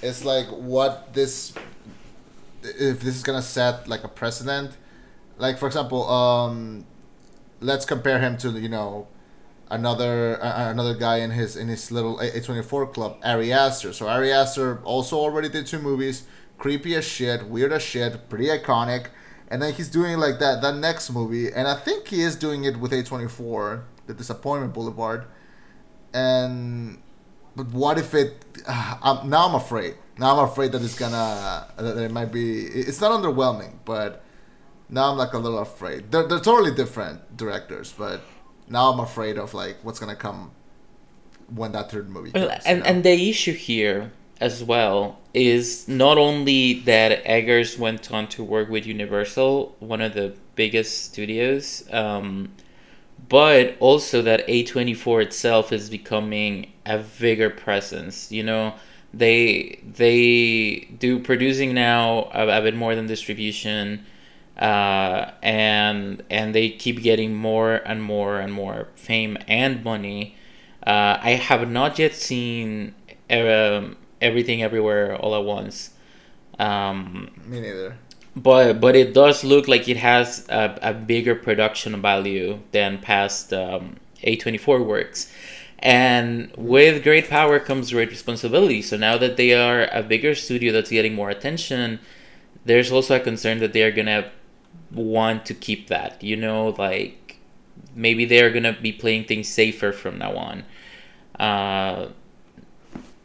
is 0.03 0.25
like 0.25 0.47
what 0.49 1.15
this 1.15 1.55
if 2.63 3.01
this 3.01 3.17
is 3.17 3.23
gonna 3.23 3.43
set 3.43 3.89
like 3.89 4.05
a 4.05 4.09
precedent. 4.09 4.77
Like 5.39 5.59
for 5.59 5.67
example, 5.67 6.09
um, 6.09 6.87
let's 7.61 7.85
compare 7.85 8.19
him 8.19 8.37
to 8.39 8.51
you 8.51 8.69
know 8.69 9.09
another 9.71 10.43
uh, 10.43 10.71
another 10.71 10.95
guy 10.95 11.19
in 11.19 11.31
his 11.31 11.57
in 11.57 11.69
his 11.69 11.91
little 11.91 12.19
A 12.21 12.41
twenty 12.41 12.63
four 12.63 12.87
club, 12.87 13.19
Ari 13.23 13.53
Aster. 13.53 13.93
So 13.93 14.09
Ari 14.09 14.33
Aster 14.33 14.81
also 14.85 15.17
already 15.17 15.49
did 15.49 15.67
two 15.67 15.79
movies, 15.79 16.25
creepy 16.59 16.95
as 16.95 17.05
shit, 17.05 17.47
weird 17.49 17.73
as 17.73 17.83
shit, 17.83 18.29
pretty 18.29 18.47
iconic, 18.47 19.09
and 19.49 19.61
then 19.61 19.75
he's 19.75 19.89
doing 19.89 20.19
like 20.19 20.39
that 20.39 20.63
that 20.63 20.77
next 20.77 21.11
movie, 21.11 21.53
and 21.53 21.69
I 21.69 21.75
think 21.75 22.09
he 22.09 22.23
is 22.23 22.37
doing 22.37 22.65
it 22.65 22.79
with 22.79 22.93
A 22.93 23.03
twenty 23.03 23.29
four, 23.29 23.85
The 24.07 24.15
Disappointment 24.15 24.73
Boulevard, 24.73 25.27
and 26.15 26.99
but 27.57 27.67
what 27.73 27.99
if 27.99 28.15
it? 28.15 28.45
Uh, 28.67 28.99
I'm, 29.03 29.31
now 29.31 29.49
I'm 29.49 29.55
afraid. 29.55 29.95
Now 30.19 30.39
I'm 30.39 30.49
afraid 30.49 30.73
that 30.73 30.83
it's 30.83 30.99
gonna 30.99 31.67
that 31.77 31.97
it 31.97 32.11
might 32.11 32.33
be. 32.33 32.63
It's 32.63 33.01
not 33.01 33.11
underwhelming, 33.13 33.73
but 33.85 34.23
now 34.89 35.11
I'm 35.11 35.19
like 35.19 35.33
a 35.33 35.39
little 35.39 35.59
afraid. 35.59 36.11
They're 36.13 36.27
they're 36.27 36.41
totally 36.41 36.75
different 36.75 37.37
directors, 37.37 37.93
but 37.93 38.21
now 38.69 38.93
I'm 38.93 39.01
afraid 39.01 39.39
of 39.39 39.55
like 39.55 39.77
what's 39.83 39.99
gonna 39.99 40.17
come 40.17 40.53
when 41.55 41.73
that 41.73 41.91
third 41.91 42.09
movie 42.09 42.33
comes. 42.33 42.47
Well, 42.47 42.55
you 42.55 42.63
and 42.67 42.81
know? 42.81 42.87
and 42.87 43.05
the 43.05 43.29
issue 43.29 43.53
here 43.53 44.13
as 44.41 44.63
well 44.63 45.19
is 45.33 45.89
not 45.89 46.19
only 46.19 46.81
that 46.81 47.23
Eggers 47.25 47.79
went 47.79 48.13
on 48.13 48.27
to 48.29 48.45
work 48.45 48.69
with 48.69 48.87
Universal, 48.87 49.77
one 49.81 50.01
of 50.01 50.15
the 50.15 50.35
biggest 50.55 51.05
studios, 51.07 51.85
um, 51.93 52.53
but 53.29 53.77
also 53.81 54.23
that 54.23 54.47
A24 54.47 55.23
itself 55.23 55.73
is 55.73 55.91
becoming 55.91 56.73
a 56.85 56.99
bigger 56.99 57.51
presence. 57.51 58.31
You 58.31 58.43
know, 58.43 58.75
they 59.13 59.81
they 59.85 60.89
do 60.99 61.19
producing 61.19 61.75
now 61.75 62.31
a, 62.33 62.47
a 62.59 62.63
bit 62.63 62.77
more 62.77 62.95
than 62.95 63.07
distribution. 63.07 64.05
Uh, 64.59 65.33
and 65.43 66.23
and 66.31 66.55
they 66.55 66.71
keep 66.71 67.03
getting 67.03 67.35
more 67.35 67.75
and 67.75 68.03
more 68.03 68.41
and 68.41 68.53
more 68.53 68.89
fame 68.95 69.37
and 69.47 69.85
money. 69.85 70.35
Uh, 70.87 71.19
I 71.21 71.31
have 71.33 71.69
not 71.69 71.99
yet 71.99 72.15
seen 72.15 72.95
um, 73.31 73.97
everything 74.21 74.63
everywhere 74.63 75.17
all 75.17 75.35
at 75.35 75.45
once, 75.45 75.91
um, 76.59 77.31
me 77.45 77.61
neither. 77.61 77.99
But 78.37 78.81
but 78.81 78.95
it 78.95 79.15
does 79.15 79.43
look 79.43 79.67
like 79.67 79.89
it 79.89 79.97
has 79.97 80.47
a, 80.49 80.79
a 80.83 80.95
bigger 80.95 81.35
production 81.35 82.01
value 82.03 82.61
than 82.73 82.99
past 82.99 83.53
um, 83.53 83.97
A24 84.23 84.85
works. 84.85 85.33
And 85.79 86.53
with 86.57 87.03
great 87.03 87.29
power 87.29 87.59
comes 87.59 87.93
great 87.93 88.11
responsibility. 88.11 88.83
So 88.83 88.97
now 88.97 89.19
that 89.19 89.37
they 89.37 89.53
are 89.55 89.89
a 89.93 90.03
bigger 90.03 90.35
studio 90.35 90.73
that's 90.73 90.91
getting 90.91 91.15
more 91.15 91.31
attention, 91.31 92.01
there's 92.65 92.91
also 92.91 93.17
a 93.17 93.21
concern 93.21 93.59
that 93.61 93.73
they're 93.73 93.93
gonna 93.93 94.31
want 94.91 95.47
to 95.47 95.55
keep 95.55 95.89
that. 95.89 96.23
You 96.23 96.37
know, 96.37 96.69
like 96.79 97.39
maybe 97.95 98.25
they're 98.25 98.51
gonna 98.51 98.77
be 98.81 98.93
playing 98.93 99.25
things 99.25 99.49
safer 99.49 99.93
from 99.93 100.19
now 100.19 100.37
on. 100.37 100.65
Uh, 101.39 102.09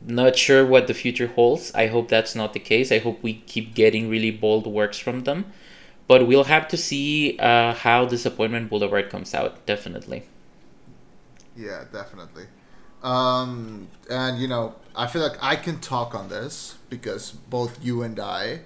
not 0.06 0.36
sure 0.36 0.66
what 0.66 0.88
the 0.88 0.94
future 0.94 1.28
holds. 1.28 1.74
I 1.74 1.88
hope 1.88 2.10
that's 2.10 2.36
not 2.36 2.54
the 2.54 2.60
case. 2.60 2.92
I 2.92 3.00
hope 3.00 3.22
we 3.22 3.34
keep 3.34 3.76
getting 3.76 4.10
really 4.10 4.32
bold 4.32 4.68
works 4.68 4.98
from 4.98 5.24
them. 5.24 5.46
But 6.08 6.28
we'll 6.28 6.46
have 6.46 6.68
to 6.70 6.78
see 6.78 7.38
uh, 7.40 7.74
how 7.74 8.06
Disappointment 8.06 8.70
Boulevard 8.70 9.10
comes 9.10 9.34
out, 9.34 9.66
definitely. 9.66 10.24
Yeah, 11.56 11.86
definitely. 11.92 12.46
Um, 13.04 13.88
and 14.10 14.40
you 14.40 14.48
know, 14.48 14.76
I 14.96 15.08
feel 15.08 15.22
like 15.22 15.38
I 15.42 15.56
can 15.56 15.80
talk 15.80 16.14
on 16.14 16.30
this 16.30 16.76
because 16.90 17.32
both 17.32 17.84
you 17.84 18.04
and 18.04 18.20
I, 18.20 18.62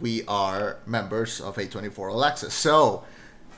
we 0.00 0.24
are 0.26 0.78
members 0.86 1.40
of 1.40 1.56
A24 1.56 2.12
All 2.12 2.24
Access. 2.24 2.54
So, 2.54 3.04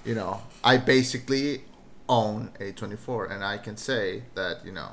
you 0.05 0.15
know, 0.15 0.43
I 0.63 0.77
basically 0.77 1.63
own 2.09 2.51
A24, 2.61 3.31
and 3.31 3.45
I 3.45 3.59
can 3.59 3.77
say 3.77 4.23
that 4.35 4.65
you 4.65 4.73
know, 4.73 4.93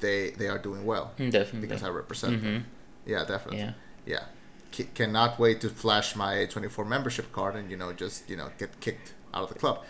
they 0.00 0.30
they 0.30 0.48
are 0.48 0.58
doing 0.58 0.84
well 0.84 1.12
Mm, 1.18 1.30
Definitely. 1.30 1.60
because 1.68 1.82
I 1.82 1.88
represent 1.88 2.42
them. 2.42 2.66
Yeah, 3.06 3.24
definitely. 3.24 3.58
Yeah. 3.58 3.72
Yeah. 4.06 4.24
C- 4.72 4.88
cannot 4.94 5.38
wait 5.38 5.60
to 5.62 5.68
flash 5.68 6.14
my 6.16 6.34
A24 6.34 6.86
membership 6.86 7.32
card 7.32 7.56
and 7.56 7.70
you 7.70 7.76
know 7.76 7.92
just 7.92 8.28
you 8.30 8.36
know 8.36 8.48
get 8.58 8.78
kicked 8.80 9.14
out 9.34 9.42
of 9.44 9.48
the 9.48 9.58
club. 9.58 9.84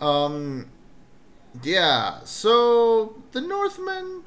Um, 0.00 0.66
yeah. 1.62 2.20
So 2.24 3.22
the 3.32 3.40
Northman, 3.40 4.24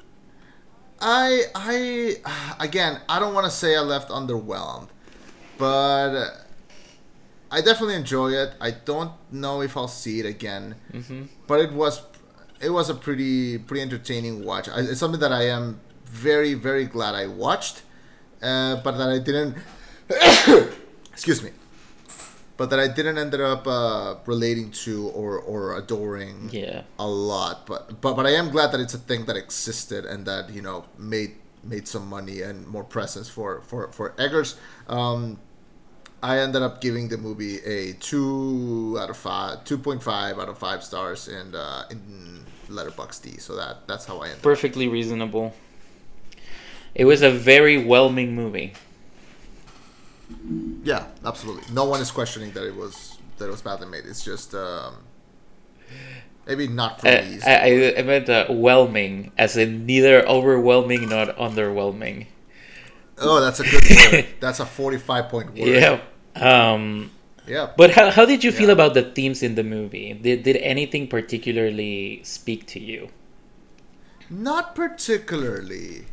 I 1.00 1.44
I 1.54 2.16
again 2.60 3.00
I 3.08 3.18
don't 3.18 3.34
want 3.34 3.44
to 3.46 3.50
say 3.50 3.76
I 3.76 3.80
left 3.80 4.08
underwhelmed, 4.10 4.88
but 5.58 6.46
I 7.50 7.60
definitely 7.60 7.94
enjoy 7.94 8.30
it. 8.32 8.54
I 8.60 8.70
don't 8.72 9.12
know 9.30 9.62
if 9.62 9.76
I'll 9.76 9.88
see 9.88 10.20
it 10.20 10.26
again, 10.26 10.74
Mm-hmm. 10.92 11.22
but 11.46 11.60
it 11.60 11.72
was 11.72 12.02
it 12.60 12.70
was 12.70 12.88
a 12.90 12.94
pretty 12.94 13.58
pretty 13.58 13.82
entertaining 13.82 14.44
watch. 14.44 14.68
I, 14.68 14.80
it's 14.80 15.00
something 15.00 15.20
that 15.20 15.32
I 15.32 15.44
am 15.48 15.80
very 16.04 16.54
very 16.54 16.84
glad 16.86 17.14
I 17.14 17.26
watched, 17.26 17.82
uh, 18.42 18.76
but 18.82 18.92
that 18.98 19.08
I 19.08 19.18
didn't. 19.18 19.56
excuse 21.12 21.42
me. 21.42 21.50
But 22.56 22.70
that 22.70 22.80
I 22.80 22.88
didn't 22.88 23.18
ended 23.18 23.42
up 23.42 23.66
uh, 23.66 24.14
relating 24.24 24.70
to 24.86 25.08
or, 25.08 25.38
or 25.38 25.76
adoring 25.76 26.48
Yeah. 26.50 26.82
a 26.98 27.06
lot. 27.06 27.66
But, 27.66 28.00
but 28.00 28.14
but 28.16 28.24
I 28.26 28.30
am 28.30 28.48
glad 28.50 28.72
that 28.72 28.80
it's 28.80 28.94
a 28.94 28.98
thing 28.98 29.26
that 29.26 29.36
existed 29.36 30.06
and 30.06 30.24
that 30.26 30.48
you 30.50 30.62
know 30.62 30.86
made 30.96 31.32
made 31.62 31.86
some 31.86 32.06
money 32.08 32.40
and 32.40 32.66
more 32.66 32.84
presence 32.84 33.28
for 33.28 33.60
for 33.62 33.92
for 33.92 34.14
Eggers. 34.16 34.56
Um, 34.88 35.38
I 36.22 36.38
ended 36.38 36.62
up 36.62 36.80
giving 36.80 37.08
the 37.08 37.18
movie 37.18 37.58
a 37.64 37.92
two 37.94 38.96
out 39.00 39.10
of 39.10 39.16
five, 39.16 39.64
two 39.64 39.78
point 39.78 40.02
five 40.02 40.38
out 40.38 40.48
of 40.48 40.58
five 40.58 40.82
stars 40.82 41.28
in 41.28 41.54
uh, 41.54 41.84
in 41.90 42.44
Letterboxd. 42.68 43.40
So 43.40 43.54
that 43.56 43.86
that's 43.86 44.06
how 44.06 44.18
I 44.18 44.28
ended. 44.28 44.42
Perfectly 44.42 44.88
reasonable. 44.88 45.54
It 46.94 47.04
was 47.04 47.22
a 47.22 47.30
very 47.30 47.76
whelming 47.84 48.34
movie. 48.34 48.72
Yeah, 50.82 51.06
absolutely. 51.24 51.72
No 51.72 51.84
one 51.84 52.00
is 52.00 52.10
questioning 52.10 52.52
that 52.52 52.64
it 52.66 52.74
was 52.74 53.18
that 53.38 53.46
it 53.46 53.50
was 53.50 53.62
badly 53.62 53.86
made. 53.86 54.04
It's 54.06 54.24
just 54.24 54.54
um, 54.54 54.94
maybe 56.46 56.66
not 56.66 57.00
for 57.00 57.08
I, 57.08 57.20
these. 57.20 57.44
I, 57.44 57.54
I- 57.54 57.94
I 57.98 58.02
meant 58.02 58.28
uh, 58.28 58.46
whelming, 58.48 59.32
as 59.38 59.56
in 59.56 59.86
neither 59.86 60.26
overwhelming 60.26 61.08
nor 61.10 61.26
underwhelming. 61.26 62.26
Oh, 63.18 63.40
that's 63.40 63.60
a 63.60 63.64
good 63.64 63.84
word. 63.88 64.26
That's 64.40 64.60
a 64.60 64.66
forty-five 64.66 65.28
point 65.28 65.54
word. 65.54 65.68
Yeah. 65.68 66.00
Um, 66.34 67.10
Yeah. 67.46 67.70
but 67.76 67.92
how, 67.92 68.10
how 68.10 68.24
did 68.26 68.42
you 68.44 68.52
feel 68.52 68.70
about 68.70 68.94
the 68.94 69.02
themes 69.02 69.42
in 69.42 69.54
the 69.54 69.62
movie? 69.64 70.12
Did, 70.14 70.42
did 70.42 70.56
anything 70.58 71.08
particularly 71.08 72.20
speak 72.24 72.66
to 72.68 72.80
you? 72.80 73.08
Not 74.28 74.74
particularly. 74.74 76.06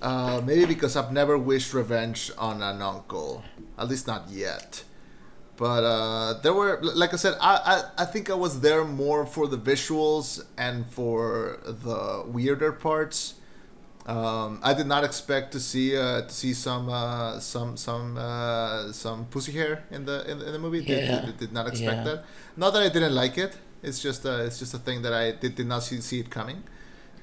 Uh, 0.00 0.40
maybe 0.42 0.64
because 0.64 0.96
I've 0.96 1.12
never 1.12 1.36
wished 1.36 1.74
revenge 1.74 2.30
on 2.38 2.62
an 2.62 2.80
uncle. 2.80 3.44
At 3.78 3.88
least 3.88 4.06
not 4.06 4.28
yet. 4.30 4.84
but 5.56 5.84
uh, 5.84 6.40
there 6.42 6.54
were, 6.54 6.80
like 6.82 7.12
I 7.12 7.16
said, 7.16 7.36
I, 7.40 7.54
I 7.98 8.02
I 8.02 8.06
think 8.06 8.30
I 8.30 8.34
was 8.34 8.60
there 8.60 8.84
more 8.84 9.26
for 9.26 9.46
the 9.46 9.58
visuals 9.58 10.42
and 10.56 10.86
for 10.86 11.58
the 11.64 12.24
weirder 12.26 12.72
parts. 12.72 13.34
Um, 14.06 14.60
I 14.62 14.72
did 14.74 14.86
not 14.86 15.04
expect 15.04 15.52
to 15.52 15.60
see 15.60 15.96
uh, 15.96 16.22
to 16.22 16.32
see 16.34 16.54
some 16.54 16.88
uh, 16.88 17.38
some 17.38 17.76
some 17.76 18.16
uh, 18.16 18.90
some 18.92 19.26
pussy 19.26 19.52
hair 19.52 19.84
in 19.90 20.04
the 20.06 20.24
in, 20.30 20.40
in 20.40 20.52
the 20.52 20.58
movie. 20.58 20.80
Did, 20.84 21.04
Yeah. 21.04 21.26
did, 21.26 21.36
did 21.38 21.52
not 21.52 21.66
expect 21.68 21.98
Yeah. 21.98 22.04
that. 22.04 22.24
Not 22.56 22.72
that 22.72 22.82
I 22.82 22.88
didn't 22.88 23.14
like 23.14 23.36
it. 23.38 23.52
It's 23.82 24.00
just 24.00 24.24
uh, 24.26 24.42
it's 24.46 24.58
just 24.58 24.72
a 24.74 24.78
thing 24.78 25.02
that 25.02 25.12
I 25.12 25.32
did, 25.32 25.54
did 25.54 25.66
not 25.66 25.82
see, 25.82 26.00
see 26.00 26.18
it 26.20 26.30
coming. 26.30 26.62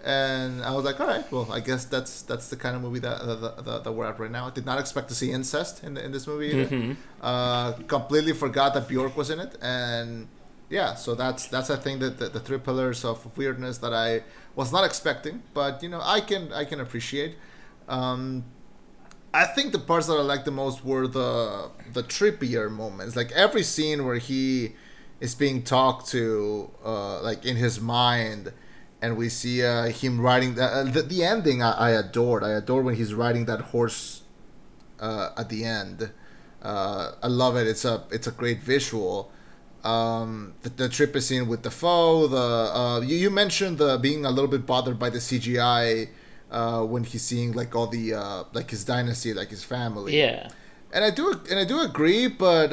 And 0.06 0.64
I 0.64 0.74
was 0.74 0.86
like, 0.86 1.00
all 1.02 1.08
right, 1.08 1.30
well, 1.32 1.48
I 1.52 1.60
guess 1.60 1.84
that's 1.86 2.22
that's 2.22 2.48
the 2.50 2.56
kind 2.56 2.76
of 2.76 2.82
movie 2.82 3.00
that 3.00 3.26
that, 3.26 3.66
that, 3.66 3.84
that 3.84 3.92
we're 3.92 4.06
at 4.06 4.20
right 4.20 4.32
now. 4.32 4.48
I 4.48 4.52
did 4.52 4.66
not 4.66 4.80
expect 4.80 5.10
to 5.10 5.16
see 5.16 5.32
incest 5.32 5.84
in 5.84 5.96
the, 5.96 6.06
in 6.06 6.12
this 6.12 6.28
movie. 6.28 6.54
Mhm. 6.54 6.96
Uh, 7.22 7.74
completely 7.88 8.34
forgot 8.34 8.74
that 8.76 8.88
Bjork 8.88 9.18
was 9.18 9.30
in 9.32 9.40
it, 9.40 9.58
and 9.62 10.28
yeah, 10.70 10.96
so 10.96 11.16
that's 11.16 11.48
that's 11.48 11.70
I 11.70 11.78
think 11.78 12.02
that 12.02 12.20
the, 12.20 12.30
the 12.30 12.40
three 12.40 12.58
pillars 12.58 13.06
of 13.06 13.38
weirdness 13.38 13.78
that 13.80 13.94
I 13.94 14.24
was 14.56 14.72
not 14.72 14.84
expecting, 14.84 15.44
but 15.54 15.82
you 15.82 15.90
know 15.90 16.02
I 16.04 16.20
can 16.22 16.52
I 16.52 16.66
can 16.66 16.80
appreciate. 16.82 17.38
Um, 17.88 18.44
I 19.34 19.46
think 19.46 19.72
the 19.72 19.80
parts 19.80 20.08
that 20.08 20.16
I 20.16 20.22
liked 20.22 20.46
the 20.46 20.52
most 20.52 20.84
were 20.84 21.08
the 21.08 21.70
the 21.94 22.04
trippier 22.04 22.70
moments, 22.72 23.16
like 23.16 23.32
every 23.32 23.64
scene 23.64 24.06
where 24.06 24.18
he 24.18 24.76
is 25.20 25.36
being 25.36 25.64
talked 25.64 26.10
to, 26.10 26.70
uh, 26.84 27.22
like 27.22 27.46
in 27.46 27.56
his 27.56 27.80
mind, 27.80 28.52
and 29.02 29.18
we 29.18 29.30
see 29.30 29.64
uh, 29.64 29.86
him 29.86 30.20
riding 30.20 30.56
the, 30.56 30.64
uh, 30.66 30.84
the 30.84 31.02
the 31.02 31.24
ending. 31.24 31.62
I, 31.62 31.72
I 31.72 31.90
adored. 31.92 32.44
I 32.44 32.52
adored 32.52 32.86
when 32.86 32.96
he's 32.96 33.14
riding 33.14 33.46
that 33.46 33.62
horse 33.62 34.24
uh, 35.00 35.30
at 35.38 35.50
the 35.50 35.64
end. 35.64 36.12
Uh, 36.62 37.12
I 37.24 37.28
love 37.28 37.56
it. 37.56 37.68
It's 37.68 37.86
a 37.86 38.04
it's 38.12 38.28
a 38.28 38.32
great 38.32 38.62
visual. 38.62 39.32
Um, 39.88 40.54
the, 40.64 40.70
the 40.84 40.90
trip 40.98 41.18
scene 41.28 41.46
with 41.48 41.62
the 41.68 41.72
foe. 41.82 42.28
The 42.28 42.48
uh, 42.82 43.00
you, 43.10 43.16
you 43.24 43.30
mentioned 43.44 43.78
the 43.84 43.98
being 44.08 44.26
a 44.26 44.32
little 44.36 44.52
bit 44.56 44.66
bothered 44.74 44.98
by 45.04 45.10
the 45.16 45.20
CGI 45.28 46.10
uh, 46.52 46.82
when 46.94 47.04
he's 47.12 47.24
seeing 47.32 47.50
like 47.62 47.72
all 47.78 47.88
the 47.98 48.06
uh, 48.24 48.44
like 48.58 48.70
his 48.76 48.84
dynasty, 48.94 49.34
like 49.42 49.50
his 49.58 49.64
family. 49.64 50.12
Yeah. 50.18 50.50
And 50.94 51.02
I 51.10 51.12
do 51.20 51.26
and 51.50 51.58
I 51.64 51.66
do 51.74 51.78
agree, 51.82 52.28
but 52.28 52.70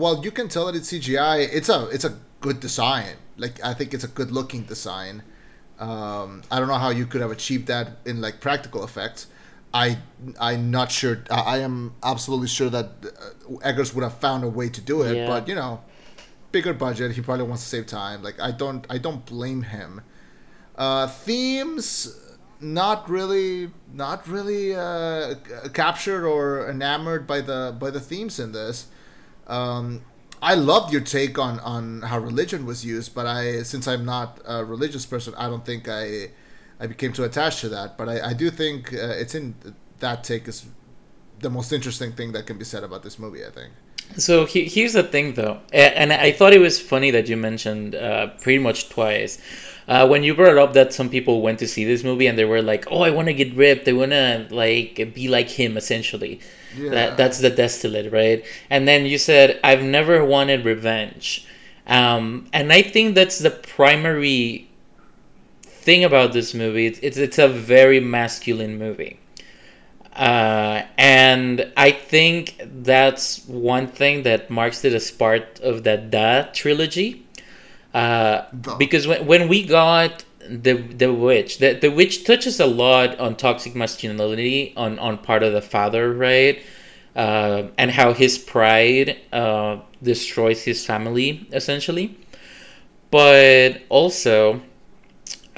while 0.00 0.16
you 0.26 0.30
can 0.38 0.48
tell 0.54 0.66
that 0.66 0.74
it's 0.80 0.90
CGI, 0.92 1.48
it's 1.58 1.68
a 1.68 1.88
it's 1.96 2.04
a 2.04 2.14
good 2.40 2.58
design. 2.60 3.14
Like 3.36 3.56
I 3.64 3.72
think 3.74 3.88
it's 3.94 4.04
a 4.04 4.12
good 4.18 4.30
looking 4.38 4.62
design. 4.74 5.22
Um, 5.78 6.42
I 6.50 6.58
don't 6.58 6.68
know 6.68 6.74
how 6.86 6.90
you 6.90 7.06
could 7.06 7.20
have 7.22 7.30
achieved 7.30 7.66
that 7.68 7.86
in 8.04 8.20
like 8.20 8.40
practical 8.40 8.84
effects. 8.84 9.26
I 9.72 9.98
I'm 10.40 10.70
not 10.70 10.90
sure. 10.90 11.16
I, 11.30 11.40
I 11.40 11.58
am 11.58 11.94
absolutely 12.02 12.48
sure 12.48 12.70
that 12.70 12.86
uh, 13.04 13.56
Eggers 13.68 13.94
would 13.94 14.04
have 14.04 14.18
found 14.18 14.44
a 14.44 14.48
way 14.48 14.68
to 14.68 14.80
do 14.80 15.02
it, 15.02 15.16
Yeah. 15.16 15.26
but 15.26 15.46
you 15.48 15.54
know, 15.54 15.80
bigger 16.52 16.74
budget. 16.74 17.12
He 17.12 17.20
probably 17.20 17.44
wants 17.44 17.62
to 17.62 17.68
save 17.68 17.86
time. 17.86 18.22
Like 18.22 18.40
I 18.40 18.50
don't 18.50 18.86
I 18.90 18.98
don't 18.98 19.24
blame 19.26 19.62
him. 19.62 20.02
Uh, 20.76 21.06
themes 21.06 22.16
not 22.60 23.08
really 23.08 23.70
not 23.92 24.26
really 24.28 24.74
uh, 24.74 25.34
captured 25.72 26.26
or 26.26 26.68
enamored 26.68 27.26
by 27.26 27.40
the 27.40 27.76
by 27.78 27.90
the 27.90 28.00
themes 28.00 28.38
in 28.38 28.52
this. 28.52 28.88
Um, 29.46 30.02
I 30.42 30.54
loved 30.54 30.92
your 30.92 31.02
take 31.02 31.38
on 31.38 31.60
on 31.60 32.02
how 32.02 32.18
religion 32.18 32.64
was 32.64 32.84
used, 32.84 33.14
but 33.14 33.26
I 33.26 33.62
since 33.62 33.86
I'm 33.86 34.04
not 34.04 34.40
a 34.46 34.64
religious 34.64 35.06
person, 35.06 35.34
I 35.36 35.48
don't 35.48 35.64
think 35.64 35.88
I 35.88 36.30
I 36.78 36.86
became 36.86 37.12
too 37.12 37.24
attached 37.24 37.60
to 37.60 37.68
that. 37.70 37.98
But 37.98 38.08
I, 38.08 38.30
I 38.30 38.32
do 38.34 38.50
think 38.50 38.92
uh, 38.92 38.96
it's 39.22 39.34
in 39.34 39.54
that 39.98 40.24
take 40.24 40.48
is 40.48 40.66
the 41.40 41.50
most 41.50 41.72
interesting 41.72 42.12
thing 42.12 42.32
that 42.32 42.46
can 42.46 42.58
be 42.58 42.64
said 42.64 42.84
about 42.84 43.02
this 43.02 43.18
movie. 43.18 43.44
I 43.44 43.50
think. 43.50 43.72
So 44.16 44.44
he, 44.44 44.64
here's 44.64 44.94
the 44.94 45.02
thing, 45.02 45.34
though, 45.34 45.60
and 45.72 46.12
I 46.12 46.32
thought 46.32 46.52
it 46.52 46.58
was 46.58 46.80
funny 46.80 47.10
that 47.12 47.28
you 47.28 47.36
mentioned 47.36 47.94
uh, 47.94 48.28
pretty 48.42 48.58
much 48.58 48.88
twice 48.88 49.38
uh, 49.88 50.06
when 50.06 50.22
you 50.22 50.34
brought 50.34 50.58
up 50.58 50.72
that 50.74 50.92
some 50.92 51.08
people 51.08 51.42
went 51.42 51.58
to 51.60 51.66
see 51.68 51.84
this 51.84 52.04
movie 52.04 52.26
and 52.26 52.38
they 52.38 52.44
were 52.44 52.62
like, 52.62 52.86
"Oh, 52.90 53.02
I 53.02 53.10
want 53.10 53.28
to 53.28 53.34
get 53.34 53.54
ripped. 53.54 53.88
I 53.88 53.92
want 53.92 54.12
to 54.12 54.46
like 54.50 54.96
be 55.14 55.28
like 55.28 55.48
him." 55.48 55.76
Essentially, 55.76 56.40
Yeah. 56.78 56.90
that 56.90 57.16
that's 57.16 57.38
the 57.38 57.50
distillate, 57.50 58.12
right? 58.12 58.44
And 58.68 58.86
then 58.86 59.06
you 59.06 59.18
said, 59.18 59.58
"I've 59.64 59.82
never 59.82 60.24
wanted 60.24 60.64
revenge," 60.64 61.46
um, 61.86 62.46
and 62.52 62.72
I 62.72 62.82
think 62.82 63.14
that's 63.14 63.38
the 63.38 63.50
primary 63.50 64.68
thing 65.64 66.04
about 66.04 66.32
this 66.32 66.54
movie. 66.54 66.86
It's 66.86 66.98
it's, 67.00 67.16
it's 67.16 67.38
a 67.38 67.48
very 67.48 68.00
masculine 68.00 68.78
movie. 68.78 69.18
Uh, 70.20 70.84
and 70.98 71.72
I 71.78 71.92
think 71.92 72.60
that's 72.62 73.42
one 73.46 73.86
thing 73.86 74.24
that 74.24 74.50
marks 74.50 74.84
it 74.84 74.92
as 74.92 75.10
part 75.10 75.58
of 75.60 75.82
the 75.82 75.96
Da 75.96 76.42
trilogy. 76.52 77.26
Uh, 77.94 78.42
because 78.78 79.06
when, 79.06 79.26
when 79.26 79.48
we 79.48 79.64
got 79.64 80.24
the 80.46 80.74
the 80.74 81.10
witch, 81.10 81.56
the, 81.58 81.72
the 81.72 81.90
witch 81.90 82.24
touches 82.24 82.60
a 82.60 82.66
lot 82.66 83.18
on 83.18 83.34
toxic 83.34 83.74
masculinity 83.74 84.74
on, 84.76 84.98
on 84.98 85.16
part 85.16 85.42
of 85.42 85.54
the 85.54 85.62
father, 85.62 86.12
right? 86.12 86.62
Uh, 87.16 87.68
and 87.78 87.90
how 87.90 88.12
his 88.12 88.36
pride 88.36 89.16
uh, 89.32 89.78
destroys 90.02 90.62
his 90.62 90.84
family, 90.84 91.48
essentially. 91.50 92.14
But 93.10 93.82
also, 93.88 94.60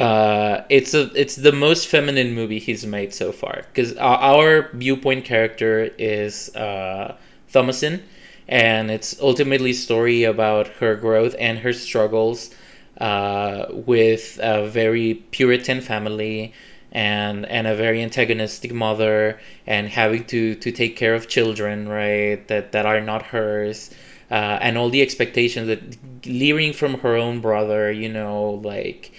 uh, 0.03 0.65
it's 0.69 0.95
a 0.95 1.11
it's 1.15 1.37
the 1.37 1.53
most 1.53 1.87
feminine 1.89 2.35
movie 2.35 2.59
he's 2.59 2.85
made 2.85 3.15
so 3.15 3.31
far. 3.33 3.63
Because 3.69 3.97
our, 3.97 4.19
our 4.19 4.71
viewpoint 4.73 5.25
character 5.25 5.91
is 5.99 6.55
uh, 6.57 7.17
Thomasin, 7.53 8.03
and 8.49 8.91
it's 8.91 9.21
ultimately 9.21 9.73
story 9.73 10.25
about 10.25 10.67
her 10.81 10.97
growth 10.97 11.35
and 11.39 11.59
her 11.61 11.73
struggles 11.73 12.51
uh, 13.01 13.67
with 13.71 14.39
a 14.43 14.67
very 14.69 15.15
Puritan 15.31 15.81
family 15.81 16.53
and 16.91 17.47
and 17.47 17.67
a 17.67 17.75
very 17.75 18.03
antagonistic 18.03 18.73
mother 18.73 19.39
and 19.67 19.89
having 19.89 20.25
to 20.27 20.55
to 20.57 20.73
take 20.73 20.97
care 20.97 21.15
of 21.15 21.29
children 21.29 21.89
right 21.89 22.47
that 22.49 22.73
that 22.73 22.85
are 22.87 23.01
not 23.01 23.23
hers 23.23 23.91
uh, 24.31 24.59
and 24.61 24.77
all 24.77 24.91
the 24.91 25.01
expectations 25.01 25.69
that 25.69 25.81
leering 26.27 26.73
from 26.73 26.99
her 27.01 27.17
own 27.17 27.41
brother 27.41 27.91
you 27.91 28.09
know 28.11 28.61
like 28.63 29.13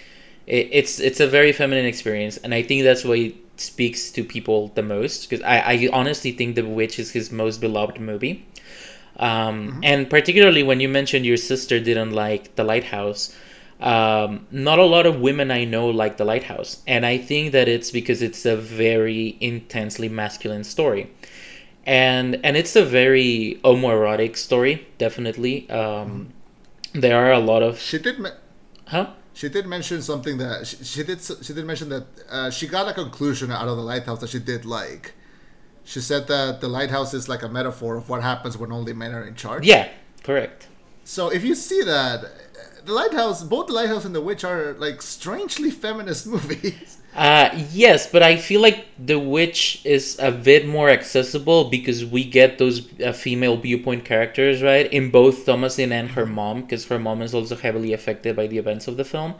it, 0.47 0.69
it's 0.71 0.99
it's 0.99 1.19
a 1.19 1.27
very 1.27 1.51
feminine 1.51 1.85
experience 1.85 2.37
and 2.37 2.53
i 2.53 2.61
think 2.61 2.83
that's 2.83 3.03
why 3.03 3.15
it 3.15 3.35
speaks 3.57 4.11
to 4.11 4.23
people 4.23 4.69
the 4.75 4.81
most 4.81 5.29
because 5.29 5.43
I, 5.43 5.59
I 5.59 5.89
honestly 5.93 6.31
think 6.31 6.55
the 6.55 6.63
witch 6.65 6.97
is 6.97 7.11
his 7.11 7.31
most 7.31 7.61
beloved 7.61 7.99
movie. 7.99 8.45
Um, 9.17 9.79
and 9.83 10.09
particularly 10.09 10.63
when 10.63 10.79
you 10.79 10.89
mentioned 10.89 11.23
your 11.23 11.37
sister 11.37 11.79
didn't 11.79 12.13
like 12.13 12.55
the 12.55 12.63
lighthouse 12.63 13.37
um, 13.79 14.47
not 14.49 14.79
a 14.79 14.83
lot 14.83 15.05
of 15.05 15.19
women 15.19 15.51
i 15.51 15.65
know 15.65 15.87
like 15.87 16.17
the 16.17 16.25
lighthouse 16.25 16.81
and 16.87 17.05
i 17.05 17.17
think 17.19 17.51
that 17.51 17.67
it's 17.67 17.91
because 17.91 18.23
it's 18.23 18.43
a 18.45 18.55
very 18.55 19.37
intensely 19.39 20.09
masculine 20.09 20.63
story. 20.63 21.11
And 21.85 22.39
and 22.43 22.55
it's 22.55 22.75
a 22.75 22.83
very 22.83 23.59
homoerotic 23.63 24.37
story 24.37 24.87
definitely. 24.97 25.69
Um, 25.69 26.29
there 26.93 27.17
are 27.17 27.31
a 27.33 27.39
lot 27.39 27.61
of 27.61 27.79
She 27.79 27.99
did. 27.99 28.19
Me- 28.19 28.29
huh 28.87 29.07
She 29.33 29.49
did 29.49 29.65
mention 29.65 30.01
something 30.01 30.37
that 30.37 30.67
she, 30.67 30.83
she 30.83 31.03
did. 31.03 31.19
She 31.21 31.53
did 31.53 31.65
mention 31.65 31.89
that 31.89 32.05
uh, 32.29 32.49
she 32.51 32.67
got 32.67 32.87
a 32.87 32.93
conclusion 32.93 33.51
out 33.51 33.67
of 33.67 33.77
the 33.77 33.83
lighthouse 33.83 34.19
that 34.19 34.29
she 34.29 34.39
did 34.39 34.63
like. 34.65 35.13
She 35.83 35.99
said 35.99 36.27
that 36.27 36.61
the 36.61 36.67
lighthouse 36.67 37.13
is 37.13 37.27
like 37.27 37.43
a 37.43 37.49
metaphor 37.49 37.97
of 37.97 38.07
what 38.09 38.21
happens 38.21 38.57
when 38.57 38.71
only 38.71 38.93
men 38.93 39.13
are 39.13 39.25
in 39.27 39.35
charge. 39.35 39.65
yeah 39.65 39.89
correct 40.23 40.67
So 41.03 41.29
if 41.29 41.43
you 41.43 41.55
see 41.55 41.81
that, 41.83 42.23
the 42.85 42.93
lighthouse, 42.93 43.43
both 43.43 43.67
the 43.67 43.73
lighthouse 43.73 44.05
and 44.05 44.15
the 44.15 44.21
witch 44.21 44.43
are 44.45 44.73
like 44.73 45.01
strangely 45.01 45.71
feminist 45.71 46.25
movies. 46.35 46.99
Uh, 47.15 47.49
yes, 47.71 48.07
but 48.07 48.23
I 48.23 48.37
feel 48.37 48.59
like 48.59 48.87
The 48.97 49.19
Witch 49.19 49.85
is 49.85 50.17
a 50.19 50.31
bit 50.31 50.67
more 50.67 50.89
accessible 50.89 51.69
because 51.69 52.03
we 52.03 52.23
get 52.23 52.57
those 52.57 52.89
uh, 53.01 53.11
female 53.11 53.55
viewpoint 53.55 54.03
characters, 54.03 54.63
right? 54.63 54.91
In 54.91 55.11
both 55.11 55.45
Thomasin 55.45 55.91
and 55.91 56.09
her 56.09 56.25
mom, 56.25 56.61
because 56.61 56.85
her 56.87 56.97
mom 56.97 57.21
is 57.21 57.35
also 57.35 57.55
heavily 57.55 57.93
affected 57.93 58.35
by 58.35 58.47
the 58.47 58.57
events 58.57 58.87
of 58.87 58.97
the 58.97 59.05
film, 59.05 59.35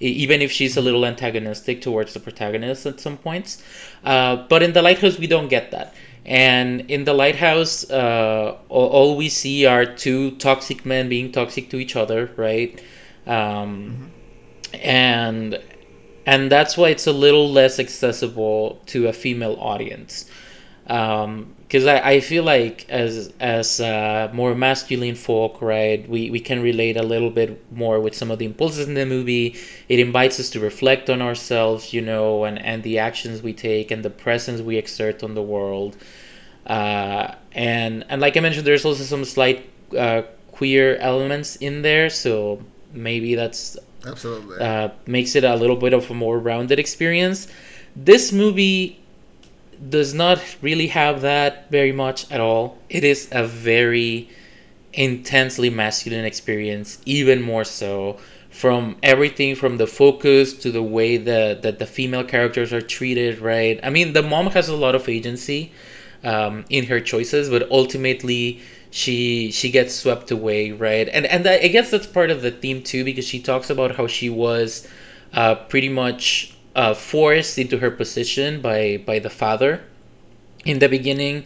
even 0.00 0.40
if 0.40 0.50
she's 0.50 0.78
a 0.78 0.80
little 0.80 1.04
antagonistic 1.04 1.82
towards 1.82 2.14
the 2.14 2.20
protagonist 2.20 2.86
at 2.86 2.98
some 2.98 3.18
points. 3.18 3.62
Uh, 4.04 4.36
but 4.48 4.62
in 4.62 4.72
The 4.72 4.80
Lighthouse, 4.80 5.18
we 5.18 5.26
don't 5.26 5.48
get 5.48 5.70
that. 5.72 5.94
And 6.24 6.90
in 6.90 7.04
The 7.04 7.12
Lighthouse, 7.12 7.90
uh, 7.90 8.56
all, 8.70 8.88
all 8.88 9.16
we 9.16 9.28
see 9.28 9.66
are 9.66 9.84
two 9.84 10.30
toxic 10.36 10.86
men 10.86 11.10
being 11.10 11.30
toxic 11.30 11.68
to 11.70 11.76
each 11.76 11.94
other, 11.94 12.30
right? 12.36 12.82
Um, 13.26 14.12
and 14.72 15.58
and 16.28 16.52
that's 16.52 16.76
why 16.76 16.90
it's 16.90 17.06
a 17.06 17.12
little 17.12 17.50
less 17.50 17.78
accessible 17.78 18.78
to 18.84 19.08
a 19.08 19.14
female 19.14 19.56
audience. 19.60 20.26
Because 20.86 21.86
I, 21.86 21.98
I 22.12 22.20
feel 22.20 22.44
like 22.44 22.84
as 22.90 23.32
as 23.40 23.80
uh, 23.80 24.28
more 24.34 24.54
masculine 24.54 25.14
folk 25.14 25.62
right 25.62 26.06
we, 26.06 26.30
we 26.30 26.40
can 26.40 26.60
relate 26.62 26.96
a 26.98 27.02
little 27.02 27.30
bit 27.30 27.50
more 27.72 27.98
with 28.00 28.14
some 28.14 28.30
of 28.30 28.38
the 28.38 28.44
impulses 28.44 28.86
in 28.88 28.92
the 28.94 29.06
movie. 29.06 29.56
It 29.88 29.98
invites 30.00 30.38
us 30.38 30.50
to 30.50 30.60
reflect 30.60 31.08
on 31.08 31.22
ourselves 31.22 31.94
you 31.94 32.02
know 32.02 32.44
and, 32.44 32.58
and 32.58 32.82
the 32.82 32.98
actions 32.98 33.42
we 33.42 33.54
take 33.54 33.90
and 33.90 34.02
the 34.04 34.10
presence 34.10 34.60
we 34.60 34.76
exert 34.76 35.22
on 35.22 35.32
the 35.34 35.42
world. 35.42 35.96
Uh, 36.66 37.34
and 37.52 38.04
and 38.10 38.20
like 38.20 38.36
I 38.36 38.40
mentioned 38.40 38.66
there's 38.66 38.84
also 38.84 39.04
some 39.04 39.24
slight 39.24 39.64
uh, 39.96 40.22
queer 40.52 40.96
elements 40.96 41.56
in 41.56 41.80
there, 41.80 42.10
so 42.10 42.62
maybe 42.92 43.34
that's 43.34 43.78
Absolutely. 44.06 44.58
uh, 44.58 44.90
makes 45.06 45.34
it 45.34 45.44
a 45.44 45.56
little 45.56 45.76
bit 45.76 45.92
of 45.92 46.10
a 46.10 46.14
more 46.14 46.38
rounded 46.38 46.78
experience. 46.78 47.48
This 47.96 48.32
movie 48.32 49.00
does 49.88 50.14
not 50.14 50.40
really 50.60 50.88
have 50.88 51.20
that 51.22 51.70
very 51.70 51.92
much 51.92 52.30
at 52.30 52.40
all. 52.40 52.78
It 52.88 53.04
is 53.04 53.28
a 53.32 53.44
very 53.46 54.28
intensely 54.92 55.70
masculine 55.70 56.24
experience, 56.24 56.98
even 57.04 57.42
more 57.42 57.64
so 57.64 58.18
from 58.50 58.96
everything 59.02 59.54
from 59.54 59.76
the 59.76 59.86
focus 59.86 60.52
to 60.54 60.72
the 60.72 60.82
way 60.82 61.16
that, 61.16 61.62
that 61.62 61.78
the 61.78 61.86
female 61.86 62.24
characters 62.24 62.72
are 62.72 62.80
treated, 62.80 63.38
right? 63.38 63.78
I 63.82 63.90
mean, 63.90 64.14
the 64.14 64.22
mom 64.22 64.48
has 64.48 64.68
a 64.68 64.76
lot 64.76 64.94
of 64.94 65.08
agency 65.08 65.70
um, 66.24 66.64
in 66.68 66.86
her 66.86 67.00
choices, 67.00 67.50
but 67.50 67.70
ultimately 67.70 68.60
she 68.90 69.50
she 69.50 69.70
gets 69.70 69.94
swept 69.94 70.30
away, 70.30 70.72
right? 70.72 71.08
And 71.08 71.26
and 71.26 71.46
I 71.46 71.68
guess 71.68 71.90
that's 71.90 72.06
part 72.06 72.30
of 72.30 72.42
the 72.42 72.50
theme 72.50 72.82
too, 72.82 73.04
because 73.04 73.26
she 73.26 73.40
talks 73.40 73.70
about 73.70 73.96
how 73.96 74.06
she 74.06 74.28
was 74.30 74.86
uh, 75.34 75.54
pretty 75.54 75.88
much 75.88 76.54
uh, 76.74 76.94
forced 76.94 77.58
into 77.58 77.78
her 77.78 77.90
position 77.90 78.60
by 78.60 79.02
by 79.04 79.18
the 79.18 79.30
father 79.30 79.82
in 80.64 80.78
the 80.78 80.88
beginning, 80.88 81.44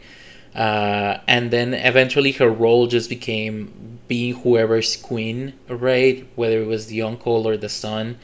uh, 0.54 1.18
and 1.26 1.50
then 1.50 1.74
eventually 1.74 2.32
her 2.32 2.48
role 2.50 2.86
just 2.86 3.08
became 3.08 3.98
being 4.08 4.34
whoever's 4.34 4.96
queen, 4.96 5.54
right? 5.68 6.26
Whether 6.34 6.60
it 6.62 6.66
was 6.66 6.86
the 6.86 7.02
uncle 7.02 7.46
or 7.46 7.56
the 7.56 7.68
son. 7.68 8.18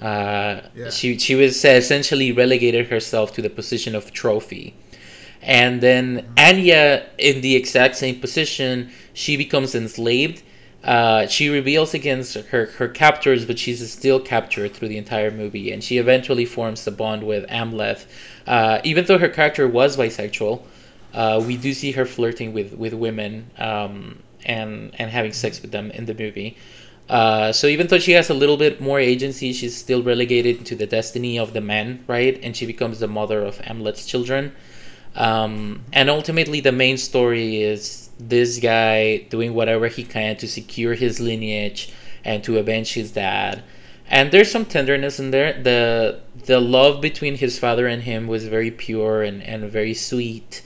Uh, 0.00 0.60
Yeah. 0.74 0.90
She 0.90 1.18
she 1.18 1.34
was 1.34 1.64
essentially 1.64 2.32
relegated 2.32 2.88
herself 2.88 3.32
to 3.34 3.42
the 3.42 3.50
position 3.50 3.94
of 3.94 4.12
trophy, 4.12 4.74
and 5.44 5.80
then 5.80 6.26
Anya 6.38 7.06
in 7.18 7.42
the 7.42 7.54
exact 7.54 7.96
same 7.96 8.18
position, 8.18 8.90
she 9.12 9.36
becomes 9.36 9.74
enslaved. 9.74 10.42
Uh, 10.82 11.26
she 11.26 11.48
rebels 11.48 11.94
against 11.94 12.34
her, 12.34 12.66
her 12.66 12.88
captors, 12.88 13.44
but 13.44 13.58
she's 13.58 13.90
still 13.90 14.20
captured 14.20 14.74
through 14.74 14.88
the 14.88 14.98
entire 14.98 15.30
movie, 15.30 15.70
and 15.70 15.82
she 15.82 15.98
eventually 15.98 16.44
forms 16.44 16.86
a 16.86 16.90
bond 16.90 17.22
with 17.22 17.48
Amleth. 17.48 18.06
Uh, 18.46 18.80
even 18.84 19.04
though 19.06 19.18
her 19.18 19.28
character 19.28 19.66
was 19.66 19.96
bisexual, 19.96 20.62
uh, 21.14 21.42
we 21.46 21.56
do 21.56 21.72
see 21.72 21.92
her 21.92 22.04
flirting 22.04 22.52
with 22.52 22.72
with 22.74 22.92
women 22.92 23.50
um, 23.58 24.18
and 24.44 24.94
and 24.98 25.10
having 25.10 25.32
sex 25.32 25.62
with 25.62 25.72
them 25.72 25.90
in 25.90 26.06
the 26.06 26.14
movie. 26.14 26.56
Uh, 27.08 27.52
so 27.52 27.66
even 27.66 27.86
though 27.86 27.98
she 27.98 28.12
has 28.12 28.30
a 28.30 28.34
little 28.34 28.56
bit 28.56 28.80
more 28.80 28.98
agency, 28.98 29.52
she's 29.52 29.76
still 29.76 30.02
relegated 30.02 30.64
to 30.66 30.74
the 30.74 30.86
destiny 30.86 31.38
of 31.38 31.52
the 31.52 31.60
men, 31.60 32.02
right? 32.06 32.40
And 32.42 32.56
she 32.56 32.66
becomes 32.66 32.98
the 32.98 33.08
mother 33.08 33.44
of 33.44 33.58
Amleth's 33.58 34.06
children. 34.06 34.52
Um, 35.14 35.84
and 35.92 36.10
ultimately, 36.10 36.60
the 36.60 36.72
main 36.72 36.98
story 36.98 37.62
is 37.62 38.10
this 38.18 38.58
guy 38.58 39.18
doing 39.30 39.54
whatever 39.54 39.88
he 39.88 40.04
can 40.04 40.36
to 40.36 40.48
secure 40.48 40.94
his 40.94 41.20
lineage 41.20 41.92
and 42.24 42.42
to 42.44 42.58
avenge 42.58 42.94
his 42.94 43.12
dad. 43.12 43.62
And 44.08 44.32
there's 44.32 44.50
some 44.50 44.64
tenderness 44.64 45.18
in 45.18 45.30
there. 45.30 45.52
the 45.62 46.20
The 46.44 46.60
love 46.60 47.00
between 47.00 47.36
his 47.36 47.58
father 47.58 47.86
and 47.86 48.02
him 48.02 48.26
was 48.26 48.46
very 48.46 48.70
pure 48.70 49.22
and, 49.22 49.42
and 49.42 49.70
very 49.70 49.94
sweet. 49.94 50.62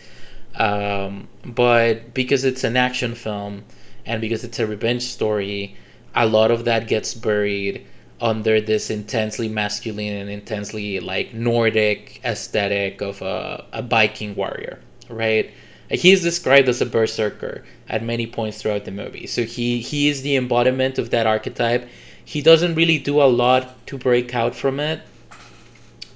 Um, 0.57 1.29
but 1.45 2.15
because 2.15 2.45
it's 2.45 2.65
an 2.65 2.77
action 2.77 3.15
film 3.15 3.65
and 4.05 4.21
because 4.21 4.43
it's 4.45 4.59
a 4.59 4.67
revenge 4.67 5.03
story, 5.03 5.77
a 6.15 6.27
lot 6.27 6.51
of 6.51 6.65
that 6.65 6.89
gets 6.89 7.15
buried 7.15 7.87
under 8.21 8.61
this 8.61 8.91
intensely 8.91 9.49
masculine 9.49 10.15
and 10.15 10.31
intensely 10.31 10.99
like 11.01 11.33
Nordic 11.33 12.21
aesthetic 12.25 13.01
of 13.01 13.23
a, 13.23 13.65
a 13.73 13.83
Viking 13.83 14.35
warrior, 14.35 14.81
right? 15.09 15.51
He's 15.91 16.23
described 16.23 16.69
as 16.69 16.81
a 16.81 16.87
berserker 16.87 17.65
at 17.89 18.03
many 18.03 18.27
points 18.27 18.61
throughout 18.61 18.85
the 18.85 18.91
movie. 18.91 19.27
So 19.27 19.45
he, 19.45 19.81
he 19.81 20.09
is 20.09 20.23
the 20.23 20.37
embodiment 20.37 20.99
of 20.99 21.11
that 21.11 21.27
archetype. 21.27 21.89
He 22.25 22.43
doesn't 22.43 22.75
really 22.75 22.99
do 22.99 23.23
a 23.23 23.25
lot 23.25 23.87
to 23.87 23.97
break 23.97 24.35
out 24.35 24.55
from 24.55 24.81
it. 24.81 25.01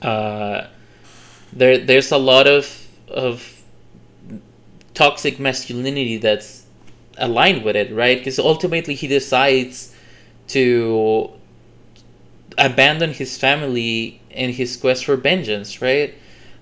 Uh, 0.02 0.66
there 1.52 1.78
there's 1.78 2.10
a 2.10 2.18
lot 2.18 2.46
of 2.46 2.88
of 3.08 3.62
toxic 4.94 5.38
masculinity 5.38 6.16
that's 6.16 6.66
aligned 7.18 7.64
with 7.64 7.76
it, 7.76 7.92
right? 7.94 8.18
Because 8.18 8.38
ultimately 8.38 8.94
he 8.94 9.06
decides 9.06 9.94
to 10.48 11.30
abandon 12.58 13.12
his 13.12 13.38
family 13.38 14.20
in 14.30 14.50
his 14.50 14.76
quest 14.76 15.04
for 15.04 15.16
vengeance, 15.16 15.80
right? 15.82 16.14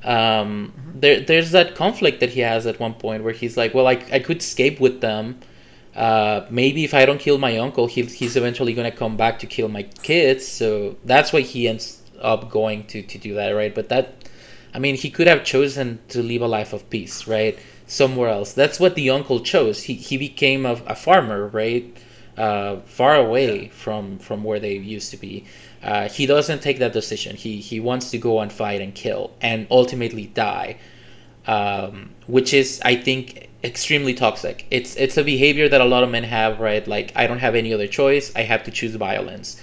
Um, 0.05 0.73
there, 0.95 1.21
there's 1.21 1.51
that 1.51 1.75
conflict 1.75 2.21
that 2.21 2.31
he 2.31 2.41
has 2.41 2.67
at 2.67 2.81
one 2.81 2.95
point 2.95 3.23
where 3.23 3.33
he's 3.33 3.57
like, 3.57 3.75
well, 3.75 3.87
I, 3.87 4.03
I 4.13 4.19
could 4.19 4.39
escape 4.39 4.81
with 4.81 5.01
them. 5.01 5.41
Uh, 5.95 6.47
maybe 6.51 6.85
if 6.85 6.95
I 6.95 7.05
don't 7.05 7.19
kill 7.19 7.39
my 7.39 7.59
uncle, 7.59 7.87
he, 7.87 8.03
he's 8.03 8.37
eventually 8.37 8.73
going 8.73 8.91
to 8.91 8.97
come 8.97 9.17
back 9.17 9.39
to 9.41 9.47
kill 9.47 9.69
my 9.69 9.83
kids. 9.83 10.47
So 10.47 10.97
that's 11.05 11.33
why 11.33 11.41
he 11.41 11.69
ends 11.69 12.03
up 12.21 12.51
going 12.51 12.87
to, 12.89 13.03
to 13.03 13.19
do 13.19 13.35
that, 13.35 13.51
right? 13.51 13.75
But 13.75 13.89
that, 13.89 14.29
I 14.73 14.79
mean, 14.79 14.95
he 14.95 15.11
could 15.11 15.27
have 15.27 15.45
chosen 15.45 15.99
to 16.09 16.23
live 16.23 16.43
a 16.43 16.49
life 16.49 16.73
of 16.73 16.89
peace, 16.91 17.27
right? 17.27 17.59
Somewhere 17.87 18.29
else. 18.29 18.53
That's 18.53 18.79
what 18.79 18.95
the 18.95 19.11
uncle 19.11 19.41
chose. 19.41 19.83
He, 19.85 19.95
he 19.95 20.17
became 20.17 20.65
a, 20.65 20.75
a 20.87 20.95
farmer, 20.95 21.49
right? 21.49 21.97
Uh, 22.41 22.81
far 22.87 23.17
away 23.17 23.69
from, 23.69 24.19
from 24.19 24.43
where 24.43 24.59
they 24.59 24.73
used 24.73 25.11
to 25.11 25.19
be. 25.19 25.45
Uh, 25.83 26.09
he 26.09 26.25
doesn't 26.25 26.63
take 26.63 26.79
that 26.79 26.91
decision. 26.91 27.37
He 27.37 27.61
he 27.61 27.81
wants 27.81 28.11
to 28.13 28.19
go 28.19 28.41
and 28.41 28.51
fight 28.51 28.81
and 28.81 28.95
kill 28.95 29.33
and 29.43 29.67
ultimately 29.71 30.27
die, 30.49 30.79
um, 31.47 32.09
which 32.27 32.55
is 32.55 32.81
I 32.83 32.97
think 32.97 33.51
extremely 33.63 34.15
toxic. 34.15 34.65
It's 34.71 34.97
it's 34.97 35.19
a 35.19 35.25
behavior 35.25 35.69
that 35.69 35.83
a 35.83 35.85
lot 35.85 36.03
of 36.03 36.09
men 36.09 36.25
have, 36.25 36.61
right? 36.61 36.87
Like 36.89 37.13
I 37.15 37.27
don't 37.27 37.41
have 37.41 37.55
any 37.55 37.75
other 37.75 37.87
choice. 37.87 38.33
I 38.35 38.43
have 38.53 38.63
to 38.65 38.71
choose 38.71 38.95
violence, 38.95 39.61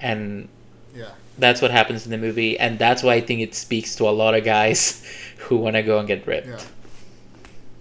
and 0.00 0.48
yeah. 0.96 1.10
that's 1.38 1.62
what 1.62 1.70
happens 1.70 2.06
in 2.06 2.10
the 2.10 2.18
movie. 2.18 2.58
And 2.58 2.76
that's 2.76 3.04
why 3.04 3.14
I 3.14 3.20
think 3.20 3.40
it 3.40 3.54
speaks 3.54 3.94
to 3.96 4.08
a 4.08 4.14
lot 4.22 4.34
of 4.34 4.42
guys 4.42 5.04
who 5.46 5.58
want 5.58 5.76
to 5.76 5.84
go 5.84 6.00
and 6.00 6.08
get 6.08 6.26
ripped. 6.26 6.48
Yeah. 6.48 6.60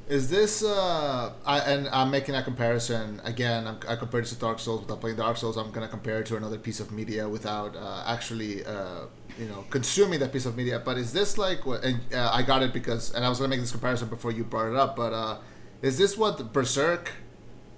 Is 0.07 0.29
this 0.29 0.63
uh 0.63 1.33
I 1.45 1.59
and 1.61 1.87
I'm 1.87 2.11
making 2.11 2.35
a 2.35 2.43
comparison 2.43 3.19
again. 3.23 3.65
I'm, 3.65 3.79
I 3.87 3.95
compared 3.95 4.25
it 4.25 4.27
to 4.27 4.35
Dark 4.35 4.59
Souls 4.59 4.81
without 4.81 5.01
playing 5.01 5.17
Dark 5.17 5.35
Souls. 5.35 5.57
I'm 5.57 5.71
gonna 5.71 5.87
compare 5.87 6.19
it 6.19 6.27
to 6.27 6.37
another 6.37 6.59
piece 6.59 6.79
of 6.79 6.91
media 6.91 7.27
without 7.27 7.75
uh, 7.75 8.03
actually 8.05 8.63
uh, 8.63 9.05
you 9.39 9.47
know 9.47 9.65
consuming 9.71 10.19
that 10.19 10.31
piece 10.31 10.45
of 10.45 10.55
media. 10.55 10.79
But 10.79 10.99
is 10.99 11.11
this 11.11 11.39
like? 11.39 11.65
And 11.65 12.01
uh, 12.13 12.29
I 12.31 12.43
got 12.43 12.61
it 12.61 12.71
because 12.71 13.15
and 13.15 13.25
I 13.25 13.29
was 13.29 13.39
gonna 13.39 13.49
make 13.49 13.61
this 13.61 13.71
comparison 13.71 14.07
before 14.07 14.31
you 14.31 14.43
brought 14.43 14.69
it 14.69 14.75
up. 14.75 14.95
But 14.95 15.11
uh, 15.11 15.37
is 15.81 15.97
this 15.97 16.15
what 16.15 16.53
Berserk 16.53 17.11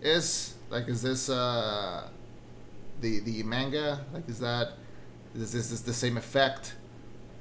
is 0.01 0.55
like? 0.69 0.89
Is 0.89 1.01
this 1.01 1.29
uh 1.29 2.09
the 2.99 3.21
the 3.21 3.43
manga 3.43 4.01
like? 4.13 4.27
Is 4.27 4.39
that 4.39 4.73
is 5.33 5.53
this 5.53 5.71
is 5.71 5.83
the 5.83 5.93
same 5.93 6.17
effect? 6.17 6.75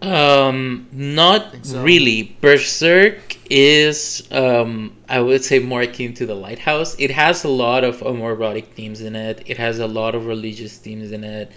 Um, 0.03 0.89
not 0.93 1.65
so. 1.65 1.83
really. 1.83 2.37
Berserk 2.41 3.37
is, 3.51 4.27
um, 4.31 4.97
I 5.09 5.21
would 5.21 5.45
say, 5.45 5.59
more 5.59 5.83
akin 5.83 6.15
to 6.15 6.27
the 6.27 6.35
Lighthouse. 6.35 6.95
It 6.99 7.11
has 7.11 7.45
a 7.45 7.49
lot 7.49 7.85
of 7.85 7.99
homoerotic 7.99 8.69
themes 8.69 9.01
in 9.01 9.17
it. 9.17 9.43
It 9.47 9.57
has 9.57 9.79
a 9.79 9.87
lot 9.87 10.15
of 10.15 10.27
religious 10.27 10.77
themes 10.77 11.13
in 11.13 11.25
it. 11.25 11.51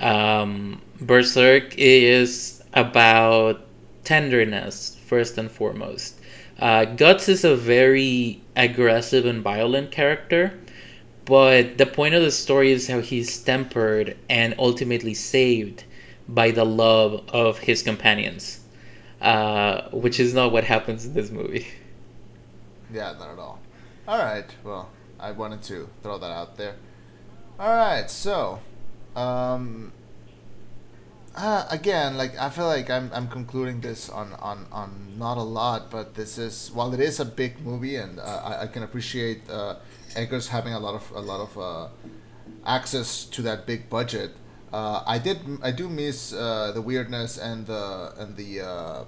Um, 0.00 0.80
Berserk 1.00 1.74
is 1.76 2.62
about 2.72 3.66
tenderness 4.04 4.96
first 5.06 5.36
and 5.38 5.50
foremost. 5.50 6.18
Uh, 6.58 6.84
Guts 6.84 7.28
is 7.28 7.44
a 7.44 7.56
very 7.56 8.40
aggressive 8.56 9.26
and 9.26 9.42
violent 9.42 9.90
character, 9.90 10.58
but 11.24 11.78
the 11.78 11.86
point 11.86 12.14
of 12.14 12.22
the 12.22 12.30
story 12.30 12.70
is 12.70 12.88
how 12.88 13.00
he's 13.00 13.42
tempered 13.42 14.16
and 14.28 14.54
ultimately 14.58 15.14
saved 15.14 15.84
by 16.28 16.50
the 16.50 16.64
love 16.64 17.28
of 17.28 17.58
his 17.58 17.82
companions, 17.82 18.60
uh, 19.20 19.88
which 19.90 20.18
is 20.20 20.34
not 20.34 20.52
what 20.52 20.64
happens 20.64 21.04
in 21.06 21.14
this 21.14 21.30
movie. 21.30 21.66
Yeah, 22.92 23.14
not 23.18 23.30
at 23.30 23.38
all. 23.38 23.58
All 24.06 24.18
right. 24.18 24.44
Well, 24.62 24.90
I 25.18 25.30
wanted 25.30 25.62
to 25.62 25.88
throw 26.02 26.18
that 26.18 26.30
out 26.30 26.58
there. 26.58 26.74
All 27.58 27.74
right. 27.74 28.10
So, 28.10 28.60
um, 29.16 29.92
uh, 31.34 31.66
again, 31.70 32.18
like 32.18 32.38
I 32.38 32.50
feel 32.50 32.66
like 32.66 32.90
I'm 32.90 33.10
I'm 33.14 33.28
concluding 33.28 33.80
this 33.80 34.10
on 34.10 34.34
on 34.34 34.66
on 34.70 35.14
not 35.16 35.38
a 35.38 35.42
lot, 35.42 35.90
but 35.90 36.14
this 36.14 36.36
is 36.36 36.70
while 36.74 36.92
it 36.92 37.00
is 37.00 37.18
a 37.20 37.24
big 37.24 37.60
movie, 37.64 37.96
and 37.96 38.20
uh, 38.20 38.42
I 38.44 38.62
I 38.64 38.66
can 38.66 38.82
appreciate 38.82 39.48
uh, 39.48 39.76
Eggers 40.14 40.48
having 40.48 40.74
a 40.74 40.78
lot 40.80 40.94
of 40.94 41.10
a 41.12 41.20
lot 41.20 41.40
of 41.40 41.56
uh, 41.58 41.88
access 42.66 43.24
to 43.24 43.42
that 43.42 43.66
big 43.66 43.88
budget. 43.88 44.32
Uh, 44.72 45.02
I 45.06 45.18
did 45.18 45.38
I 45.62 45.70
do 45.70 45.88
miss 45.88 46.32
uh, 46.32 46.72
the 46.72 46.80
weirdness 46.80 47.38
and 47.38 47.66
the 47.66 48.12
and 48.16 48.36
the 48.36 48.60
uh, 48.60 49.04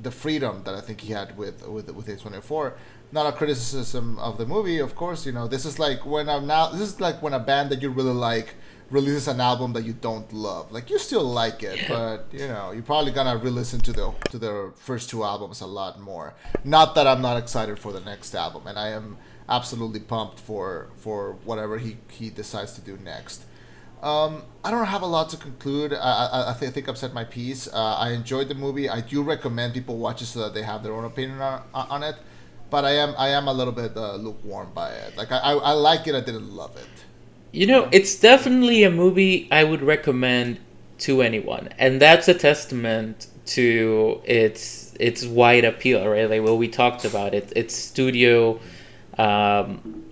the 0.00 0.10
freedom 0.10 0.62
that 0.64 0.74
I 0.74 0.80
think 0.80 1.00
he 1.00 1.12
had 1.12 1.36
with 1.36 1.66
with 1.66 1.90
with 1.90 2.06
A24. 2.08 2.74
Not 3.12 3.26
a 3.26 3.32
criticism 3.32 4.18
of 4.18 4.36
the 4.36 4.44
movie, 4.44 4.78
of 4.78 4.94
course. 4.94 5.24
You 5.24 5.32
know, 5.32 5.46
this 5.46 5.64
is 5.64 5.78
like 5.78 6.04
when 6.04 6.28
I'm 6.28 6.46
now. 6.46 6.70
This 6.70 6.82
is 6.82 7.00
like 7.00 7.22
when 7.22 7.32
a 7.32 7.38
band 7.38 7.70
that 7.70 7.80
you 7.80 7.88
really 7.90 8.12
like 8.12 8.54
releases 8.90 9.26
an 9.28 9.40
album 9.40 9.72
that 9.72 9.84
you 9.84 9.94
don't 9.94 10.30
love. 10.32 10.70
Like 10.70 10.90
you 10.90 10.98
still 10.98 11.24
like 11.24 11.62
it, 11.62 11.86
but 11.88 12.26
you 12.32 12.46
know 12.46 12.72
you're 12.72 12.82
probably 12.82 13.12
gonna 13.12 13.36
re-listen 13.36 13.80
to 13.80 13.92
the 13.92 14.12
to 14.30 14.38
their 14.38 14.72
first 14.76 15.08
two 15.08 15.24
albums 15.24 15.62
a 15.62 15.66
lot 15.66 15.98
more. 16.00 16.34
Not 16.64 16.94
that 16.96 17.06
I'm 17.06 17.22
not 17.22 17.38
excited 17.38 17.78
for 17.78 17.92
the 17.92 18.00
next 18.00 18.34
album, 18.34 18.66
and 18.66 18.78
I 18.78 18.88
am 18.90 19.16
absolutely 19.48 20.00
pumped 20.00 20.38
for 20.38 20.88
for 20.98 21.32
whatever 21.44 21.78
he 21.78 21.96
he 22.10 22.28
decides 22.28 22.74
to 22.74 22.82
do 22.82 22.98
next. 23.02 23.45
Um, 24.06 24.44
I 24.64 24.70
don't 24.70 24.86
have 24.86 25.02
a 25.02 25.06
lot 25.06 25.30
to 25.30 25.36
conclude. 25.36 25.92
I, 25.92 25.96
I, 25.96 26.50
I, 26.50 26.52
think, 26.52 26.70
I 26.70 26.72
think 26.72 26.88
I've 26.88 26.96
said 26.96 27.12
my 27.12 27.24
piece. 27.24 27.66
Uh, 27.66 27.96
I 27.96 28.10
enjoyed 28.12 28.48
the 28.48 28.54
movie. 28.54 28.88
I 28.88 29.00
do 29.00 29.20
recommend 29.20 29.74
people 29.74 29.98
watch 29.98 30.22
it 30.22 30.26
so 30.26 30.38
that 30.44 30.54
they 30.54 30.62
have 30.62 30.84
their 30.84 30.92
own 30.92 31.04
opinion 31.04 31.40
on, 31.40 31.62
on 31.74 32.02
it. 32.04 32.14
But 32.70 32.84
I 32.84 32.92
am 32.92 33.14
I 33.18 33.28
am 33.30 33.48
a 33.48 33.52
little 33.52 33.72
bit 33.72 33.96
uh, 33.96 34.14
lukewarm 34.14 34.70
by 34.72 34.90
it. 34.90 35.16
Like 35.16 35.32
I, 35.32 35.38
I, 35.38 35.52
I 35.54 35.72
like 35.72 36.06
it. 36.06 36.14
I 36.14 36.20
didn't 36.20 36.50
love 36.52 36.76
it. 36.76 36.88
You 37.50 37.66
know, 37.66 37.88
it's 37.90 38.14
definitely 38.14 38.84
a 38.84 38.90
movie 38.90 39.48
I 39.50 39.64
would 39.64 39.82
recommend 39.82 40.60
to 40.98 41.22
anyone, 41.22 41.70
and 41.78 42.00
that's 42.00 42.28
a 42.28 42.34
testament 42.34 43.26
to 43.46 44.20
its 44.24 44.94
its 45.00 45.24
wide 45.26 45.64
appeal, 45.64 46.06
right? 46.08 46.30
Like 46.30 46.42
what 46.42 46.58
we 46.58 46.68
talked 46.68 47.04
about, 47.04 47.34
it 47.34 47.52
its 47.56 47.74
studio 47.74 48.60
um, 49.18 50.04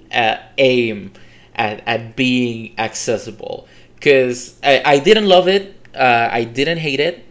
aim 0.58 1.12
at, 1.56 1.82
at 1.86 2.16
being 2.16 2.74
accessible. 2.78 3.68
Because 4.04 4.60
I, 4.62 4.82
I 4.84 4.98
didn't 4.98 5.26
love 5.26 5.48
it, 5.48 5.74
uh, 5.94 6.28
I 6.30 6.44
didn't 6.44 6.76
hate 6.76 7.00
it. 7.00 7.24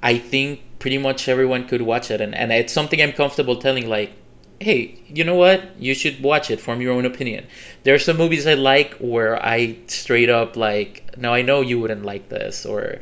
I 0.00 0.18
think 0.18 0.60
pretty 0.78 0.98
much 0.98 1.28
everyone 1.28 1.66
could 1.66 1.82
watch 1.82 2.12
it, 2.12 2.20
and, 2.20 2.32
and 2.32 2.52
it's 2.52 2.72
something 2.72 3.02
I'm 3.02 3.10
comfortable 3.10 3.56
telling, 3.56 3.88
like, 3.88 4.12
hey, 4.60 5.00
you 5.08 5.24
know 5.24 5.34
what? 5.34 5.62
You 5.80 5.94
should 5.94 6.22
watch 6.22 6.48
it, 6.48 6.60
form 6.60 6.80
your 6.80 6.92
own 6.92 7.06
opinion. 7.06 7.48
There 7.82 7.92
are 7.92 7.98
some 7.98 8.18
movies 8.18 8.46
I 8.46 8.54
like 8.54 8.94
where 8.98 9.44
I 9.44 9.78
straight 9.88 10.30
up 10.30 10.56
like, 10.56 11.18
no, 11.18 11.34
I 11.34 11.42
know 11.42 11.60
you 11.60 11.80
wouldn't 11.80 12.04
like 12.04 12.28
this, 12.28 12.64
or 12.64 13.00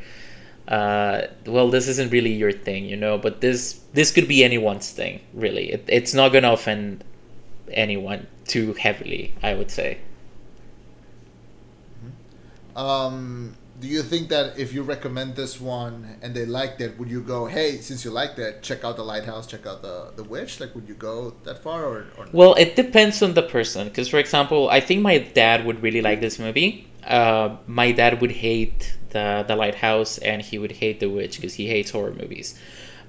uh, 0.67 1.27
well, 1.45 1.69
this 1.69 1.89
isn't 1.89 2.11
really 2.11 2.33
your 2.33 2.53
thing, 2.53 2.87
you 2.87 2.97
know. 2.97 3.19
But 3.19 3.43
this 3.43 3.81
this 3.93 4.13
could 4.13 4.27
be 4.27 4.43
anyone's 4.43 4.91
thing, 4.91 5.21
really. 5.35 5.73
It, 5.73 5.85
it's 5.89 6.15
not 6.15 6.33
gonna 6.33 6.53
offend 6.53 7.05
anyone 7.71 8.29
too 8.47 8.73
heavily, 8.73 9.35
I 9.43 9.53
would 9.53 9.71
say. 9.71 9.99
Um, 12.77 13.57
do 13.81 13.89
you 13.89 14.03
think 14.03 14.29
that 14.29 14.59
if 14.59 14.73
you 14.73 14.83
recommend 14.83 15.35
this 15.35 15.61
one 15.61 16.17
and 16.23 16.35
they 16.35 16.47
liked 16.47 16.81
it, 16.81 16.99
would 16.99 17.11
you 17.11 17.21
go, 17.21 17.47
hey, 17.47 17.79
since 17.79 18.05
you 18.05 18.11
liked 18.11 18.39
it, 18.39 18.63
check 18.63 18.85
out 18.85 18.97
the 18.97 19.03
lighthouse, 19.03 19.47
check 19.47 19.67
out 19.67 19.83
the 19.83 20.13
the 20.17 20.25
witch? 20.25 20.61
Like, 20.61 20.75
would 20.75 20.89
you 20.89 20.95
go 20.95 21.35
that 21.45 21.63
far 21.63 21.85
or? 21.85 22.07
or 22.17 22.27
well, 22.33 22.55
it 22.55 22.77
depends 22.77 23.21
on 23.23 23.35
the 23.35 23.43
person. 23.43 23.89
Because, 23.89 24.09
for 24.09 24.19
example, 24.19 24.69
I 24.71 24.81
think 24.81 25.03
my 25.03 25.19
dad 25.19 25.67
would 25.67 25.83
really 25.83 26.03
like 26.03 26.21
this 26.21 26.39
movie. 26.39 26.89
Uh, 27.05 27.57
my 27.67 27.93
dad 27.93 28.21
would 28.21 28.33
hate 28.33 28.97
the 29.11 29.45
the 29.47 29.57
lighthouse, 29.57 30.19
and 30.19 30.41
he 30.41 30.59
would 30.59 30.73
hate 30.73 31.01
the 31.01 31.11
witch 31.11 31.37
because 31.37 31.55
he 31.55 31.67
hates 31.67 31.91
horror 31.91 32.13
movies. 32.13 32.59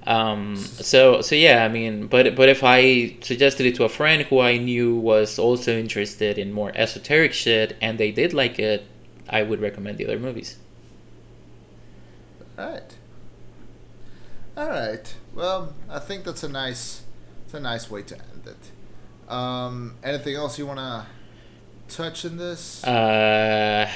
Um, 0.07 0.55
so 0.57 1.21
so 1.21 1.35
yeah, 1.35 1.63
I 1.63 1.67
mean, 1.67 2.07
but 2.07 2.35
but 2.35 2.49
if 2.49 2.63
I 2.63 3.15
suggested 3.21 3.65
it 3.65 3.75
to 3.75 3.83
a 3.85 3.89
friend 3.89 4.23
who 4.23 4.39
I 4.39 4.57
knew 4.57 4.95
was 4.95 5.39
also 5.39 5.77
interested 5.77 6.37
in 6.37 6.51
more 6.51 6.71
esoteric 6.75 7.33
shit, 7.33 7.77
and 7.81 7.97
they 7.97 8.11
did 8.11 8.33
like 8.33 8.59
it, 8.59 8.85
I 9.29 9.43
would 9.43 9.61
recommend 9.61 9.97
the 9.97 10.05
other 10.05 10.19
movies. 10.19 10.57
All 12.57 12.69
right. 12.69 12.95
All 14.55 14.69
right. 14.69 15.15
Well, 15.33 15.73
I 15.89 15.99
think 15.99 16.23
that's 16.23 16.43
a 16.43 16.49
nice, 16.49 17.03
it's 17.45 17.53
a 17.53 17.59
nice 17.59 17.89
way 17.89 18.03
to 18.03 18.15
end 18.15 18.47
it. 18.47 19.31
Um, 19.31 19.95
anything 20.03 20.35
else 20.35 20.57
you 20.57 20.65
wanna 20.65 21.07
touch 21.89 22.25
in 22.25 22.37
this? 22.37 22.83
Uh, 22.83 23.89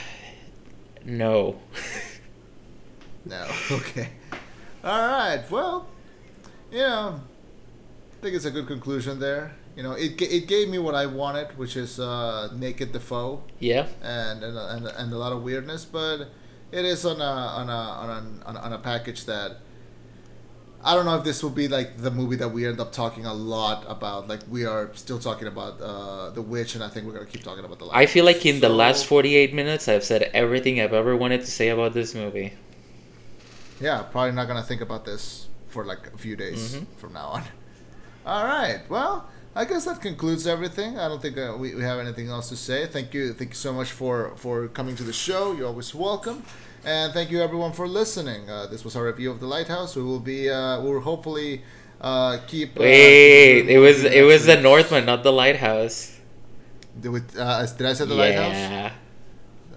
no. 1.06 1.60
no. 3.26 3.48
Okay. 3.72 4.10
All 4.84 5.08
right. 5.08 5.44
Well, 5.50 5.88
you 6.72 6.80
know, 6.80 7.22
I 8.12 8.22
think 8.22 8.36
it's 8.36 8.46
a 8.46 8.52
good 8.52 8.68
conclusion 8.68 9.20
there 9.20 9.54
you 9.76 9.84
know, 9.84 9.94
it, 9.94 10.22
it 10.22 10.48
gave 10.48 10.70
me 10.70 10.78
what 10.78 10.96
I 10.96 11.06
wanted, 11.06 11.58
which 11.58 11.76
is 11.78 12.00
uh, 12.00 12.50
naked 12.56 12.92
Dafoe. 12.92 13.44
Yeah. 13.60 13.88
And 14.02 14.44
and, 14.44 14.58
and 14.58 14.88
and 14.88 15.14
a 15.14 15.18
lot 15.18 15.32
of 15.32 15.44
weirdness, 15.44 15.86
but 15.86 16.30
it 16.72 16.86
is 16.86 17.06
on 17.06 17.22
a 17.22 17.24
on 17.24 17.70
a 17.70 17.72
on 17.72 18.56
a 18.56 18.60
on 18.60 18.74
a 18.74 18.80
package 18.80 19.26
that. 19.26 19.58
I 20.82 20.96
don't 20.96 21.04
know 21.04 21.18
if 21.18 21.26
this 21.26 21.44
will 21.44 21.50
be 21.50 21.68
like 21.68 21.98
the 21.98 22.10
movie 22.10 22.38
that 22.38 22.48
we 22.48 22.66
end 22.66 22.80
up 22.80 22.94
talking 22.94 23.26
a 23.26 23.34
lot 23.34 23.84
about. 23.90 24.30
Like 24.30 24.40
we 24.50 24.66
are 24.66 24.92
still 24.96 25.20
talking 25.20 25.50
about 25.50 25.82
uh, 25.82 26.30
the 26.30 26.42
witch, 26.42 26.74
and 26.76 26.82
I 26.82 26.88
think 26.88 27.06
we're 27.06 27.12
gonna 27.12 27.26
keep 27.26 27.44
talking 27.44 27.66
about 27.66 27.80
the. 27.80 27.90
I 27.92 28.06
feel 28.06 28.24
like 28.24 28.46
in 28.46 28.62
so, 28.62 28.70
the 28.70 28.74
last 28.74 29.06
forty-eight 29.06 29.54
minutes, 29.54 29.90
I've 29.90 30.06
said 30.06 30.32
everything 30.34 30.80
I've 30.80 30.94
ever 30.94 31.18
wanted 31.18 31.42
to 31.42 31.52
say 31.52 31.68
about 31.68 31.94
this 31.94 32.16
movie. 32.16 32.54
Yeah, 33.82 34.04
probably 34.04 34.32
not 34.32 34.48
gonna 34.48 34.64
think 34.64 34.80
about 34.80 35.04
this 35.04 35.50
for 35.68 35.84
like 35.84 36.14
a 36.14 36.18
few 36.18 36.38
days 36.38 36.76
mm-hmm. 36.76 36.86
from 36.96 37.12
now 37.12 37.28
on. 37.28 37.44
All 38.26 38.46
right. 38.46 38.80
Well, 38.88 39.30
I 39.56 39.66
guess 39.66 39.86
that 39.86 40.00
concludes 40.02 40.46
everything. 40.46 41.00
I 41.00 41.08
don't 41.08 41.22
think 41.22 41.38
uh, 41.38 41.56
we, 41.58 41.74
we 41.74 41.82
have 41.82 42.00
anything 42.00 42.30
else 42.30 42.50
to 42.50 42.56
say. 42.56 42.86
Thank 42.86 43.14
you, 43.14 43.34
thank 43.34 43.52
you 43.52 43.56
so 43.56 43.74
much 43.74 43.92
for 43.92 44.34
for 44.36 44.68
coming 44.68 44.96
to 44.96 45.04
the 45.04 45.14
show. 45.14 45.54
You're 45.54 45.68
always 45.68 45.94
welcome, 45.96 46.44
and 46.86 47.12
thank 47.14 47.32
you 47.32 47.42
everyone 47.42 47.74
for 47.74 47.88
listening. 47.88 48.50
Uh, 48.50 48.68
this 48.68 48.86
was 48.86 48.96
our 48.96 49.06
review 49.06 49.32
of 49.32 49.40
the 49.40 49.48
Lighthouse. 49.48 49.96
We 49.96 50.04
will 50.04 50.20
be 50.20 50.50
uh, 50.50 50.82
we'll 50.82 51.02
hopefully 51.02 51.64
uh, 52.00 52.38
keep. 52.46 52.78
Uh, 52.78 52.84
Wait, 52.84 53.68
it 53.68 53.80
was 53.80 54.04
it 54.04 54.24
was 54.24 54.46
the 54.46 54.62
Northman, 54.62 55.06
not 55.06 55.24
the 55.24 55.34
Lighthouse. 55.34 56.20
Did, 57.00 57.10
we, 57.10 57.22
uh, 57.38 57.66
did 57.66 57.88
I 57.88 57.94
say 57.94 58.06
the 58.06 58.14
yeah. 58.14 58.22
Lighthouse? 58.22 58.54
Yeah. 58.54 58.92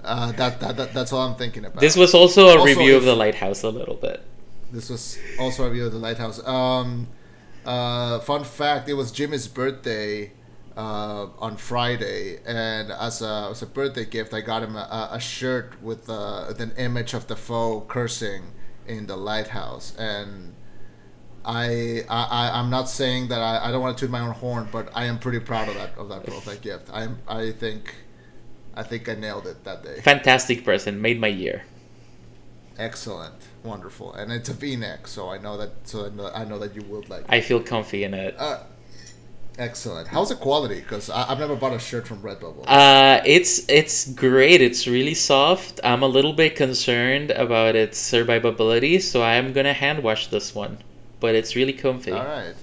Uh, 0.04 0.32
that, 0.32 0.58
that, 0.58 0.76
that 0.76 0.92
that's 0.92 1.12
all 1.12 1.28
I'm 1.28 1.36
thinking 1.36 1.64
about. 1.64 1.80
This 1.80 1.96
was 1.96 2.12
also 2.12 2.46
a 2.46 2.58
also, 2.58 2.64
review 2.64 2.96
of 2.96 3.04
the 3.04 3.14
Lighthouse 3.14 3.62
a 3.62 3.70
little 3.70 3.94
bit. 3.94 4.20
This 4.72 4.90
was 4.90 5.16
also 5.38 5.64
a 5.64 5.68
review 5.68 5.86
of 5.86 5.92
the 5.92 5.98
Lighthouse. 5.98 6.44
Um, 6.46 7.06
uh, 7.64 8.20
fun 8.20 8.44
fact: 8.44 8.88
It 8.88 8.94
was 8.94 9.12
Jimmy's 9.12 9.48
birthday 9.48 10.32
uh, 10.76 11.26
on 11.38 11.56
Friday, 11.56 12.38
and 12.46 12.90
as 12.90 13.22
a, 13.22 13.48
as 13.50 13.62
a 13.62 13.66
birthday 13.66 14.04
gift, 14.04 14.32
I 14.34 14.40
got 14.40 14.62
him 14.62 14.76
a, 14.76 15.10
a 15.12 15.20
shirt 15.20 15.82
with, 15.82 16.08
uh, 16.08 16.46
with 16.48 16.60
an 16.60 16.72
image 16.76 17.14
of 17.14 17.26
Dafoe 17.26 17.82
cursing 17.82 18.52
in 18.86 19.06
the 19.06 19.16
lighthouse. 19.16 19.94
And 19.96 20.54
I, 21.44 22.04
I 22.08 22.58
I'm 22.58 22.70
not 22.70 22.88
saying 22.88 23.28
that 23.28 23.40
I, 23.40 23.68
I 23.68 23.72
don't 23.72 23.82
want 23.82 23.96
to 23.98 24.04
toot 24.04 24.10
my 24.10 24.20
own 24.20 24.32
horn, 24.32 24.68
but 24.70 24.90
I 24.94 25.06
am 25.06 25.18
pretty 25.18 25.40
proud 25.40 25.68
of 25.68 25.74
that 25.74 25.96
of 25.98 26.08
that 26.08 26.24
birthday 26.24 26.58
gift. 26.62 26.88
I 26.92 27.08
I 27.26 27.52
think 27.52 27.94
I 28.74 28.82
think 28.82 29.08
I 29.08 29.14
nailed 29.14 29.46
it 29.46 29.64
that 29.64 29.82
day. 29.82 30.00
Fantastic 30.00 30.64
present, 30.64 31.00
made 31.00 31.20
my 31.20 31.28
year. 31.28 31.64
Excellent, 32.78 33.34
wonderful, 33.64 34.12
and 34.14 34.32
it's 34.32 34.48
a 34.48 34.54
V-neck, 34.54 35.06
so 35.06 35.30
I 35.30 35.38
know 35.38 35.56
that. 35.56 35.70
So 35.84 36.06
I 36.06 36.08
know, 36.10 36.30
I 36.34 36.44
know 36.44 36.58
that 36.58 36.74
you 36.74 36.82
would 36.82 37.08
like. 37.08 37.24
I 37.28 37.40
feel 37.40 37.60
comfy 37.60 38.04
in 38.04 38.14
it. 38.14 38.34
Uh, 38.38 38.60
excellent. 39.58 40.08
How's 40.08 40.30
the 40.30 40.36
quality? 40.36 40.80
Because 40.80 41.10
I've 41.10 41.38
never 41.38 41.56
bought 41.56 41.72
a 41.72 41.78
shirt 41.78 42.06
from 42.06 42.22
Redbubble. 42.22 42.64
Uh, 42.66 43.20
it's 43.24 43.68
it's 43.68 44.12
great. 44.12 44.60
It's 44.60 44.86
really 44.86 45.14
soft. 45.14 45.80
I'm 45.84 46.02
a 46.02 46.08
little 46.08 46.32
bit 46.32 46.56
concerned 46.56 47.30
about 47.30 47.76
its 47.76 48.00
survivability, 48.00 49.00
so 49.00 49.22
I'm 49.22 49.52
gonna 49.52 49.72
hand 49.74 50.02
wash 50.02 50.28
this 50.28 50.54
one. 50.54 50.78
But 51.20 51.34
it's 51.34 51.54
really 51.54 51.72
comfy. 51.72 52.12
All 52.12 52.24
right. 52.24 52.54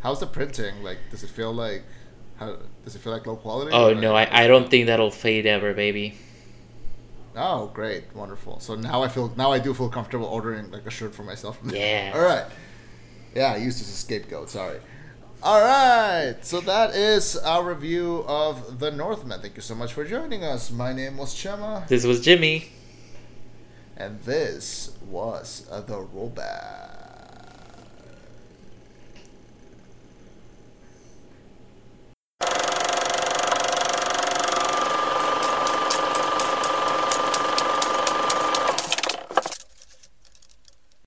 How's 0.00 0.20
the 0.20 0.26
printing? 0.26 0.82
Like, 0.82 0.98
does 1.10 1.22
it 1.22 1.30
feel 1.30 1.52
like? 1.52 1.84
How 2.36 2.56
does 2.84 2.94
it 2.94 3.00
feel 3.00 3.12
like 3.12 3.26
low 3.26 3.36
quality? 3.36 3.72
Oh 3.72 3.94
no, 3.94 4.14
I, 4.14 4.44
I 4.44 4.46
don't 4.46 4.70
think 4.70 4.86
that'll 4.86 5.10
fade 5.10 5.44
ever, 5.46 5.74
baby. 5.74 6.16
Oh, 7.40 7.70
great, 7.72 8.04
wonderful. 8.14 8.58
So 8.58 8.74
now 8.74 9.02
I 9.02 9.08
feel 9.08 9.32
now 9.36 9.52
I 9.52 9.60
do 9.60 9.72
feel 9.72 9.88
comfortable 9.88 10.26
ordering 10.26 10.70
like 10.72 10.84
a 10.86 10.90
shirt 10.90 11.14
for 11.14 11.22
myself. 11.22 11.58
Yeah. 11.72 12.12
All 12.14 12.20
right. 12.20 12.46
Yeah, 13.34 13.52
I 13.52 13.56
used 13.58 13.78
this 13.80 13.88
as 13.88 13.94
a 13.94 13.96
scapegoat. 13.96 14.50
Sorry. 14.50 14.80
All 15.42 15.60
right. 15.60 16.34
So 16.42 16.60
that 16.62 16.94
is 16.96 17.36
our 17.36 17.62
review 17.62 18.24
of 18.26 18.80
The 18.80 18.90
Northman. 18.90 19.40
Thank 19.40 19.54
you 19.54 19.62
so 19.62 19.76
much 19.76 19.92
for 19.92 20.04
joining 20.04 20.42
us. 20.42 20.72
My 20.72 20.92
name 20.92 21.16
was 21.16 21.32
Chema. 21.34 21.86
This 21.86 22.04
was 22.04 22.20
Jimmy. 22.20 22.70
And 23.96 24.20
this 24.22 24.96
was 25.06 25.66
uh, 25.70 25.80
The 25.82 25.98
Rollback. 25.98 26.87